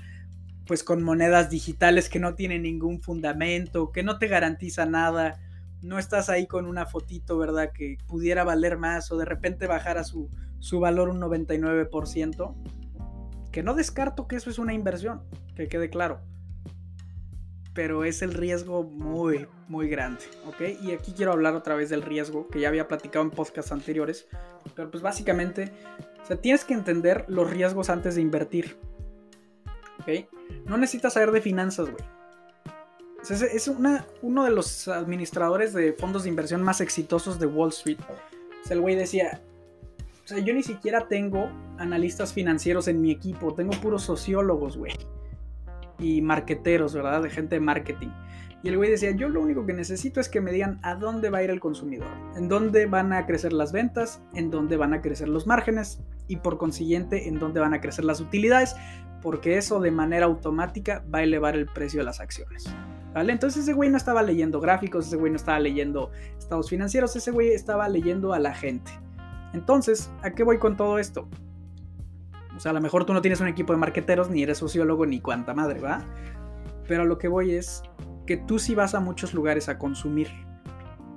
pues 0.66 0.84
con 0.84 1.04
monedas 1.04 1.50
digitales 1.50 2.10
que 2.10 2.20
no 2.20 2.36
tienen 2.36 2.64
ningún 2.64 3.02
fundamento, 3.02 3.92
que 3.92 4.04
no 4.04 4.18
te 4.18 4.28
garantiza 4.28 4.86
nada, 4.86 5.40
no 5.82 6.00
estás 6.00 6.30
ahí 6.30 6.48
con 6.48 6.66
una 6.66 6.86
fotito, 6.86 7.38
¿verdad? 7.38 7.72
Que 7.74 7.98
pudiera 8.08 8.44
valer 8.44 8.78
más 8.78 9.12
o 9.12 9.18
de 9.18 9.26
repente 9.26 9.68
bajar 9.68 9.98
a 9.98 10.04
su, 10.04 10.30
su 10.60 10.80
valor 10.80 11.10
un 11.10 11.22
99%, 11.22 12.56
que 13.52 13.64
no 13.64 13.74
descarto 13.76 14.28
que 14.28 14.36
eso 14.36 14.50
es 14.50 14.60
una 14.60 14.74
inversión, 14.74 15.24
que 15.56 15.68
quede 15.68 15.90
claro 15.90 16.22
pero 17.80 18.04
es 18.04 18.22
el 18.22 18.34
riesgo 18.34 18.84
muy, 18.84 19.48
muy 19.70 19.88
grande, 19.88 20.26
¿ok? 20.46 20.82
Y 20.82 20.92
aquí 20.92 21.14
quiero 21.14 21.32
hablar 21.32 21.56
otra 21.56 21.76
vez 21.76 21.90
del 21.90 22.02
riesgo, 22.02 22.48
que 22.50 22.60
ya 22.60 22.68
había 22.68 22.90
platicado 22.90 23.24
en 23.24 23.32
podcasts 23.32 23.72
anteriores, 23.72 24.28
pero 24.76 24.92
pues 24.92 25.02
básicamente, 25.02 25.72
o 26.22 26.26
sea, 26.26 26.36
tienes 26.36 26.66
que 26.66 26.74
entender 26.74 27.24
los 27.30 27.50
riesgos 27.50 27.90
antes 27.90 28.16
de 28.16 28.22
invertir, 28.22 28.78
¿ok? 30.02 30.28
No 30.66 30.78
necesitas 30.78 31.14
saber 31.14 31.32
de 31.32 31.40
finanzas, 31.40 31.90
güey. 31.90 32.04
Es 33.28 33.68
una, 33.68 34.06
uno 34.22 34.44
de 34.44 34.52
los 34.52 34.88
administradores 34.88 35.74
de 35.74 35.94
fondos 35.94 36.24
de 36.24 36.30
inversión 36.30 36.64
más 36.64 36.82
exitosos 36.82 37.40
de 37.40 37.48
Wall 37.48 37.70
Street. 37.70 38.00
O 38.00 38.68
sea, 38.68 38.76
el 38.76 38.82
güey 38.82 38.96
decía, 38.96 39.42
o 40.24 40.28
sea, 40.28 40.40
yo 40.40 40.54
ni 40.54 40.64
siquiera 40.64 41.08
tengo 41.08 41.50
analistas 41.78 42.34
financieros 42.34 42.88
en 42.88 43.02
mi 43.02 43.12
equipo, 43.12 43.54
tengo 43.54 43.72
puros 43.82 44.04
sociólogos, 44.04 44.78
güey 44.78 44.94
y 46.00 46.22
marqueteros, 46.22 46.94
¿verdad? 46.94 47.22
De 47.22 47.30
gente 47.30 47.56
de 47.56 47.62
marketing. 47.62 48.10
Y 48.62 48.70
el 48.70 48.78
güey 48.78 48.90
decía, 48.90 49.12
yo 49.12 49.30
lo 49.30 49.42
único 49.42 49.66
que 49.66 49.74
necesito 49.74 50.20
es 50.20 50.28
que 50.28 50.42
me 50.42 50.52
digan 50.52 50.80
a 50.84 50.96
dónde 50.96 51.30
va 51.30 51.38
a 51.38 51.44
ir 51.44 51.50
el 51.50 51.62
consumidor, 51.62 52.10
en 52.36 52.50
dónde 52.50 52.88
van 52.88 53.14
a 53.14 53.26
crecer 53.26 53.54
las 53.54 53.72
ventas, 53.72 54.22
en 54.34 54.50
dónde 54.50 54.76
van 54.76 54.94
a 54.94 55.02
crecer 55.02 55.30
los 55.30 55.48
márgenes 55.48 56.02
y 56.28 56.38
por 56.38 56.58
consiguiente 56.58 57.30
en 57.30 57.40
dónde 57.40 57.62
van 57.62 57.74
a 57.74 57.80
crecer 57.80 58.04
las 58.04 58.20
utilidades, 58.20 58.76
porque 59.22 59.58
eso 59.58 59.80
de 59.80 59.92
manera 59.92 60.26
automática 60.26 61.06
va 61.14 61.20
a 61.20 61.24
elevar 61.24 61.56
el 61.56 61.68
precio 61.68 62.02
de 62.02 62.06
las 62.06 62.20
acciones. 62.20 62.66
¿Vale? 63.14 63.34
Entonces 63.34 63.64
ese 63.64 63.74
güey 63.74 63.90
no 63.90 63.98
estaba 63.98 64.22
leyendo 64.22 64.60
gráficos, 64.60 65.08
ese 65.08 65.16
güey 65.16 65.32
no 65.32 65.38
estaba 65.38 65.60
leyendo 65.60 66.12
estados 66.38 66.70
financieros, 66.70 67.16
ese 67.16 67.32
güey 67.32 67.50
estaba 67.50 67.90
leyendo 67.90 68.34
a 68.34 68.40
la 68.40 68.54
gente. 68.54 68.92
Entonces, 69.54 70.12
¿a 70.22 70.32
qué 70.32 70.44
voy 70.44 70.60
con 70.60 70.78
todo 70.78 71.00
esto? 71.00 71.28
O 72.56 72.60
sea, 72.60 72.72
a 72.72 72.74
lo 72.74 72.82
mejor 72.82 73.06
tú 73.06 73.14
no 73.14 73.22
tienes 73.22 73.40
un 73.42 73.48
equipo 73.48 73.74
de 73.74 73.80
marqueteros, 73.80 74.30
ni 74.30 74.44
eres 74.44 74.60
sociólogo, 74.60 75.06
ni 75.06 75.22
cuanta 75.22 75.54
madre, 75.54 75.80
¿va? 75.80 76.04
Pero 76.88 77.06
lo 77.06 77.18
que 77.18 77.28
voy 77.28 77.54
es 77.54 77.82
que 78.28 78.38
tú 78.38 78.60
sí 78.60 78.76
vas 78.76 78.94
a 78.94 79.00
muchos 79.00 79.34
lugares 79.34 79.70
a 79.70 79.80
consumir. 79.80 80.28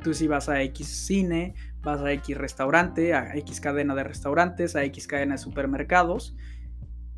Tú 0.03 0.15
sí 0.15 0.29
vas 0.29 0.49
a 0.49 0.63
X 0.63 0.87
cine, 0.87 1.55
vas 1.83 2.01
a 2.01 2.13
X 2.13 2.39
restaurante, 2.39 3.13
a 3.15 3.37
X 3.37 3.61
cadena 3.61 3.95
de 3.95 4.05
restaurantes, 4.05 4.77
a 4.77 4.85
X 4.85 5.07
cadena 5.07 5.35
de 5.35 5.39
supermercados. 5.39 6.37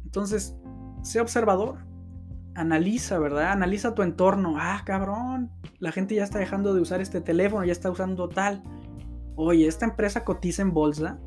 Entonces, 0.04 0.56
sé 1.02 1.20
observador. 1.20 1.78
Analiza, 2.54 3.18
¿verdad? 3.18 3.52
Analiza 3.52 3.94
tu 3.94 4.02
entorno. 4.02 4.54
Ah, 4.58 4.82
cabrón, 4.84 5.50
la 5.78 5.92
gente 5.92 6.14
ya 6.14 6.24
está 6.24 6.38
dejando 6.38 6.74
de 6.74 6.80
usar 6.80 7.00
este 7.00 7.20
teléfono, 7.20 7.64
ya 7.64 7.72
está 7.72 7.90
usando 7.90 8.28
tal. 8.28 8.62
Oye, 9.36 9.66
esta 9.66 9.84
empresa 9.84 10.24
cotiza 10.24 10.62
en 10.62 10.72
bolsa 10.72 11.18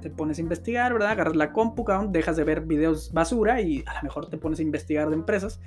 te 0.00 0.10
pones 0.10 0.38
a 0.38 0.40
investigar, 0.40 0.92
¿verdad? 0.92 1.10
Agarras 1.10 1.36
la 1.36 1.52
compu, 1.52 1.84
dejas 2.08 2.36
de 2.36 2.44
ver 2.44 2.62
videos 2.62 3.12
basura 3.12 3.60
y 3.60 3.84
a 3.86 3.94
lo 3.94 4.02
mejor 4.02 4.28
te 4.28 4.38
pones 4.38 4.58
a 4.58 4.62
investigar 4.62 5.08
de 5.08 5.14
empresas 5.14 5.60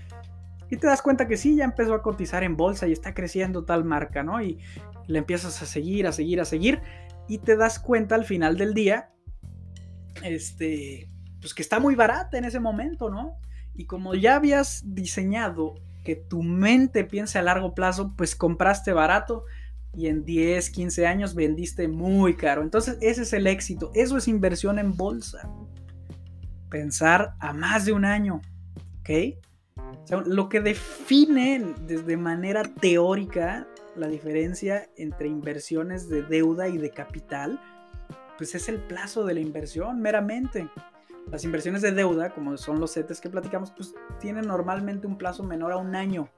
y 0.70 0.78
te 0.78 0.88
das 0.88 1.02
cuenta 1.02 1.28
que 1.28 1.38
sí, 1.38 1.56
ya 1.56 1.66
empezó 1.66 1.94
a 1.94 2.02
cotizar 2.02 2.44
en 2.44 2.58
bolsa 2.58 2.88
y 2.88 2.92
está 2.92 3.14
creciendo 3.14 3.64
tal 3.64 3.84
marca, 3.84 4.24
¿no? 4.24 4.42
Y 4.42 4.60
le 5.08 5.20
empiezas 5.20 5.62
a 5.62 5.66
seguir, 5.66 6.08
a 6.08 6.12
seguir, 6.12 6.42
a 6.42 6.46
seguir 6.46 6.82
y 7.28 7.38
te 7.38 7.56
das 7.56 7.80
cuenta 7.80 8.16
al 8.16 8.26
final 8.26 8.58
del 8.58 8.74
día, 8.74 9.12
este, 10.24 11.10
pues 11.40 11.54
que 11.54 11.62
está 11.62 11.80
muy 11.80 11.96
barata 11.96 12.38
en 12.38 12.46
ese 12.46 12.60
momento, 12.60 13.10
¿no? 13.10 13.38
Y 13.76 13.86
como 13.86 14.16
ya 14.16 14.36
habías 14.36 14.84
diseñado 14.86 15.76
que 16.04 16.16
tu 16.16 16.44
mente 16.44 17.04
piense 17.04 17.40
a 17.40 17.44
largo 17.44 17.74
plazo, 17.74 18.14
pues 18.16 18.36
compraste 18.36 18.94
barato 18.94 19.46
y 19.96 20.08
en 20.08 20.26
10, 20.26 20.70
15 20.70 21.08
años 21.08 21.36
vendiste 21.36 21.88
muy 21.88 22.36
caro. 22.36 22.62
Entonces 22.62 22.98
ese 23.02 23.24
es 23.24 23.34
el 23.34 23.48
éxito. 23.48 23.92
Eso 23.94 24.18
es 24.18 24.28
inversión 24.28 24.80
en 24.80 24.96
bolsa. 24.96 25.50
Pensar 26.70 27.36
a 27.40 27.54
más 27.54 27.86
de 27.86 27.94
un 27.94 28.06
año. 28.06 28.42
¿Ok? 29.00 29.40
lo 30.26 30.50
que 30.50 30.60
define 30.60 31.74
desde 31.88 32.18
manera 32.18 32.64
teórica 32.64 33.68
la 33.96 34.08
diferencia 34.08 34.90
entre 34.98 35.28
inversiones 35.28 36.10
de 36.10 36.24
deuda 36.24 36.68
y 36.68 36.78
de 36.78 36.90
capital, 36.90 37.60
pues 38.38 38.56
es 38.56 38.70
el 38.70 38.80
plazo 38.80 39.24
de 39.24 39.36
la 39.36 39.40
inversión 39.40 40.02
meramente. 40.02 40.70
Las 41.32 41.44
inversiones 41.44 41.82
de 41.82 41.92
deuda, 41.92 42.30
como 42.30 42.56
son 42.58 42.80
los 42.80 42.94
CETES 42.94 43.20
que 43.20 43.30
platicamos, 43.30 43.72
pues 43.72 43.96
tienen 44.20 44.48
normalmente 44.48 45.08
un 45.08 45.18
plazo 45.18 45.44
menor 45.44 45.72
a 45.72 45.78
un 45.78 45.96
año. 45.96 46.30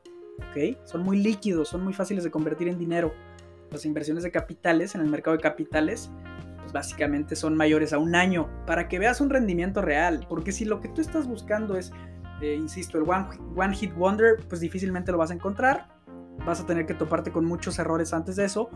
Son 0.84 1.04
muy 1.04 1.18
líquidos, 1.22 1.70
son 1.70 1.84
muy 1.84 1.94
fáciles 1.94 2.24
de 2.24 2.32
convertir 2.32 2.68
en 2.68 2.78
dinero. 2.78 3.14
Las 3.72 3.86
inversiones 3.86 4.24
de 4.24 4.32
capitales 4.32 4.96
en 4.96 5.02
el 5.02 5.08
mercado 5.08 5.36
de 5.36 5.44
capitales, 5.44 6.10
pues 6.60 6.72
básicamente 6.72 7.36
son 7.36 7.56
mayores 7.56 7.94
a 7.94 7.98
un 7.98 8.16
año, 8.16 8.50
para 8.66 8.88
que 8.88 9.00
veas 9.00 9.22
un 9.22 9.30
rendimiento 9.30 9.82
real, 9.82 10.26
porque 10.30 10.52
si 10.52 10.66
lo 10.66 10.80
que 10.80 10.88
tú 10.90 11.02
estás 11.02 11.28
buscando 11.28 11.76
es, 11.76 11.92
eh, 12.42 12.56
insisto, 12.56 12.98
el 12.98 13.04
one, 13.10 13.28
one 13.56 13.76
Hit 13.76 13.94
Wonder, 13.96 14.38
pues 14.48 14.62
difícilmente 14.62 15.12
lo 15.12 15.18
vas 15.18 15.32
a 15.32 15.34
encontrar, 15.34 15.90
vas 16.46 16.62
a 16.62 16.66
tener 16.66 16.86
que 16.86 16.94
toparte 16.94 17.32
con 17.32 17.46
muchos 17.46 17.80
errores 17.80 18.14
antes 18.14 18.36
de 18.36 18.46
eso, 18.46 18.70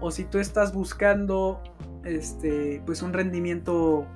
o 0.00 0.10
si 0.10 0.24
tú 0.24 0.38
estás 0.38 0.72
buscando 0.72 1.62
este, 2.04 2.82
pues 2.86 3.02
un 3.02 3.12
rendimiento 3.12 4.06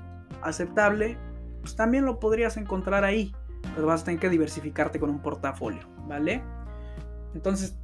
aceptable, 0.43 1.19
pues 1.65 1.77
también 1.77 2.05
lo 2.05 2.21
podrías 2.21 2.59
encontrar 2.59 3.05
ahí, 3.05 3.35
pero 3.75 3.87
vas 3.87 4.03
a 4.03 4.05
tener 4.05 4.21
que 4.21 4.29
diversificarte 4.29 5.01
con 5.01 5.09
un 5.09 5.23
portafolio, 5.23 5.89
¿vale? 6.07 6.43
Entonces, 7.35 7.79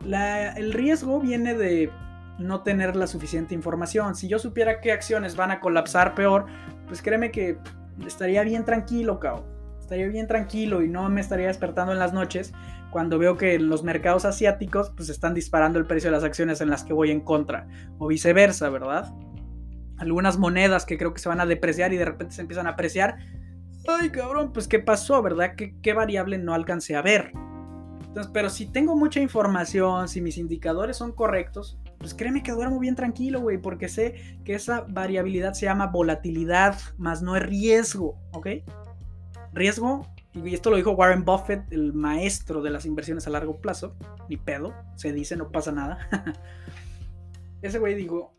el 0.00 0.72
riesgo 0.72 1.18
viene 1.18 1.54
de 1.54 1.90
no 2.38 2.62
tener 2.62 2.94
la 2.94 3.08
suficiente 3.08 3.52
información. 3.52 4.14
Si 4.14 4.28
yo 4.28 4.38
supiera 4.38 4.80
qué 4.80 4.92
acciones 4.92 5.34
van 5.34 5.50
a 5.50 5.58
colapsar 5.58 6.14
peor, 6.14 6.46
pues 6.86 7.02
créeme 7.02 7.32
que 7.32 7.58
estaría 8.06 8.44
bien 8.44 8.64
tranquilo, 8.64 9.18
cao. 9.18 9.44
Estaría 9.80 10.06
bien 10.06 10.28
tranquilo 10.28 10.82
y 10.82 10.88
no 10.88 11.08
me 11.08 11.20
estaría 11.20 11.48
despertando 11.48 11.92
en 11.92 11.98
las 11.98 12.12
noches 12.12 12.52
cuando 12.92 13.18
veo 13.18 13.36
que 13.36 13.58
los 13.58 13.82
mercados 13.82 14.24
asiáticos 14.24 14.92
pues 14.96 15.08
están 15.08 15.34
disparando 15.34 15.80
el 15.80 15.86
precio 15.86 16.10
de 16.10 16.16
las 16.16 16.22
acciones 16.22 16.60
en 16.60 16.70
las 16.70 16.84
que 16.84 16.92
voy 16.92 17.10
en 17.10 17.20
contra 17.20 17.66
o 17.98 18.06
viceversa, 18.06 18.70
¿verdad? 18.70 19.12
Algunas 20.04 20.38
monedas 20.38 20.84
que 20.84 20.98
creo 20.98 21.12
que 21.14 21.20
se 21.20 21.28
van 21.28 21.40
a 21.40 21.46
depreciar 21.46 21.92
y 21.92 21.96
de 21.96 22.04
repente 22.04 22.34
se 22.34 22.42
empiezan 22.42 22.66
a 22.66 22.70
apreciar. 22.70 23.16
Ay, 23.88 24.10
cabrón, 24.10 24.52
pues 24.52 24.68
qué 24.68 24.78
pasó, 24.78 25.22
¿verdad? 25.22 25.54
¿Qué, 25.56 25.74
qué 25.82 25.92
variable 25.92 26.38
no 26.38 26.54
alcancé 26.54 26.94
a 26.94 27.02
ver? 27.02 27.32
pero 28.32 28.48
si 28.48 28.66
tengo 28.66 28.96
mucha 28.96 29.20
información, 29.20 30.08
si 30.08 30.20
mis 30.20 30.38
indicadores 30.38 30.96
son 30.96 31.12
correctos, 31.12 31.78
pues 31.98 32.14
créeme 32.14 32.42
que 32.42 32.52
duermo 32.52 32.78
bien 32.78 32.94
tranquilo, 32.94 33.40
güey, 33.40 33.58
porque 33.58 33.88
sé 33.88 34.38
que 34.44 34.54
esa 34.54 34.82
variabilidad 34.88 35.54
se 35.54 35.66
llama 35.66 35.88
volatilidad, 35.88 36.78
más 36.96 37.22
no 37.22 37.36
es 37.36 37.42
riesgo, 37.42 38.16
¿ok? 38.32 38.48
Riesgo, 39.52 40.06
y 40.32 40.54
esto 40.54 40.70
lo 40.70 40.76
dijo 40.76 40.92
Warren 40.92 41.24
Buffett, 41.24 41.70
el 41.72 41.92
maestro 41.92 42.62
de 42.62 42.70
las 42.70 42.86
inversiones 42.86 43.26
a 43.26 43.30
largo 43.30 43.60
plazo, 43.60 43.96
ni 44.28 44.36
pedo, 44.36 44.74
se 44.96 45.12
dice, 45.12 45.36
no 45.36 45.50
pasa 45.50 45.72
nada. 45.72 45.98
Ese 47.62 47.78
güey 47.78 47.94
dijo, 47.94 48.33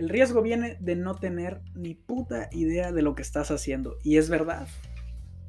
el 0.00 0.08
riesgo 0.08 0.40
viene 0.40 0.78
de 0.80 0.96
no 0.96 1.14
tener 1.14 1.60
ni 1.74 1.94
puta 1.94 2.48
idea 2.52 2.90
de 2.90 3.02
lo 3.02 3.14
que 3.14 3.20
estás 3.20 3.50
haciendo, 3.50 3.98
y 4.02 4.16
es 4.16 4.30
verdad, 4.30 4.66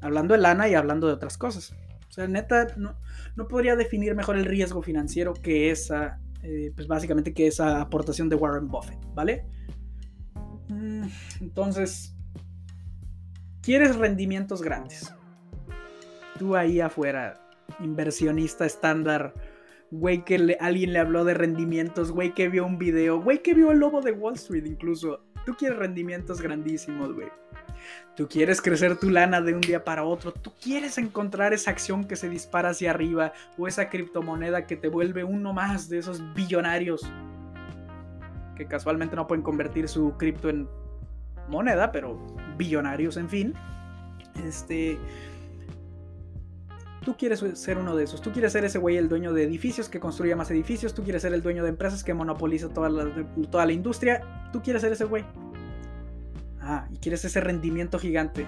hablando 0.02 0.34
de 0.34 0.40
lana 0.40 0.68
y 0.68 0.74
hablando 0.74 1.06
de 1.06 1.14
otras 1.14 1.38
cosas. 1.38 1.72
O 2.06 2.12
sea, 2.12 2.28
neta, 2.28 2.66
no, 2.76 2.94
no 3.34 3.48
podría 3.48 3.76
definir 3.76 4.14
mejor 4.14 4.36
el 4.36 4.44
riesgo 4.44 4.82
financiero 4.82 5.32
que 5.32 5.70
esa, 5.70 6.20
eh, 6.42 6.70
pues 6.74 6.86
básicamente 6.86 7.32
que 7.32 7.46
esa 7.46 7.80
aportación 7.80 8.28
de 8.28 8.36
Warren 8.36 8.68
Buffett, 8.68 8.98
¿vale? 9.14 9.46
Mm, 10.68 11.06
entonces, 11.40 12.14
¿quieres 13.62 13.96
rendimientos 13.96 14.60
grandes? 14.60 15.14
Tú 16.38 16.56
ahí 16.56 16.78
afuera, 16.78 17.40
inversionista 17.80 18.66
estándar, 18.66 19.32
güey 19.92 20.24
que 20.24 20.56
alguien 20.58 20.94
le 20.94 20.98
habló 20.98 21.24
de 21.24 21.34
rendimientos, 21.34 22.10
güey 22.10 22.32
que 22.32 22.48
vio 22.48 22.64
un 22.64 22.78
video, 22.78 23.20
güey 23.20 23.42
que 23.42 23.52
vio 23.52 23.70
el 23.70 23.78
lobo 23.78 24.00
de 24.00 24.12
Wall 24.12 24.34
Street 24.34 24.64
incluso. 24.64 25.20
Tú 25.44 25.54
quieres 25.54 25.78
rendimientos 25.78 26.40
grandísimos, 26.40 27.12
güey. 27.12 27.28
Tú 28.16 28.28
quieres 28.28 28.62
crecer 28.62 28.96
tu 28.96 29.10
lana 29.10 29.40
de 29.40 29.54
un 29.54 29.60
día 29.60 29.84
para 29.84 30.04
otro. 30.04 30.32
Tú 30.32 30.52
quieres 30.62 30.98
encontrar 30.98 31.52
esa 31.52 31.70
acción 31.70 32.04
que 32.04 32.16
se 32.16 32.28
dispara 32.28 32.70
hacia 32.70 32.90
arriba 32.90 33.32
o 33.58 33.68
esa 33.68 33.90
criptomoneda 33.90 34.66
que 34.66 34.76
te 34.76 34.88
vuelve 34.88 35.24
uno 35.24 35.52
más 35.52 35.88
de 35.88 35.98
esos 35.98 36.22
billonarios 36.34 37.02
que 38.56 38.66
casualmente 38.66 39.16
no 39.16 39.26
pueden 39.26 39.42
convertir 39.42 39.88
su 39.88 40.16
cripto 40.16 40.48
en 40.48 40.68
moneda, 41.48 41.92
pero 41.92 42.18
billonarios, 42.56 43.16
en 43.16 43.28
fin. 43.28 43.54
Este. 44.46 44.98
Tú 47.04 47.16
quieres 47.16 47.44
ser 47.54 47.78
uno 47.78 47.96
de 47.96 48.04
esos. 48.04 48.22
Tú 48.22 48.30
quieres 48.30 48.52
ser 48.52 48.64
ese 48.64 48.78
güey, 48.78 48.96
el 48.96 49.08
dueño 49.08 49.32
de 49.32 49.42
edificios 49.42 49.88
que 49.88 49.98
construye 49.98 50.36
más 50.36 50.50
edificios. 50.50 50.94
Tú 50.94 51.02
quieres 51.02 51.22
ser 51.22 51.34
el 51.34 51.42
dueño 51.42 51.64
de 51.64 51.70
empresas 51.70 52.04
que 52.04 52.14
monopoliza 52.14 52.68
toda 52.68 52.88
la, 52.88 53.72
industria. 53.72 54.50
Tú 54.52 54.62
quieres 54.62 54.82
ser 54.82 54.92
ese 54.92 55.04
güey. 55.04 55.24
Ah, 56.60 56.86
y 56.92 56.98
quieres 56.98 57.24
ese 57.24 57.40
rendimiento 57.40 57.98
gigante. 57.98 58.46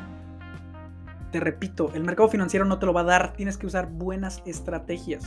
Te 1.32 1.40
repito, 1.40 1.90
el 1.94 2.04
mercado 2.04 2.28
financiero 2.28 2.64
no 2.64 2.78
te 2.78 2.86
lo 2.86 2.92
va 2.92 3.00
a 3.00 3.04
dar. 3.04 3.32
Tienes 3.32 3.58
que 3.58 3.66
usar 3.66 3.90
buenas 3.90 4.40
estrategias. 4.46 5.24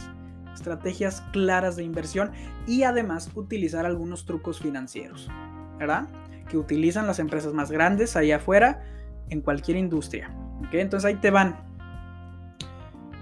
Estrategias 0.54 1.22
claras 1.34 1.76
de 1.76 1.84
inversión 1.84 2.32
y 2.66 2.84
además 2.84 3.30
utilizar 3.36 3.86
algunos 3.86 4.26
trucos 4.26 4.60
financieros. 4.60 5.30
¿Verdad? 5.78 6.08
Que 6.50 6.58
utilizan 6.58 7.08
las 7.08 7.20
empresas 7.20 7.54
más 7.54 7.72
grandes 7.72 8.16
allá 8.16 8.38
afuera 8.38 8.84
en 9.30 9.42
cualquier 9.42 9.76
industria. 9.76 10.34
¿Ok? 10.66 10.76
Entonces 10.76 11.06
ahí 11.06 11.16
te 11.16 11.30
van. 11.30 11.67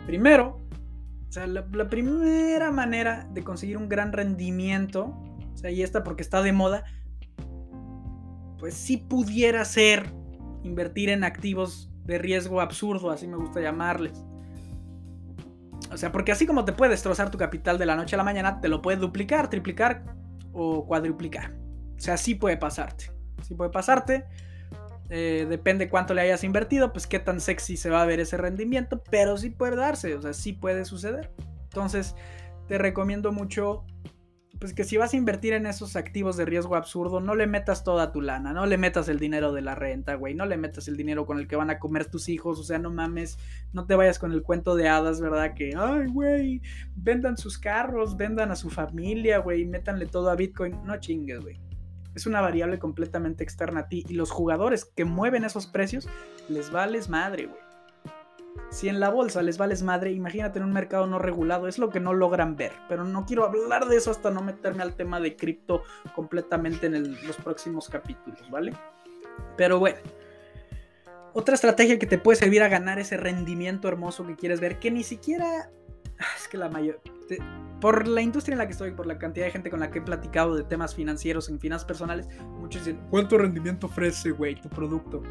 Primero, 0.05 0.61
o 1.27 1.31
sea, 1.31 1.47
la, 1.47 1.65
primera 1.89 2.71
manera 2.71 3.27
de 3.31 3.43
conseguir 3.43 3.77
un 3.77 3.89
gran 3.89 4.13
rendimiento, 4.13 5.15
o 5.53 5.57
sea, 5.57 5.71
y 5.71 5.81
esta 5.81 6.03
porque 6.03 6.21
está 6.21 6.41
de 6.41 6.53
moda, 6.53 6.85
pues 8.59 8.73
sí 8.75 8.97
pudiera 8.97 9.65
ser 9.65 10.13
invertir 10.63 11.09
en 11.09 11.23
activos 11.23 11.91
de 12.05 12.17
riesgo 12.17 12.61
absurdo, 12.61 13.11
así 13.11 13.27
me 13.27 13.37
gusta 13.37 13.61
llamarles. 13.61 14.23
O 15.91 15.97
sea, 15.97 16.11
porque 16.11 16.31
así 16.31 16.45
como 16.45 16.65
te 16.65 16.73
puede 16.73 16.91
destrozar 16.91 17.31
tu 17.31 17.37
capital 17.37 17.77
de 17.77 17.85
la 17.85 17.95
noche 17.95 18.15
a 18.15 18.17
la 18.17 18.23
mañana, 18.23 18.59
te 18.61 18.67
lo 18.67 18.81
puede 18.81 18.97
duplicar, 18.97 19.49
triplicar 19.49 20.03
o 20.51 20.85
cuadruplicar. 20.85 21.53
O 21.97 21.99
sea, 21.99 22.17
sí 22.17 22.35
puede 22.35 22.57
pasarte. 22.57 23.11
Sí 23.41 23.55
puede 23.55 23.69
pasarte. 23.71 24.25
Eh, 25.09 25.45
depende 25.47 25.89
cuánto 25.89 26.13
le 26.13 26.21
hayas 26.21 26.43
invertido, 26.43 26.91
pues 26.91 27.05
qué 27.05 27.19
tan 27.19 27.39
sexy 27.39 27.77
se 27.77 27.89
va 27.89 28.01
a 28.01 28.05
ver 28.05 28.19
ese 28.19 28.37
rendimiento, 28.37 29.03
pero 29.11 29.37
sí 29.37 29.51
puede 29.51 29.75
darse, 29.75 30.15
o 30.15 30.21
sea, 30.21 30.33
sí 30.33 30.53
puede 30.53 30.85
suceder. 30.85 31.31
Entonces, 31.65 32.15
te 32.67 32.77
recomiendo 32.77 33.31
mucho 33.31 33.85
pues 34.59 34.73
que 34.73 34.83
si 34.83 34.97
vas 34.97 35.13
a 35.13 35.17
invertir 35.17 35.53
en 35.53 35.65
esos 35.65 35.95
activos 35.95 36.37
de 36.37 36.45
riesgo 36.45 36.75
absurdo, 36.75 37.19
no 37.19 37.35
le 37.35 37.47
metas 37.47 37.83
toda 37.83 38.11
tu 38.11 38.21
lana, 38.21 38.53
no 38.53 38.65
le 38.65 38.77
metas 38.77 39.09
el 39.09 39.19
dinero 39.19 39.51
de 39.51 39.61
la 39.61 39.75
renta, 39.75 40.15
güey, 40.15 40.33
no 40.33 40.45
le 40.45 40.57
metas 40.57 40.87
el 40.87 40.95
dinero 40.95 41.25
con 41.25 41.39
el 41.39 41.47
que 41.47 41.55
van 41.55 41.69
a 41.69 41.79
comer 41.79 42.05
tus 42.05 42.29
hijos, 42.29 42.59
o 42.59 42.63
sea, 42.63 42.79
no 42.79 42.89
mames, 42.89 43.37
no 43.73 43.85
te 43.85 43.95
vayas 43.95 44.17
con 44.17 44.31
el 44.31 44.43
cuento 44.43 44.75
de 44.75 44.87
hadas, 44.87 45.19
¿verdad? 45.19 45.53
Que, 45.53 45.73
ay, 45.77 46.07
güey, 46.07 46.61
vendan 46.95 47.37
sus 47.37 47.57
carros, 47.57 48.15
vendan 48.15 48.51
a 48.51 48.55
su 48.55 48.69
familia, 48.69 49.39
güey, 49.39 49.65
métanle 49.65 50.05
todo 50.05 50.29
a 50.29 50.35
Bitcoin, 50.35 50.83
no 50.85 50.97
chingues, 50.99 51.41
güey. 51.41 51.64
Es 52.15 52.25
una 52.25 52.41
variable 52.41 52.79
completamente 52.79 53.43
externa 53.43 53.81
a 53.81 53.87
ti 53.89 54.05
y 54.07 54.13
los 54.13 54.31
jugadores 54.31 54.85
que 54.85 55.05
mueven 55.05 55.43
esos 55.43 55.67
precios 55.67 56.07
les 56.47 56.71
vales 56.71 57.09
madre, 57.09 57.47
güey. 57.47 57.65
Si 58.69 58.89
en 58.89 58.99
la 58.99 59.09
bolsa 59.09 59.41
les 59.41 59.57
vales 59.57 59.83
madre, 59.83 60.11
imagínate 60.11 60.59
en 60.59 60.65
un 60.65 60.73
mercado 60.73 61.07
no 61.07 61.19
regulado, 61.19 61.67
es 61.67 61.77
lo 61.77 61.89
que 61.89 61.99
no 61.99 62.13
logran 62.13 62.55
ver. 62.55 62.71
Pero 62.87 63.03
no 63.03 63.25
quiero 63.25 63.45
hablar 63.45 63.87
de 63.87 63.97
eso 63.97 64.11
hasta 64.11 64.31
no 64.31 64.41
meterme 64.41 64.81
al 64.81 64.95
tema 64.95 65.19
de 65.19 65.35
cripto 65.35 65.83
completamente 66.15 66.87
en 66.87 67.27
los 67.27 67.35
próximos 67.37 67.89
capítulos, 67.89 68.49
¿vale? 68.49 68.73
Pero 69.57 69.79
bueno. 69.79 69.97
Otra 71.33 71.55
estrategia 71.55 71.99
que 71.99 72.07
te 72.07 72.17
puede 72.17 72.37
servir 72.37 72.63
a 72.63 72.69
ganar 72.69 72.97
ese 72.97 73.17
rendimiento 73.17 73.89
hermoso 73.89 74.25
que 74.25 74.37
quieres 74.37 74.61
ver, 74.61 74.79
que 74.79 74.89
ni 74.89 75.03
siquiera... 75.03 75.69
Ah, 76.19 76.25
es 76.37 76.47
que 76.47 76.57
la 76.57 76.69
mayor... 76.69 77.01
por 77.81 78.07
la 78.07 78.21
industria 78.21 78.53
en 78.53 78.59
la 78.59 78.65
que 78.65 78.71
estoy, 78.71 78.91
por 78.91 79.05
la 79.05 79.17
cantidad 79.17 79.45
de 79.45 79.51
gente 79.51 79.69
con 79.69 79.79
la 79.79 79.91
que 79.91 79.99
he 79.99 80.01
platicado 80.01 80.55
de 80.55 80.63
temas 80.63 80.95
financieros 80.95 81.49
en 81.49 81.59
finanzas 81.59 81.85
personales, 81.85 82.27
muchos 82.59 82.85
dicen, 82.85 83.01
¿cuánto 83.09 83.37
rendimiento 83.37 83.87
ofrece, 83.87 84.31
güey, 84.31 84.59
tu 84.59 84.69
producto? 84.69 85.21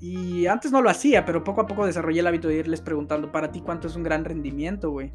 Y 0.00 0.46
antes 0.46 0.70
no 0.70 0.80
lo 0.80 0.88
hacía, 0.88 1.24
pero 1.24 1.42
poco 1.42 1.62
a 1.62 1.66
poco 1.66 1.84
desarrollé 1.84 2.20
el 2.20 2.26
hábito 2.28 2.46
de 2.46 2.56
irles 2.56 2.80
preguntando 2.80 3.32
para 3.32 3.50
ti 3.50 3.60
cuánto 3.60 3.88
es 3.88 3.96
un 3.96 4.04
gran 4.04 4.24
rendimiento, 4.24 4.90
güey. 4.90 5.10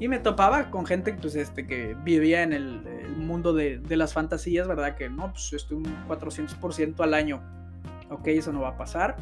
Y 0.00 0.08
me 0.08 0.18
topaba 0.18 0.70
con 0.70 0.84
gente 0.86 1.12
pues, 1.14 1.36
este, 1.36 1.66
que 1.66 1.96
vivía 2.04 2.42
en 2.42 2.52
el, 2.52 2.82
mundo 3.16 3.52
de, 3.52 3.80
las 3.90 4.12
fantasías, 4.12 4.66
¿verdad? 4.68 4.96
Que 4.96 5.08
no, 5.08 5.32
pues 5.32 5.52
estoy 5.52 5.78
un 5.78 6.08
400% 6.08 7.00
al 7.00 7.14
año. 7.14 7.42
Ok, 8.10 8.28
eso 8.28 8.52
no 8.52 8.60
va 8.60 8.70
a 8.70 8.76
pasar. 8.76 9.16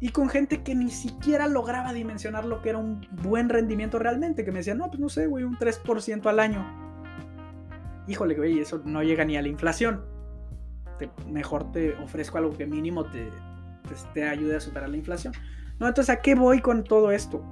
Y 0.00 0.10
con 0.10 0.28
gente 0.28 0.62
que 0.62 0.74
ni 0.74 0.90
siquiera 0.90 1.48
lograba 1.48 1.92
dimensionar 1.92 2.44
lo 2.44 2.62
que 2.62 2.70
era 2.70 2.78
un 2.78 3.06
buen 3.22 3.48
rendimiento 3.48 3.98
realmente. 3.98 4.44
Que 4.44 4.52
me 4.52 4.58
decían, 4.58 4.78
no, 4.78 4.88
pues 4.88 5.00
no 5.00 5.08
sé, 5.08 5.26
güey, 5.26 5.44
un 5.44 5.58
3% 5.58 6.26
al 6.26 6.38
año. 6.40 6.64
Híjole, 8.06 8.34
güey, 8.34 8.60
eso 8.60 8.80
no 8.84 9.02
llega 9.02 9.24
ni 9.24 9.36
a 9.36 9.42
la 9.42 9.48
inflación. 9.48 10.04
mejor 11.28 11.72
te 11.72 11.94
ofrezco 11.96 12.38
algo 12.38 12.56
que 12.56 12.66
mínimo 12.66 13.04
te, 13.04 13.28
pues, 13.84 14.06
te 14.14 14.24
ayude 14.28 14.56
a 14.56 14.60
superar 14.60 14.88
la 14.88 14.96
inflación. 14.96 15.34
No, 15.80 15.88
entonces, 15.88 16.14
¿a 16.14 16.20
qué 16.20 16.34
voy 16.34 16.60
con 16.60 16.84
todo 16.84 17.10
esto? 17.10 17.44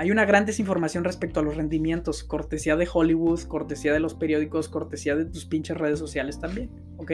Hay 0.00 0.10
una 0.10 0.24
gran 0.24 0.46
desinformación 0.46 1.04
respecto 1.04 1.40
a 1.40 1.42
los 1.42 1.56
rendimientos, 1.56 2.24
cortesía 2.24 2.74
de 2.76 2.88
Hollywood, 2.90 3.42
cortesía 3.42 3.92
de 3.92 4.00
los 4.00 4.14
periódicos, 4.14 4.70
cortesía 4.70 5.14
de 5.14 5.26
tus 5.26 5.44
pinches 5.44 5.76
redes 5.76 5.98
sociales 5.98 6.40
también, 6.40 6.70
¿ok? 6.96 7.12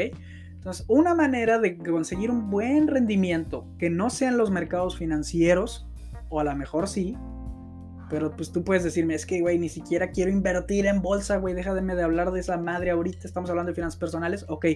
Entonces, 0.66 0.84
una 0.88 1.14
manera 1.14 1.60
de 1.60 1.78
conseguir 1.78 2.28
un 2.28 2.50
buen 2.50 2.88
rendimiento 2.88 3.68
que 3.78 3.88
no 3.88 4.10
sean 4.10 4.36
los 4.36 4.50
mercados 4.50 4.96
financieros, 4.96 5.86
o 6.28 6.40
a 6.40 6.44
lo 6.44 6.56
mejor 6.56 6.88
sí, 6.88 7.16
pero 8.10 8.34
pues 8.34 8.50
tú 8.50 8.64
puedes 8.64 8.82
decirme, 8.82 9.14
es 9.14 9.26
que, 9.26 9.40
güey, 9.40 9.60
ni 9.60 9.68
siquiera 9.68 10.10
quiero 10.10 10.32
invertir 10.32 10.86
en 10.86 11.02
bolsa, 11.02 11.36
güey, 11.36 11.54
déjame 11.54 11.94
de 11.94 12.02
hablar 12.02 12.32
de 12.32 12.40
esa 12.40 12.56
madre 12.56 12.90
ahorita, 12.90 13.28
estamos 13.28 13.48
hablando 13.48 13.70
de 13.70 13.76
finanzas 13.76 14.00
personales. 14.00 14.44
Ok, 14.48 14.66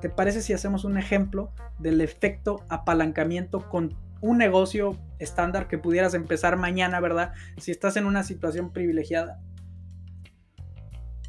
¿te 0.00 0.08
parece 0.08 0.40
si 0.40 0.54
hacemos 0.54 0.86
un 0.86 0.96
ejemplo 0.96 1.52
del 1.78 2.00
efecto 2.00 2.64
apalancamiento 2.70 3.68
con 3.68 3.94
un 4.22 4.38
negocio 4.38 4.96
estándar 5.18 5.68
que 5.68 5.76
pudieras 5.76 6.14
empezar 6.14 6.56
mañana, 6.56 7.00
¿verdad? 7.00 7.34
Si 7.58 7.70
estás 7.70 7.98
en 7.98 8.06
una 8.06 8.22
situación 8.22 8.72
privilegiada. 8.72 9.42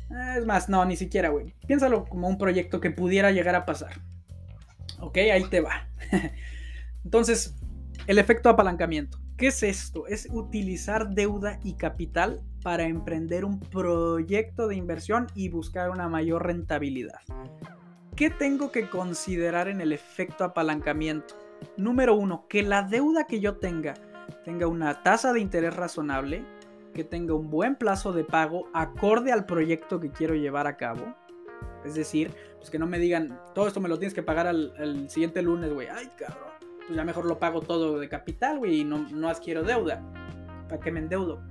Es 0.09 0.45
más, 0.45 0.69
no, 0.69 0.85
ni 0.85 0.95
siquiera, 0.95 1.29
güey. 1.29 1.53
Piénsalo 1.67 2.05
como 2.05 2.27
un 2.27 2.37
proyecto 2.37 2.79
que 2.79 2.91
pudiera 2.91 3.31
llegar 3.31 3.55
a 3.55 3.65
pasar. 3.65 4.01
Ok, 4.99 5.17
ahí 5.17 5.43
te 5.49 5.61
va. 5.61 5.87
Entonces, 7.03 7.55
el 8.07 8.19
efecto 8.19 8.49
apalancamiento. 8.49 9.19
¿Qué 9.37 9.47
es 9.47 9.63
esto? 9.63 10.07
Es 10.07 10.27
utilizar 10.31 11.09
deuda 11.09 11.59
y 11.63 11.73
capital 11.73 12.41
para 12.63 12.83
emprender 12.83 13.43
un 13.43 13.59
proyecto 13.59 14.67
de 14.67 14.75
inversión 14.75 15.27
y 15.35 15.49
buscar 15.49 15.89
una 15.89 16.07
mayor 16.07 16.45
rentabilidad. 16.45 17.19
¿Qué 18.15 18.29
tengo 18.29 18.71
que 18.71 18.89
considerar 18.89 19.67
en 19.67 19.81
el 19.81 19.91
efecto 19.91 20.45
apalancamiento? 20.45 21.35
Número 21.75 22.15
uno, 22.15 22.47
que 22.47 22.63
la 22.63 22.83
deuda 22.83 23.27
que 23.27 23.41
yo 23.41 23.57
tenga 23.57 23.95
tenga 24.43 24.67
una 24.67 25.03
tasa 25.03 25.33
de 25.33 25.41
interés 25.41 25.75
razonable, 25.75 26.45
que 26.95 27.03
tenga 27.03 27.35
un 27.35 27.51
buen 27.51 27.75
plazo 27.75 28.13
de 28.13 28.23
pago 28.23 28.67
acorde 28.73 29.31
al 29.31 29.45
proyecto 29.45 29.99
que 29.99 30.09
quiero 30.09 30.33
llevar 30.33 30.65
a 30.65 30.77
cabo. 30.77 31.13
Es 31.83 31.93
decir, 31.93 32.31
pues 32.57 32.71
que 32.71 32.79
no 32.79 32.87
me 32.87 32.97
digan, 32.97 33.39
todo 33.53 33.67
esto 33.67 33.79
me 33.79 33.89
lo 33.89 33.99
tienes 33.99 34.15
que 34.15 34.23
pagar 34.23 34.47
al, 34.47 35.09
siguiente 35.09 35.43
lunes, 35.43 35.71
güey. 35.71 35.87
Ay, 35.87 36.09
cabrón 36.17 36.55
pues 36.87 36.95
ya 36.95 37.03
mejor 37.03 37.25
lo 37.25 37.39
pago 37.39 37.61
todo 37.61 37.99
de 37.99 38.07
capital, 38.07 38.59
güey, 38.59 38.81
y 38.81 38.83
no, 38.83 39.07
no 39.11 39.29
adquiero 39.29 39.63
deuda. 39.63 40.03
¿Para 40.69 40.79
qué 40.79 40.91
me 40.91 40.99
endeudo? 40.99 41.41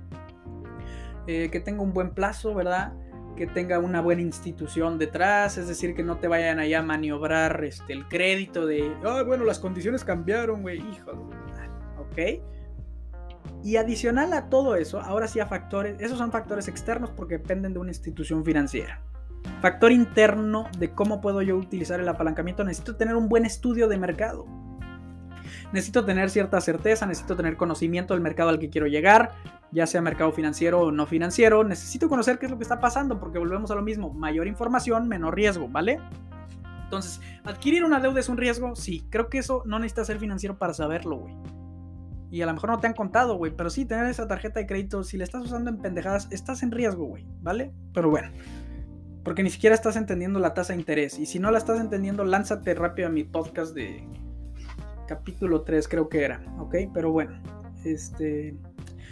Eh, 1.27 1.49
que 1.51 1.59
tenga 1.59 1.81
un 1.81 1.93
buen 1.93 2.11
plazo, 2.11 2.53
¿verdad? 2.53 2.93
Que 3.35 3.45
tenga 3.45 3.79
una 3.79 4.01
buena 4.01 4.21
institución 4.21 4.97
detrás, 4.97 5.57
es 5.57 5.67
decir, 5.67 5.93
que 5.93 6.03
no 6.03 6.17
te 6.17 6.27
vayan 6.27 6.59
allá 6.59 6.79
a 6.79 6.83
maniobrar 6.83 7.63
este, 7.65 7.93
el 7.93 8.07
crédito 8.07 8.65
de, 8.65 8.95
ah, 9.03 9.23
bueno, 9.25 9.43
las 9.43 9.59
condiciones 9.59 10.05
cambiaron, 10.05 10.61
güey, 10.61 10.77
hijo, 10.77 11.11
¿ok? 11.99 12.41
Y 13.65 13.75
adicional 13.75 14.31
a 14.31 14.47
todo 14.47 14.77
eso, 14.77 15.01
ahora 15.01 15.27
sí 15.27 15.41
a 15.41 15.47
factores, 15.47 15.99
esos 15.99 16.17
son 16.17 16.31
factores 16.31 16.69
externos 16.69 17.09
porque 17.09 17.39
dependen 17.39 17.73
de 17.73 17.79
una 17.79 17.89
institución 17.89 18.45
financiera. 18.45 19.01
Factor 19.61 19.91
interno 19.91 20.69
de 20.77 20.91
cómo 20.91 21.19
puedo 21.19 21.41
yo 21.41 21.57
utilizar 21.57 21.99
el 21.99 22.07
apalancamiento, 22.07 22.63
necesito 22.63 22.95
tener 22.95 23.15
un 23.15 23.27
buen 23.27 23.43
estudio 23.43 23.87
de 23.89 23.97
mercado 23.97 24.45
necesito 25.71 26.05
tener 26.05 26.29
cierta 26.29 26.61
certeza, 26.61 27.05
necesito 27.05 27.35
tener 27.35 27.57
conocimiento 27.57 28.13
del 28.13 28.21
mercado 28.21 28.49
al 28.49 28.59
que 28.59 28.69
quiero 28.69 28.87
llegar, 28.87 29.33
ya 29.71 29.85
sea 29.85 30.01
mercado 30.01 30.31
financiero 30.31 30.81
o 30.81 30.91
no 30.91 31.05
financiero, 31.05 31.63
necesito 31.63 32.07
conocer 32.07 32.39
qué 32.39 32.45
es 32.45 32.51
lo 32.51 32.57
que 32.57 32.63
está 32.63 32.79
pasando, 32.79 33.19
porque 33.19 33.39
volvemos 33.39 33.71
a 33.71 33.75
lo 33.75 33.81
mismo, 33.81 34.13
mayor 34.13 34.47
información, 34.47 35.07
menor 35.07 35.35
riesgo, 35.35 35.67
¿vale? 35.67 35.99
Entonces, 36.83 37.19
¿adquirir 37.43 37.83
una 37.83 37.99
deuda 37.99 38.19
es 38.19 38.29
un 38.29 38.37
riesgo? 38.37 38.75
Sí, 38.75 39.07
creo 39.09 39.29
que 39.29 39.39
eso 39.39 39.63
no 39.65 39.79
necesita 39.79 40.05
ser 40.05 40.19
financiero 40.19 40.57
para 40.57 40.73
saberlo, 40.73 41.17
güey. 41.17 41.33
Y 42.35 42.41
a 42.41 42.45
lo 42.45 42.53
mejor 42.53 42.69
no 42.69 42.79
te 42.79 42.87
han 42.87 42.93
contado, 42.93 43.37
güey. 43.37 43.53
Pero 43.55 43.69
sí, 43.69 43.85
tener 43.85 44.07
esa 44.07 44.27
tarjeta 44.27 44.59
de 44.59 44.67
crédito, 44.67 45.05
si 45.05 45.17
la 45.17 45.23
estás 45.23 45.41
usando 45.45 45.69
en 45.69 45.77
pendejadas, 45.77 46.27
estás 46.31 46.63
en 46.63 46.71
riesgo, 46.71 47.05
güey. 47.05 47.25
¿Vale? 47.41 47.71
Pero 47.93 48.09
bueno. 48.09 48.29
Porque 49.23 49.41
ni 49.41 49.49
siquiera 49.49 49.73
estás 49.73 49.95
entendiendo 49.95 50.37
la 50.39 50.53
tasa 50.53 50.73
de 50.73 50.79
interés. 50.79 51.17
Y 51.17 51.27
si 51.27 51.39
no 51.39 51.49
la 51.49 51.59
estás 51.59 51.79
entendiendo, 51.79 52.25
lánzate 52.25 52.73
rápido 52.73 53.07
a 53.07 53.11
mi 53.11 53.23
podcast 53.23 53.73
de 53.73 54.05
capítulo 55.07 55.61
3, 55.61 55.87
creo 55.87 56.09
que 56.09 56.25
era. 56.25 56.43
¿Ok? 56.59 56.75
Pero 56.93 57.09
bueno. 57.13 57.41
Este. 57.85 58.57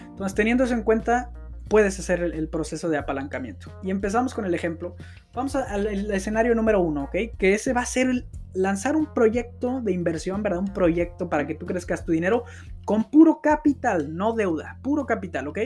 Entonces, 0.01 0.35
teniendo 0.35 0.65
eso 0.65 0.73
en 0.73 0.83
cuenta, 0.83 1.31
puedes 1.73 1.97
hacer 1.97 2.21
el, 2.21 2.49
proceso 2.49 2.87
de 2.87 2.97
apalancamiento. 2.99 3.71
Y 3.81 3.89
empezamos 3.89 4.35
con 4.35 4.45
el 4.45 4.53
ejemplo. 4.53 4.95
Vamos 5.33 5.55
al 5.55 5.87
escenario 6.11 6.53
número 6.53 6.79
uno, 6.79 7.05
¿ok? 7.05 7.35
Que 7.35 7.55
ese 7.55 7.73
va 7.73 7.81
a 7.81 7.85
ser 7.87 8.27
lanzar 8.53 8.95
un 8.95 9.11
proyecto 9.11 9.81
de 9.81 9.91
inversión, 9.91 10.43
¿verdad? 10.43 10.59
Un 10.59 10.71
proyecto 10.71 11.31
para 11.31 11.47
que 11.47 11.55
tú 11.55 11.65
crezcas 11.65 12.05
tu 12.05 12.11
dinero 12.11 12.43
con 12.85 13.09
puro 13.09 13.41
capital, 13.41 14.15
no 14.15 14.33
deuda, 14.33 14.77
puro 14.83 15.07
capital, 15.07 15.47
¿ok? 15.47 15.57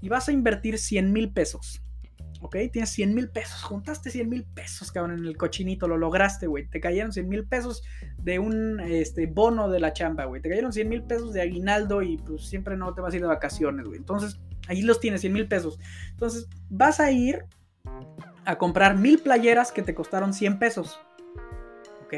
Y 0.00 0.08
vas 0.08 0.28
a 0.28 0.32
invertir 0.32 0.78
100 0.78 1.12
mil 1.12 1.32
pesos. 1.32 1.82
¿ok? 2.40 2.56
Tienes 2.72 2.90
100 2.90 3.12
mil 3.12 3.28
pesos, 3.28 3.60
juntaste 3.64 4.10
100 4.10 4.28
mil 4.28 4.44
pesos, 4.44 4.92
cabrón, 4.92 5.18
en 5.18 5.24
el 5.24 5.36
cochinito, 5.36 5.88
lo 5.88 5.96
lograste, 5.96 6.46
güey. 6.46 6.68
Te 6.68 6.78
cayeron 6.78 7.12
100 7.12 7.28
mil 7.28 7.48
pesos 7.48 7.82
de 8.16 8.38
un 8.38 8.78
este, 8.78 9.26
bono 9.26 9.68
de 9.68 9.80
la 9.80 9.92
chamba, 9.92 10.26
güey. 10.26 10.40
Te 10.40 10.50
cayeron 10.50 10.72
100 10.72 10.88
mil 10.88 11.02
pesos 11.02 11.32
de 11.32 11.40
aguinaldo 11.40 12.00
y 12.02 12.16
pues 12.18 12.46
siempre 12.46 12.76
no 12.76 12.94
te 12.94 13.00
vas 13.00 13.12
a 13.12 13.16
ir 13.16 13.22
de 13.22 13.28
vacaciones, 13.28 13.86
güey. 13.86 13.98
Entonces, 13.98 14.38
ahí 14.68 14.82
los 14.82 15.00
tienes, 15.00 15.22
100 15.22 15.32
mil 15.32 15.48
pesos. 15.48 15.78
Entonces, 16.10 16.48
vas 16.70 17.00
a 17.00 17.10
ir 17.10 17.44
a 18.44 18.56
comprar 18.56 18.96
mil 18.96 19.18
playeras 19.18 19.72
que 19.72 19.82
te 19.82 19.94
costaron 19.94 20.32
100 20.32 20.58
pesos, 20.58 21.00
¿ok? 22.04 22.14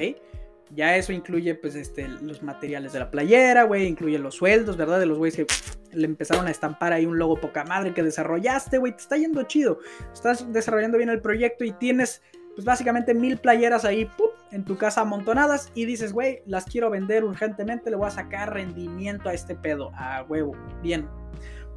Ya 0.72 0.96
eso 0.96 1.12
incluye, 1.12 1.56
pues, 1.56 1.74
este, 1.74 2.06
los 2.06 2.42
materiales 2.42 2.92
de 2.92 3.00
la 3.00 3.10
playera, 3.10 3.64
güey, 3.64 3.86
incluye 3.86 4.18
los 4.18 4.36
sueldos, 4.36 4.76
¿verdad? 4.76 5.00
De 5.00 5.06
los 5.06 5.18
güeyes 5.18 5.36
que 5.36 5.46
le 5.92 6.04
empezaron 6.04 6.46
a 6.46 6.50
estampar 6.50 6.92
ahí 6.92 7.06
un 7.06 7.18
logo 7.18 7.40
poca 7.40 7.64
madre 7.64 7.92
que 7.92 8.04
desarrollaste, 8.04 8.78
güey, 8.78 8.92
te 8.92 9.02
está 9.02 9.16
yendo 9.16 9.42
chido. 9.42 9.80
Estás 10.12 10.52
desarrollando 10.52 10.98
bien 10.98 11.10
el 11.10 11.20
proyecto 11.20 11.64
y 11.64 11.72
tienes, 11.72 12.22
pues, 12.54 12.64
básicamente 12.64 13.14
mil 13.14 13.38
playeras 13.38 13.84
ahí, 13.84 14.08
en 14.52 14.64
tu 14.64 14.76
casa 14.76 15.00
amontonadas 15.00 15.72
y 15.74 15.84
dices, 15.84 16.12
güey, 16.12 16.42
las 16.46 16.64
quiero 16.64 16.90
vender 16.90 17.24
urgentemente, 17.24 17.90
le 17.90 17.96
voy 17.96 18.06
a 18.06 18.10
sacar 18.10 18.52
rendimiento 18.52 19.28
a 19.28 19.34
este 19.34 19.56
pedo, 19.56 19.90
a 19.94 20.22
huevo, 20.22 20.56
bien. 20.82 21.08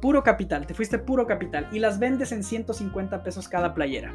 Puro 0.04 0.22
capital, 0.22 0.66
te 0.66 0.74
fuiste 0.74 0.98
puro 0.98 1.26
capital 1.26 1.66
y 1.72 1.78
las 1.78 1.98
vendes 1.98 2.30
en 2.30 2.44
150 2.44 3.22
pesos 3.22 3.48
cada 3.48 3.72
playera. 3.72 4.12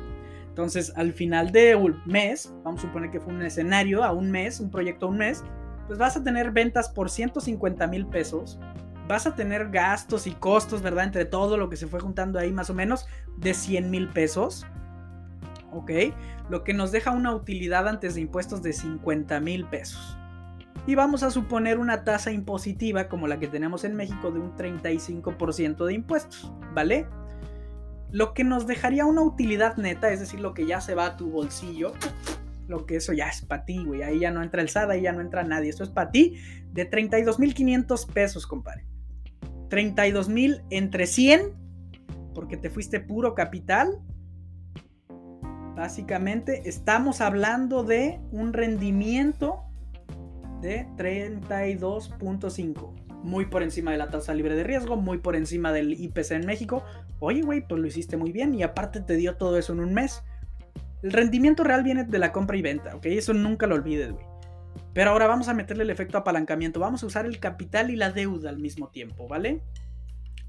Entonces, 0.48 0.94
al 0.96 1.14
final 1.14 1.52
de 1.52 1.74
un 1.74 2.00
mes, 2.06 2.54
vamos 2.64 2.84
a 2.84 2.86
suponer 2.86 3.10
que 3.10 3.20
fue 3.20 3.34
un 3.34 3.42
escenario 3.42 4.04
a 4.04 4.12
un 4.12 4.30
mes, 4.30 4.60
un 4.60 4.70
proyecto 4.70 5.08
a 5.08 5.10
un 5.10 5.18
mes, 5.18 5.44
pues 5.88 5.98
vas 5.98 6.16
a 6.16 6.24
tener 6.24 6.52
ventas 6.52 6.90
por 6.90 7.10
150 7.10 7.88
mil 7.88 8.06
pesos. 8.06 8.60
Vas 9.08 9.26
a 9.26 9.34
tener 9.34 9.72
gastos 9.72 10.28
y 10.28 10.32
costos, 10.34 10.84
¿verdad? 10.84 11.06
Entre 11.06 11.26
todo 11.26 11.58
lo 11.58 11.72
que 11.72 11.76
se 11.76 11.88
fue 11.88 12.00
juntando 12.00 12.38
ahí, 12.38 12.52
más 12.52 12.70
o 12.70 12.76
menos, 12.76 13.08
de 13.38 13.56
100 13.56 13.90
mil 13.90 14.10
pesos. 14.10 14.68
¿Ok? 15.72 15.90
Lo 16.52 16.64
que 16.64 16.76
nos 16.76 16.92
deja 16.92 17.10
una 17.10 17.34
utilidad 17.34 17.88
antes 17.88 18.14
de 18.14 18.22
impuestos 18.22 18.62
de 18.62 18.74
50 18.74 19.40
mil 19.40 19.66
pesos. 19.66 20.18
Y 20.88 20.95
vamos 20.95 21.23
a 21.23 21.32
suponer 21.32 21.77
una 21.77 22.03
tasa 22.03 22.32
impositiva 22.32 23.07
como 23.07 23.27
la 23.27 23.39
que 23.39 23.47
tenemos 23.47 23.84
en 23.84 23.95
México 23.95 24.32
de 24.32 24.39
un 24.39 24.55
35% 24.55 25.86
de 25.86 25.93
impuestos, 25.93 26.51
¿vale? 26.73 27.07
Lo 28.11 28.34
que 28.34 28.43
nos 28.43 28.65
dejaría 28.65 29.05
una 29.05 29.21
utilidad 29.21 29.77
neta, 29.77 30.11
es 30.11 30.19
decir, 30.19 30.39
lo 30.39 30.53
que 30.53 30.65
ya 30.65 30.82
se 30.82 30.95
va 30.95 31.05
a 31.05 31.17
tu 31.17 31.30
bolsillo, 31.30 31.93
lo 32.67 32.86
que 32.86 32.95
eso 32.95 33.13
ya 33.13 33.27
es 33.30 33.41
para 33.41 33.65
ti, 33.65 33.84
güey. 33.84 34.01
Ahí 34.01 34.19
ya 34.19 34.32
no 34.32 34.41
entra 34.41 34.61
el 34.61 34.69
SAD, 34.69 34.91
ahí 34.91 35.01
ya 35.01 35.11
no 35.11 35.21
entra 35.21 35.43
nadie. 35.43 35.69
Eso 35.69 35.84
es 35.84 35.89
para 35.89 36.11
ti 36.11 36.38
de 36.71 36.89
32.500 36.89 38.11
pesos, 38.11 38.47
compadre. 38.47 38.86
32.000 39.69 40.63
entre 40.69 41.05
100, 41.05 41.53
porque 42.34 42.57
te 42.57 42.69
fuiste 42.69 42.99
puro 42.99 43.36
capital. 43.36 43.99
Básicamente 45.75 46.67
estamos 46.67 47.21
hablando 47.21 47.84
de 47.84 48.19
un 48.32 48.53
rendimiento 48.53 49.68
de 50.62 50.88
32.5 50.97 53.10
muy 53.24 53.45
por 53.45 53.64
encima 53.64 53.91
de 53.91 53.97
la 53.97 54.10
tasa 54.10 54.34
libre 54.34 54.55
de 54.55 54.64
riesgo, 54.64 54.95
muy 54.95 55.18
por 55.18 55.36
encima 55.36 55.72
del 55.72 55.93
IPC 55.93 56.32
en 56.32 56.45
México. 56.45 56.84
Oye, 57.20 57.41
güey, 57.41 57.68
pues 57.68 57.82
lo 57.82 57.88
hiciste 57.88 58.18
muy 58.18 58.32
bien 58.32 58.55
y 58.55 58.64
aparte 58.64 59.01
te 59.01 59.16
dio 59.16 59.36
todo 59.36 59.57
eso 59.57 59.74
en 59.74 59.82
un 59.82 59.93
mes. 59.93 60.24
El 61.03 61.12
rendimiento 61.12 61.64
real 61.64 61.84
viene 61.84 62.03
de 62.03 62.20
la 62.20 62.32
compra 62.32 62.57
y 62.57 62.62
venta, 62.62 62.95
¿ok? 62.95 63.05
Eso 63.07 63.34
nunca 63.34 63.68
lo 63.68 63.76
olvides, 63.76 64.12
güey. 64.12 64.26
Pero 64.93 65.12
ahora 65.12 65.28
vamos 65.28 65.47
a 65.47 65.53
meterle 65.53 65.84
el 65.84 65.89
efecto 65.89 66.18
apalancamiento. 66.18 66.80
Vamos 66.80 67.03
a 67.03 67.05
usar 67.05 67.26
el 67.26 67.39
capital 67.39 67.89
y 67.89 67.95
la 67.95 68.12
deuda 68.12 68.49
al 68.49 68.60
mismo 68.60 68.89
tiempo, 68.89 69.28
¿vale? 69.28 69.64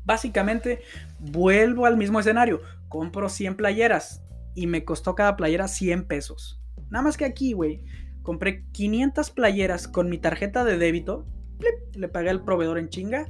Básicamente, 0.05 0.81
vuelvo 1.19 1.87
al 1.87 1.97
mismo 1.97 2.21
escenario. 2.21 2.61
Compro 2.89 3.29
100 3.29 3.57
playeras 3.57 4.23
y 4.55 4.67
me 4.67 4.85
costó 4.85 5.15
cada 5.15 5.37
playera 5.37 5.69
100 5.69 6.07
pesos. 6.07 6.63
Nada 6.89 7.05
más 7.05 7.17
que 7.17 7.25
aquí, 7.25 7.53
güey, 7.53 7.85
compré 8.23 8.65
500 8.73 9.31
playeras 9.31 9.89
con 9.89 10.09
mi 10.09 10.19
tarjeta 10.19 10.65
de 10.65 10.79
débito 10.79 11.27
le 11.95 12.09
pagué 12.09 12.31
al 12.31 12.45
proveedor 12.45 12.79
en 12.79 12.89
chinga. 12.89 13.27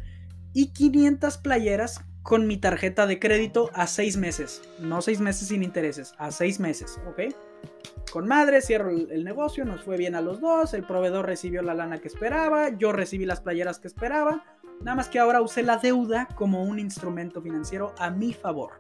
Y 0.53 0.73
500 0.73 1.39
playeras 1.39 2.05
con 2.23 2.47
mi 2.47 2.57
tarjeta 2.57 3.07
de 3.07 3.19
crédito 3.19 3.71
a 3.73 3.87
6 3.87 4.17
meses. 4.17 4.63
No 4.81 5.01
6 5.01 5.21
meses 5.21 5.49
sin 5.49 5.63
intereses, 5.63 6.15
a 6.19 6.31
6 6.31 6.61
meses, 6.61 7.01
¿ok? 7.09 7.35
Con 8.13 8.27
madre, 8.27 8.61
cierro 8.61 8.91
el 8.91 9.25
negocio, 9.25 9.65
nos 9.65 9.85
fue 9.85 9.97
bien 9.97 10.17
a 10.17 10.21
los 10.21 10.41
dos, 10.41 10.75
el 10.75 10.85
proveedor 10.85 11.27
recibió 11.27 11.63
la 11.63 11.75
lana 11.75 12.01
que 12.01 12.09
esperaba, 12.09 12.77
yo 12.77 12.91
recibí 12.91 13.25
las 13.25 13.41
playeras 13.41 13.79
que 13.79 13.87
esperaba, 13.87 14.45
nada 14.81 14.97
más 14.97 15.09
que 15.09 15.21
ahora 15.21 15.41
usé 15.41 15.63
la 15.63 15.77
deuda 15.77 16.27
como 16.35 16.65
un 16.65 16.81
instrumento 16.81 17.41
financiero 17.41 17.95
a 17.99 18.11
mi 18.11 18.33
favor. 18.33 18.73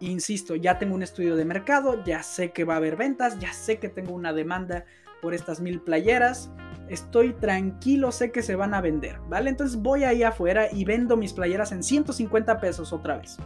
Insisto, 0.00 0.54
ya 0.54 0.78
tengo 0.78 0.94
un 0.94 1.02
estudio 1.02 1.36
de 1.36 1.46
mercado, 1.46 2.04
ya 2.04 2.22
sé 2.22 2.50
que 2.50 2.64
va 2.64 2.74
a 2.74 2.78
haber 2.78 2.96
ventas, 2.96 3.38
ya 3.38 3.52
sé 3.54 3.78
que 3.78 3.88
tengo 3.88 4.12
una 4.12 4.34
demanda 4.34 4.84
por 5.22 5.32
estas 5.32 5.60
mil 5.60 5.80
playeras, 5.80 6.50
estoy 6.88 7.32
tranquilo, 7.32 8.10
sé 8.12 8.32
que 8.32 8.42
se 8.42 8.56
van 8.56 8.74
a 8.74 8.80
vender, 8.80 9.18
¿vale? 9.28 9.48
Entonces 9.48 9.80
voy 9.80 10.04
ahí 10.04 10.24
afuera 10.24 10.70
y 10.70 10.84
vendo 10.84 11.16
mis 11.16 11.32
playeras 11.32 11.72
en 11.72 11.82
150 11.82 12.60
pesos 12.60 12.92
otra 12.92 13.16
vez. 13.16 13.38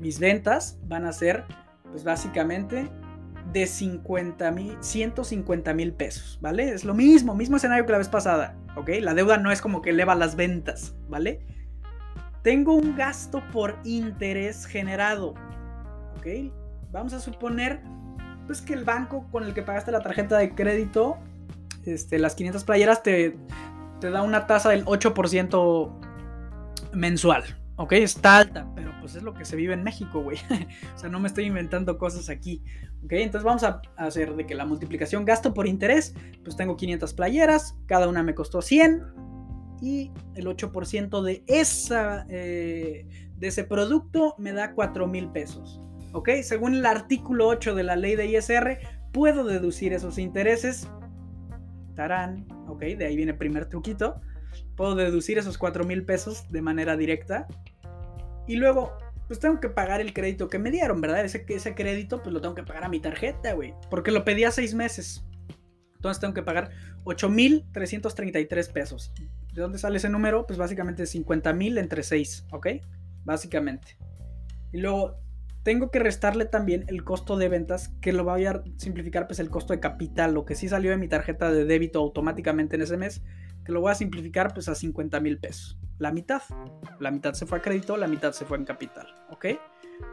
Mis 0.00 0.18
ventas 0.18 0.78
van 0.82 1.06
a 1.06 1.12
ser, 1.12 1.44
pues 1.90 2.02
básicamente, 2.04 2.90
de 3.52 3.66
50 3.66 4.50
mil, 4.50 4.76
150 4.80 5.72
mil 5.72 5.94
pesos, 5.94 6.38
¿vale? 6.42 6.70
Es 6.70 6.84
lo 6.84 6.94
mismo, 6.94 7.34
mismo 7.34 7.56
escenario 7.56 7.86
que 7.86 7.92
la 7.92 7.98
vez 7.98 8.08
pasada, 8.08 8.56
¿ok? 8.76 8.90
La 9.00 9.14
deuda 9.14 9.38
no 9.38 9.52
es 9.52 9.62
como 9.62 9.82
que 9.82 9.90
eleva 9.90 10.16
las 10.16 10.34
ventas, 10.34 10.96
¿vale? 11.08 11.46
Tengo 12.42 12.74
un 12.74 12.96
gasto 12.96 13.40
por 13.52 13.78
interés 13.84 14.66
generado, 14.66 15.34
¿ok? 16.18 16.52
Vamos 16.90 17.12
a 17.12 17.20
suponer, 17.20 17.80
pues 18.46 18.62
que 18.62 18.74
el 18.74 18.84
banco 18.84 19.26
con 19.30 19.44
el 19.44 19.54
que 19.54 19.62
pagaste 19.62 19.90
la 19.92 20.00
tarjeta 20.00 20.38
de 20.38 20.54
crédito 20.54 21.18
este, 21.86 22.18
las 22.18 22.34
500 22.34 22.64
playeras 22.64 23.02
te, 23.02 23.36
te 24.00 24.10
da 24.10 24.22
una 24.22 24.46
tasa 24.46 24.70
del 24.70 24.84
8% 24.84 25.92
mensual. 26.92 27.44
¿Ok? 27.78 27.92
Está 27.92 28.38
alta, 28.38 28.66
pero 28.74 28.92
pues 29.00 29.16
es 29.16 29.22
lo 29.22 29.34
que 29.34 29.44
se 29.44 29.54
vive 29.54 29.74
en 29.74 29.84
México, 29.84 30.22
güey. 30.22 30.38
o 30.94 30.98
sea, 30.98 31.08
no 31.10 31.20
me 31.20 31.28
estoy 31.28 31.44
inventando 31.44 31.98
cosas 31.98 32.28
aquí. 32.28 32.62
¿Ok? 33.04 33.12
Entonces 33.12 33.44
vamos 33.44 33.62
a 33.64 33.82
hacer 33.96 34.34
de 34.34 34.46
que 34.46 34.54
la 34.54 34.64
multiplicación 34.64 35.24
gasto 35.24 35.54
por 35.54 35.66
interés, 35.66 36.14
pues 36.42 36.56
tengo 36.56 36.76
500 36.76 37.12
playeras, 37.14 37.76
cada 37.86 38.08
una 38.08 38.22
me 38.22 38.34
costó 38.34 38.62
100 38.62 39.02
y 39.82 40.10
el 40.34 40.46
8% 40.46 41.22
de, 41.22 41.44
esa, 41.46 42.26
eh, 42.30 43.06
de 43.36 43.46
ese 43.46 43.64
producto 43.64 44.34
me 44.38 44.52
da 44.52 44.72
4 44.72 45.06
mil 45.06 45.28
pesos. 45.28 45.80
¿Ok? 46.16 46.30
Según 46.42 46.74
el 46.74 46.86
artículo 46.86 47.46
8 47.46 47.74
de 47.74 47.82
la 47.82 47.94
ley 47.94 48.16
de 48.16 48.24
ISR, 48.26 48.78
puedo 49.12 49.44
deducir 49.44 49.92
esos 49.92 50.16
intereses 50.16 50.88
tarán, 51.94 52.46
ok, 52.68 52.80
de 52.80 53.06
ahí 53.06 53.16
viene 53.16 53.32
el 53.32 53.38
primer 53.38 53.66
truquito. 53.66 54.20
Puedo 54.76 54.94
deducir 54.94 55.36
esos 55.38 55.58
4 55.58 55.84
mil 55.84 56.04
pesos 56.04 56.48
de 56.50 56.62
manera 56.62 56.96
directa. 56.96 57.48
Y 58.46 58.56
luego, 58.56 58.96
pues 59.26 59.40
tengo 59.40 59.60
que 59.60 59.68
pagar 59.68 60.00
el 60.00 60.14
crédito 60.14 60.48
que 60.48 60.58
me 60.58 60.70
dieron, 60.70 61.02
¿verdad? 61.02 61.22
Ese, 61.22 61.44
ese 61.48 61.74
crédito, 61.74 62.22
pues 62.22 62.32
lo 62.32 62.40
tengo 62.40 62.54
que 62.54 62.62
pagar 62.62 62.84
a 62.84 62.88
mi 62.88 63.00
tarjeta, 63.00 63.52
güey. 63.54 63.74
Porque 63.90 64.12
lo 64.12 64.24
pedí 64.24 64.44
a 64.44 64.52
6 64.52 64.74
meses. 64.74 65.26
Entonces 65.96 66.20
tengo 66.20 66.32
que 66.32 66.42
pagar 66.42 66.70
8 67.04 67.28
mil 67.28 67.66
333 67.72 68.68
pesos. 68.68 69.12
¿De 69.52 69.60
dónde 69.62 69.78
sale 69.78 69.96
ese 69.96 70.08
número? 70.08 70.46
Pues 70.46 70.58
básicamente 70.58 71.04
50 71.04 71.52
mil 71.52 71.76
entre 71.78 72.02
6, 72.02 72.46
¿ok? 72.52 72.68
Básicamente. 73.24 73.98
Y 74.72 74.78
luego 74.78 75.25
tengo 75.66 75.90
que 75.90 75.98
restarle 75.98 76.44
también 76.44 76.84
el 76.86 77.02
costo 77.02 77.36
de 77.36 77.48
ventas, 77.48 77.88
que 78.00 78.12
lo 78.12 78.22
voy 78.22 78.46
a 78.46 78.62
simplificar, 78.76 79.26
pues 79.26 79.40
el 79.40 79.50
costo 79.50 79.72
de 79.72 79.80
capital, 79.80 80.32
lo 80.32 80.44
que 80.44 80.54
sí 80.54 80.68
salió 80.68 80.92
de 80.92 80.96
mi 80.96 81.08
tarjeta 81.08 81.50
de 81.50 81.64
débito 81.64 81.98
automáticamente 81.98 82.76
en 82.76 82.82
ese 82.82 82.96
mes, 82.96 83.24
que 83.64 83.72
lo 83.72 83.80
voy 83.80 83.90
a 83.90 83.96
simplificar 83.96 84.54
pues 84.54 84.68
a 84.68 84.76
50 84.76 85.18
mil 85.18 85.40
pesos. 85.40 85.76
La 85.98 86.12
mitad. 86.12 86.40
La 87.00 87.10
mitad 87.10 87.32
se 87.32 87.46
fue 87.46 87.58
a 87.58 87.62
crédito, 87.62 87.96
la 87.96 88.06
mitad 88.06 88.30
se 88.30 88.44
fue 88.44 88.58
en 88.58 88.64
capital, 88.64 89.08
¿ok? 89.30 89.46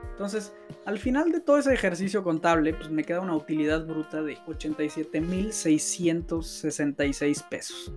Entonces, 0.10 0.56
al 0.88 0.97
final 0.97 1.32
de 1.32 1.39
todo 1.39 1.60
ese 1.60 1.72
ejercicio 1.72 2.24
contable, 2.24 2.74
pues 2.74 2.89
me 2.89 3.04
queda 3.04 3.20
una 3.20 3.36
utilidad 3.36 3.86
bruta 3.86 4.24
de 4.24 4.38
87.666 4.47 7.47
pesos. 7.47 7.93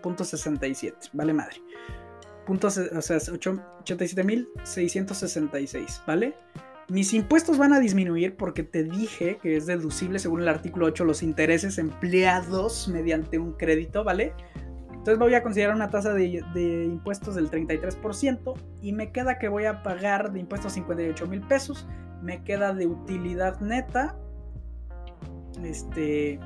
Punto 0.00 0.24
67, 0.24 1.10
vale 1.12 1.34
madre. 1.34 1.56
Puntos, 2.46 2.78
o 2.78 3.02
sea, 3.02 3.18
87.666, 3.18 6.06
¿vale? 6.06 6.34
Mis 6.88 7.12
impuestos 7.14 7.58
van 7.58 7.72
a 7.72 7.80
disminuir 7.80 8.36
porque 8.36 8.62
te 8.62 8.84
dije 8.84 9.38
que 9.42 9.56
es 9.56 9.66
deducible 9.66 10.18
según 10.18 10.42
el 10.42 10.48
artículo 10.48 10.86
8 10.86 11.04
los 11.04 11.22
intereses 11.22 11.78
empleados 11.78 12.88
mediante 12.88 13.38
un 13.38 13.52
crédito, 13.52 14.04
¿vale? 14.04 14.34
Entonces 14.90 15.18
voy 15.18 15.34
a 15.34 15.42
considerar 15.42 15.74
una 15.74 15.90
tasa 15.90 16.12
de, 16.12 16.44
de 16.54 16.84
impuestos 16.84 17.34
del 17.34 17.50
33% 17.50 18.54
y 18.82 18.92
me 18.92 19.10
queda 19.10 19.38
que 19.38 19.48
voy 19.48 19.64
a 19.64 19.82
pagar 19.82 20.32
de 20.32 20.40
impuestos 20.40 20.74
58 20.74 21.26
mil 21.26 21.40
pesos, 21.40 21.88
me 22.22 22.44
queda 22.44 22.72
de 22.72 22.86
utilidad 22.86 23.60
neta, 23.60 24.16
este, 25.64 26.38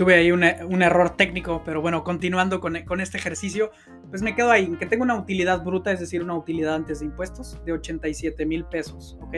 tuve 0.00 0.14
ahí 0.14 0.32
un, 0.32 0.42
error 0.42 1.14
técnico, 1.14 1.60
pero 1.62 1.82
bueno, 1.82 2.04
continuando 2.04 2.58
con, 2.58 2.74
este 3.02 3.18
ejercicio, 3.18 3.70
pues 4.08 4.22
me 4.22 4.34
quedo 4.34 4.50
ahí, 4.50 4.74
que 4.78 4.86
tengo 4.86 5.04
una 5.04 5.14
utilidad 5.14 5.62
bruta, 5.62 5.92
es 5.92 6.00
decir, 6.00 6.22
una 6.22 6.34
utilidad 6.34 6.74
antes 6.74 7.00
de 7.00 7.04
impuestos 7.04 7.62
de 7.66 7.72
87 7.72 8.46
mil 8.46 8.64
pesos, 8.64 9.18
¿ok? 9.20 9.36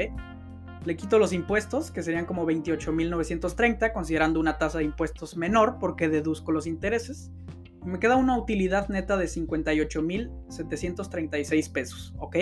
Le 0.84 0.96
quito 0.96 1.18
los 1.18 1.32
impuestos, 1.32 1.90
que 1.90 2.04
serían 2.04 2.26
como 2.26 2.46
28 2.46 2.92
mil 2.92 3.10
930, 3.10 3.92
considerando 3.92 4.38
una 4.38 4.56
tasa 4.56 4.78
de 4.78 4.84
impuestos 4.84 5.36
menor, 5.36 5.78
porque 5.80 6.08
deduzco 6.08 6.52
los 6.52 6.68
intereses. 6.68 7.32
Me 7.84 7.98
queda 7.98 8.14
una 8.14 8.38
utilidad 8.38 8.88
neta 8.88 9.16
de 9.16 9.26
58 9.26 10.00
mil 10.00 10.30
736 10.48 11.68
pesos, 11.70 12.14
¿ok? 12.18 12.36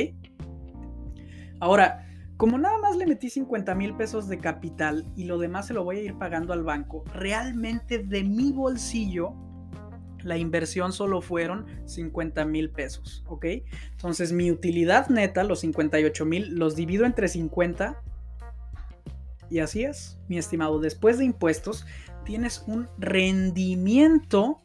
Ahora, 1.59 2.07
como 2.41 2.57
nada 2.57 2.79
más 2.79 2.97
le 2.97 3.05
metí 3.05 3.29
50 3.29 3.75
mil 3.75 3.95
pesos 3.95 4.27
de 4.27 4.39
capital 4.39 5.05
y 5.15 5.25
lo 5.25 5.37
demás 5.37 5.67
se 5.67 5.75
lo 5.75 5.85
voy 5.85 5.99
a 5.99 6.01
ir 6.01 6.17
pagando 6.17 6.55
al 6.55 6.63
banco, 6.63 7.05
realmente 7.13 7.99
de 7.99 8.25
mi 8.25 8.51
bolsillo 8.51 9.35
la 10.23 10.39
inversión 10.39 10.95
solo 10.95 11.21
fueron 11.21 11.67
50 11.85 12.47
mil 12.47 12.71
pesos, 12.71 13.23
¿ok? 13.27 13.45
Entonces 13.91 14.33
mi 14.33 14.51
utilidad 14.51 15.11
neta, 15.11 15.45
los 15.45 15.61
58 15.61 16.25
mil, 16.25 16.55
los 16.55 16.77
divido 16.77 17.05
entre 17.05 17.29
50 17.29 18.01
y 19.51 19.59
así 19.59 19.85
es, 19.85 20.19
mi 20.27 20.39
estimado, 20.39 20.81
después 20.81 21.19
de 21.19 21.27
impuestos 21.27 21.85
tienes 22.25 22.65
un 22.67 22.89
rendimiento 22.97 24.63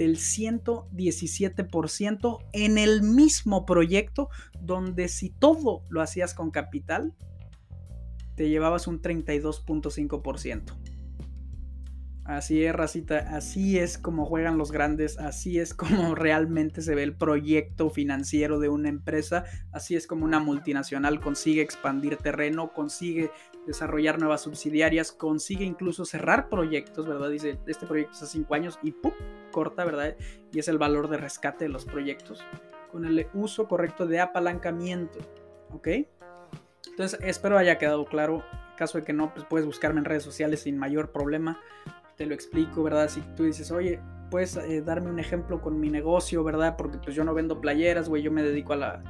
del 0.00 0.16
117% 0.16 2.38
en 2.54 2.78
el 2.78 3.02
mismo 3.02 3.66
proyecto 3.66 4.30
donde 4.58 5.08
si 5.08 5.28
todo 5.28 5.84
lo 5.90 6.00
hacías 6.00 6.32
con 6.32 6.50
capital, 6.50 7.14
te 8.34 8.48
llevabas 8.48 8.86
un 8.86 9.02
32.5%. 9.02 10.74
Así 12.24 12.64
es, 12.64 12.74
racita, 12.74 13.18
así 13.36 13.78
es 13.78 13.98
como 13.98 14.24
juegan 14.24 14.56
los 14.56 14.72
grandes, 14.72 15.18
así 15.18 15.58
es 15.58 15.74
como 15.74 16.14
realmente 16.24 16.80
se 16.80 16.94
ve 16.94 17.02
el 17.02 17.14
proyecto 17.14 17.90
financiero 17.90 18.58
de 18.58 18.70
una 18.70 18.88
empresa, 18.88 19.44
así 19.70 19.96
es 19.96 20.06
como 20.06 20.24
una 20.24 20.38
multinacional 20.38 21.20
consigue 21.20 21.60
expandir 21.60 22.16
terreno, 22.16 22.72
consigue 22.72 23.30
desarrollar 23.66 24.18
nuevas 24.18 24.42
subsidiarias, 24.42 25.12
consigue 25.12 25.64
incluso 25.64 26.04
cerrar 26.04 26.48
proyectos, 26.48 27.06
¿verdad? 27.06 27.30
Dice, 27.30 27.58
este 27.66 27.86
proyecto 27.86 28.12
es 28.14 28.22
a 28.22 28.26
cinco 28.26 28.54
años 28.54 28.78
y 28.82 28.92
¡pum! 28.92 29.12
corta, 29.50 29.84
¿verdad? 29.84 30.16
Y 30.52 30.58
es 30.58 30.68
el 30.68 30.78
valor 30.78 31.08
de 31.08 31.18
rescate 31.18 31.64
de 31.64 31.70
los 31.70 31.84
proyectos 31.84 32.42
con 32.90 33.04
el 33.04 33.26
uso 33.34 33.68
correcto 33.68 34.06
de 34.06 34.20
apalancamiento, 34.20 35.18
¿ok? 35.72 35.88
Entonces, 36.90 37.20
espero 37.22 37.56
haya 37.56 37.78
quedado 37.78 38.04
claro. 38.04 38.44
En 38.70 38.76
caso 38.76 38.98
de 38.98 39.04
que 39.04 39.12
no, 39.12 39.32
pues 39.34 39.46
puedes 39.48 39.66
buscarme 39.66 40.00
en 40.00 40.06
redes 40.06 40.22
sociales 40.22 40.62
sin 40.62 40.78
mayor 40.78 41.12
problema 41.12 41.60
te 42.20 42.26
lo 42.26 42.34
explico, 42.34 42.82
¿verdad? 42.82 43.08
Si 43.08 43.22
tú 43.34 43.44
dices, 43.44 43.70
oye, 43.70 43.98
puedes 44.30 44.54
eh, 44.54 44.82
darme 44.82 45.08
un 45.08 45.18
ejemplo 45.18 45.62
con 45.62 45.80
mi 45.80 45.88
negocio, 45.88 46.44
¿verdad? 46.44 46.76
Porque 46.76 46.98
pues 46.98 47.16
yo 47.16 47.24
no 47.24 47.32
vendo 47.32 47.62
playeras, 47.62 48.10
güey, 48.10 48.22
yo 48.22 48.30
me 48.30 48.42
dedico 48.42 48.74
a 48.74 48.76
la 48.76 49.02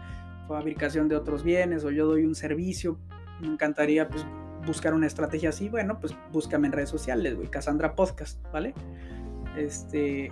fabricación 0.46 1.08
de 1.08 1.16
otros 1.16 1.42
bienes 1.42 1.82
o 1.82 1.90
yo 1.90 2.06
doy 2.06 2.24
un 2.24 2.36
servicio. 2.36 3.00
Me 3.40 3.48
encantaría 3.48 4.08
pues 4.08 4.24
buscar 4.66 4.94
una 4.94 5.06
estrategia 5.06 5.50
así, 5.50 5.68
bueno, 5.68 5.98
pues 6.00 6.14
búscame 6.32 6.66
en 6.66 6.72
redes 6.72 6.90
sociales, 6.90 7.36
güey, 7.36 7.48
Cassandra 7.48 7.94
Podcast, 7.94 8.40
¿vale? 8.52 8.74
Este, 9.56 10.30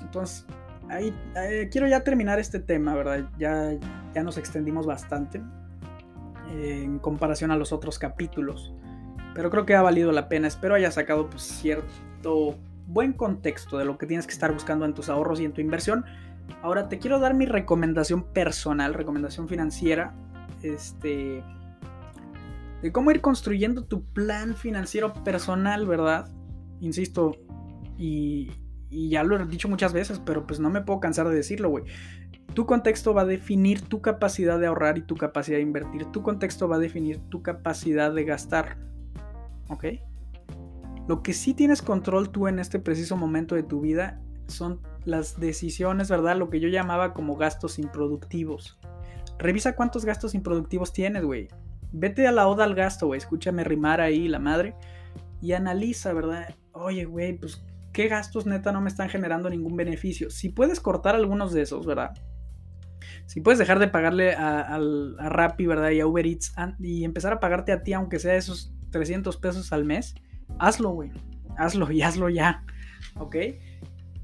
entonces, 0.00 0.46
ahí, 0.88 1.14
eh, 1.36 1.68
quiero 1.70 1.86
ya 1.88 2.00
terminar 2.00 2.38
este 2.38 2.60
tema, 2.60 2.94
¿verdad? 2.94 3.28
Ya, 3.38 3.72
ya 4.14 4.22
nos 4.22 4.38
extendimos 4.38 4.86
bastante 4.86 5.42
eh, 6.50 6.82
en 6.84 6.98
comparación 6.98 7.50
a 7.50 7.56
los 7.56 7.72
otros 7.72 7.98
capítulos. 7.98 8.72
Pero 9.34 9.50
creo 9.50 9.66
que 9.66 9.74
ha 9.74 9.82
valido 9.82 10.12
la 10.12 10.28
pena. 10.28 10.48
Espero 10.48 10.74
haya 10.74 10.90
sacado 10.90 11.28
pues, 11.28 11.42
cierto 11.42 12.56
buen 12.86 13.12
contexto 13.12 13.78
de 13.78 13.84
lo 13.84 13.98
que 13.98 14.06
tienes 14.06 14.26
que 14.26 14.32
estar 14.32 14.52
buscando 14.52 14.84
en 14.84 14.94
tus 14.94 15.08
ahorros 15.08 15.40
y 15.40 15.44
en 15.44 15.52
tu 15.52 15.60
inversión. 15.60 16.04
Ahora 16.62 16.88
te 16.88 16.98
quiero 16.98 17.18
dar 17.18 17.34
mi 17.34 17.46
recomendación 17.46 18.22
personal, 18.22 18.94
recomendación 18.94 19.48
financiera, 19.48 20.14
este, 20.62 21.42
de 22.82 22.92
cómo 22.92 23.10
ir 23.10 23.20
construyendo 23.20 23.84
tu 23.84 24.04
plan 24.04 24.54
financiero 24.54 25.12
personal, 25.24 25.86
¿verdad? 25.86 26.30
Insisto, 26.80 27.36
y, 27.98 28.50
ya 28.90 29.22
lo 29.24 29.36
he 29.36 29.46
dicho 29.46 29.68
muchas 29.68 29.92
veces, 29.92 30.20
pero 30.24 30.46
pues 30.46 30.60
no 30.60 30.70
me 30.70 30.82
puedo 30.82 31.00
cansar 31.00 31.28
de 31.28 31.34
decirlo, 31.34 31.70
güey. 31.70 31.84
Tu 32.54 32.64
contexto 32.64 33.12
va 33.12 33.22
a 33.22 33.26
definir 33.26 33.82
tu 33.82 34.00
capacidad 34.00 34.58
de 34.58 34.66
ahorrar 34.66 34.96
y 34.98 35.02
tu 35.02 35.16
capacidad 35.16 35.58
de 35.58 35.62
invertir. 35.62 36.06
Tu 36.06 36.22
contexto 36.22 36.68
va 36.68 36.76
a 36.76 36.78
definir 36.78 37.18
tu 37.28 37.42
capacidad 37.42 38.12
de 38.12 38.24
gastar. 38.24 38.78
¿ok? 39.68 39.84
Lo 41.08 41.22
que 41.22 41.32
sí 41.32 41.54
tienes 41.54 41.82
control 41.82 42.30
tú 42.30 42.48
en 42.48 42.58
este 42.58 42.78
preciso 42.78 43.16
momento 43.16 43.54
de 43.54 43.62
tu 43.62 43.80
vida 43.80 44.20
son 44.48 44.80
las 45.04 45.38
decisiones, 45.38 46.08
¿verdad? 46.08 46.36
Lo 46.36 46.50
que 46.50 46.60
yo 46.60 46.68
llamaba 46.68 47.14
como 47.14 47.36
gastos 47.36 47.78
improductivos. 47.78 48.78
Revisa 49.38 49.76
cuántos 49.76 50.04
gastos 50.04 50.34
improductivos 50.34 50.92
tienes, 50.92 51.24
güey. 51.24 51.48
Vete 51.98 52.26
a 52.26 52.32
la 52.32 52.46
oda 52.46 52.64
al 52.64 52.74
gasto, 52.74 53.06
güey. 53.06 53.18
Escúchame 53.18 53.64
rimar 53.64 54.02
ahí 54.02 54.28
la 54.28 54.38
madre. 54.38 54.74
Y 55.40 55.52
analiza, 55.52 56.12
¿verdad? 56.12 56.54
Oye, 56.72 57.06
güey, 57.06 57.38
pues, 57.38 57.64
¿qué 57.92 58.08
gastos 58.08 58.44
neta 58.44 58.70
no 58.70 58.82
me 58.82 58.88
están 58.88 59.08
generando 59.08 59.48
ningún 59.48 59.76
beneficio? 59.76 60.28
Si 60.28 60.50
puedes 60.50 60.78
cortar 60.80 61.14
algunos 61.14 61.54
de 61.54 61.62
esos, 61.62 61.86
¿verdad? 61.86 62.12
Si 63.24 63.40
puedes 63.40 63.58
dejar 63.58 63.78
de 63.78 63.88
pagarle 63.88 64.34
a, 64.34 64.60
a 64.60 65.28
Rappi, 65.30 65.66
¿verdad? 65.66 65.90
Y 65.90 66.00
a 66.00 66.06
Uber 66.06 66.26
Eats 66.26 66.54
y 66.78 67.04
empezar 67.04 67.32
a 67.32 67.40
pagarte 67.40 67.72
a 67.72 67.82
ti, 67.82 67.94
aunque 67.94 68.18
sea 68.18 68.36
esos 68.36 68.74
300 68.90 69.38
pesos 69.38 69.72
al 69.72 69.84
mes, 69.84 70.14
hazlo, 70.58 70.90
güey. 70.90 71.12
Hazlo 71.56 71.90
y 71.90 72.02
hazlo 72.02 72.28
ya. 72.28 72.62
¿Ok? 73.16 73.36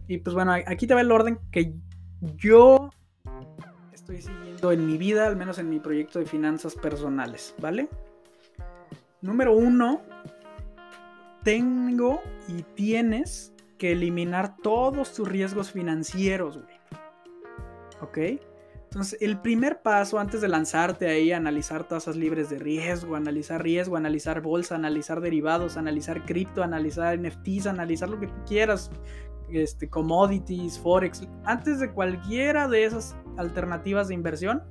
Y 0.08 0.18
pues 0.18 0.34
bueno, 0.34 0.52
aquí 0.52 0.86
te 0.86 0.92
va 0.92 1.00
el 1.00 1.10
orden 1.10 1.38
que 1.50 1.74
yo 2.36 2.90
estoy 3.92 4.20
siguiendo 4.20 4.51
en 4.70 4.86
mi 4.86 4.98
vida, 4.98 5.26
al 5.26 5.36
menos 5.36 5.58
en 5.58 5.68
mi 5.68 5.80
proyecto 5.80 6.20
de 6.20 6.26
finanzas 6.26 6.76
personales, 6.76 7.54
¿vale? 7.58 7.88
Número 9.20 9.56
uno, 9.56 10.02
tengo 11.42 12.20
y 12.48 12.62
tienes 12.62 13.52
que 13.78 13.92
eliminar 13.92 14.56
todos 14.62 15.12
tus 15.12 15.28
riesgos 15.28 15.72
financieros, 15.72 16.58
güey. 16.58 16.76
¿Ok? 18.00 18.18
Entonces, 18.92 19.22
el 19.22 19.40
primer 19.40 19.80
paso 19.80 20.18
antes 20.18 20.42
de 20.42 20.48
lanzarte 20.48 21.08
ahí 21.08 21.32
analizar 21.32 21.88
tasas 21.88 22.14
libres 22.14 22.50
de 22.50 22.58
riesgo, 22.58 23.16
analizar 23.16 23.62
riesgo, 23.62 23.96
analizar 23.96 24.42
bolsa, 24.42 24.74
analizar 24.74 25.22
derivados, 25.22 25.78
analizar 25.78 26.26
cripto, 26.26 26.62
analizar 26.62 27.18
NFTs, 27.18 27.66
analizar 27.66 28.10
lo 28.10 28.20
que 28.20 28.28
quieras, 28.46 28.90
este, 29.52 29.88
commodities, 29.88 30.78
forex, 30.78 31.28
antes 31.44 31.80
de 31.80 31.90
cualquiera 31.90 32.68
de 32.68 32.84
esas 32.84 33.16
alternativas 33.36 34.08
de 34.08 34.14
inversión, 34.14 34.62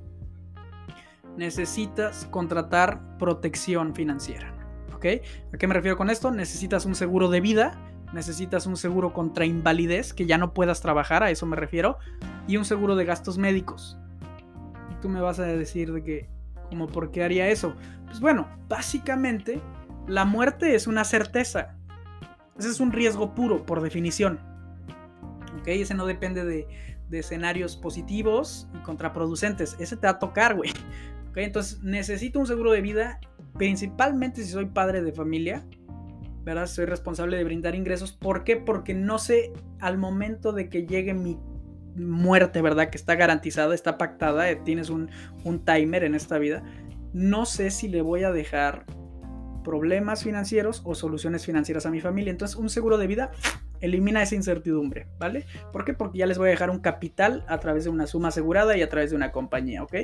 necesitas 1.36 2.26
contratar 2.30 3.18
protección 3.18 3.94
financiera. 3.94 4.54
¿Ok? 4.94 5.06
¿A 5.52 5.58
qué 5.58 5.66
me 5.66 5.74
refiero 5.74 5.96
con 5.96 6.10
esto? 6.10 6.30
Necesitas 6.30 6.86
un 6.86 6.94
seguro 6.94 7.28
de 7.28 7.40
vida, 7.40 7.78
necesitas 8.12 8.66
un 8.66 8.76
seguro 8.76 9.12
contra 9.12 9.46
invalidez, 9.46 10.12
que 10.12 10.26
ya 10.26 10.38
no 10.38 10.54
puedas 10.54 10.80
trabajar, 10.80 11.22
a 11.22 11.30
eso 11.30 11.46
me 11.46 11.56
refiero, 11.56 11.98
y 12.46 12.56
un 12.56 12.64
seguro 12.64 12.94
de 12.96 13.04
gastos 13.04 13.38
médicos 13.38 13.98
tú 15.02 15.10
me 15.10 15.20
vas 15.20 15.38
a 15.38 15.44
decir 15.44 15.92
de 15.92 16.02
que, 16.02 16.30
como, 16.70 16.86
¿por 16.86 17.10
qué 17.10 17.22
haría 17.22 17.48
eso? 17.48 17.74
Pues 18.06 18.20
bueno, 18.20 18.48
básicamente 18.68 19.60
la 20.06 20.24
muerte 20.24 20.74
es 20.74 20.86
una 20.86 21.04
certeza. 21.04 21.76
Ese 22.58 22.70
es 22.70 22.80
un 22.80 22.92
riesgo 22.92 23.34
puro, 23.34 23.66
por 23.66 23.82
definición. 23.82 24.40
¿Ok? 25.62 25.68
Ese 25.68 25.94
no 25.94 26.06
depende 26.06 26.44
de, 26.44 26.66
escenarios 27.12 27.76
positivos 27.76 28.68
y 28.74 28.78
contraproducentes. 28.78 29.76
Ese 29.78 29.96
te 29.98 30.06
va 30.06 30.14
a 30.14 30.18
tocar, 30.18 30.56
güey. 30.56 30.70
¿Ok? 31.30 31.38
Entonces 31.38 31.82
necesito 31.82 32.40
un 32.40 32.46
seguro 32.46 32.72
de 32.72 32.80
vida, 32.80 33.20
principalmente 33.58 34.42
si 34.42 34.50
soy 34.50 34.66
padre 34.66 35.02
de 35.02 35.12
familia. 35.12 35.64
¿Verdad? 36.42 36.66
Soy 36.66 36.86
responsable 36.86 37.36
de 37.36 37.44
brindar 37.44 37.76
ingresos. 37.76 38.12
¿Por 38.12 38.42
qué? 38.42 38.56
Porque 38.56 38.94
no 38.94 39.18
sé 39.18 39.52
al 39.78 39.98
momento 39.98 40.52
de 40.52 40.68
que 40.68 40.86
llegue 40.86 41.14
mi 41.14 41.38
muerte, 41.94 42.60
¿verdad? 42.62 42.90
Que 42.90 42.98
está 42.98 43.14
garantizada, 43.14 43.74
está 43.74 43.96
pactada, 43.96 44.50
eh, 44.50 44.56
tienes 44.56 44.90
un, 44.90 45.10
timer 45.64 46.02
en 46.02 46.16
esta 46.16 46.38
vida. 46.38 46.64
no 47.12 47.44
sé 47.44 47.70
si 47.70 47.88
le 47.88 48.00
voy 48.00 48.24
a 48.24 48.32
dejar 48.32 48.86
problemas 49.62 50.24
financieros 50.24 50.82
o 50.84 50.94
soluciones 50.94 51.44
financieras 51.46 51.86
a 51.86 51.90
mi 51.90 52.00
familia. 52.00 52.30
Entonces, 52.30 52.56
un 52.56 52.70
seguro 52.70 52.98
de 52.98 53.06
vida 53.06 53.30
elimina 53.82 54.22
esa 54.22 54.34
incertidumbre, 54.34 55.08
¿vale? 55.18 55.44
¿Por 55.72 55.84
qué? 55.84 55.92
Porque 55.92 56.18
ya 56.18 56.26
les 56.26 56.38
voy 56.38 56.48
a 56.48 56.50
dejar 56.52 56.70
un 56.70 56.80
capital 56.80 57.44
a 57.48 57.58
través 57.58 57.84
de 57.84 57.90
una 57.90 58.06
suma 58.06 58.28
asegurada 58.28 58.76
y 58.76 58.82
a 58.82 58.88
través 58.88 59.10
de 59.10 59.16
una 59.16 59.32
compañía, 59.32 59.82
¿ok? 59.82 59.94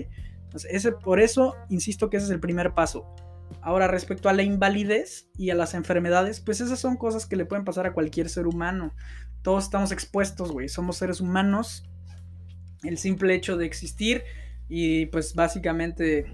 Entonces, 0.44 0.70
ese, 0.72 0.92
por 0.92 1.20
eso 1.20 1.56
insisto 1.70 2.10
que 2.10 2.18
ese 2.18 2.26
es 2.26 2.32
el 2.32 2.40
primer 2.40 2.74
paso. 2.74 3.14
Ahora, 3.62 3.88
respecto 3.88 4.28
a 4.28 4.32
la 4.32 4.42
invalidez 4.42 5.30
y 5.36 5.50
a 5.50 5.54
las 5.54 5.74
enfermedades, 5.74 6.40
pues 6.40 6.60
esas 6.60 6.78
son 6.78 6.96
cosas 6.96 7.26
que 7.26 7.36
le 7.36 7.46
pueden 7.46 7.64
pasar 7.64 7.86
a 7.86 7.92
cualquier 7.92 8.28
ser 8.28 8.46
humano. 8.46 8.94
Todos 9.42 9.64
estamos 9.64 9.92
expuestos, 9.92 10.52
güey. 10.52 10.68
Somos 10.68 10.98
seres 10.98 11.20
humanos. 11.20 11.88
El 12.82 12.98
simple 12.98 13.34
hecho 13.34 13.56
de 13.56 13.66
existir 13.66 14.22
y 14.68 15.06
pues 15.06 15.34
básicamente, 15.34 16.26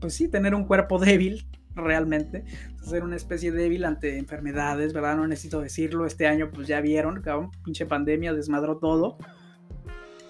pues 0.00 0.14
sí, 0.14 0.28
tener 0.28 0.54
un 0.54 0.64
cuerpo 0.64 0.98
débil, 0.98 1.46
realmente. 1.74 2.44
Ser 2.82 3.04
una 3.04 3.16
especie 3.16 3.52
débil 3.52 3.84
ante 3.84 4.18
enfermedades, 4.18 4.92
¿verdad? 4.92 5.16
No 5.16 5.26
necesito 5.26 5.60
decirlo. 5.60 6.06
Este 6.06 6.26
año, 6.26 6.50
pues 6.52 6.66
ya 6.66 6.80
vieron, 6.80 7.20
cabrón, 7.22 7.50
pinche 7.64 7.86
pandemia 7.86 8.32
desmadró 8.32 8.78
todo. 8.78 9.18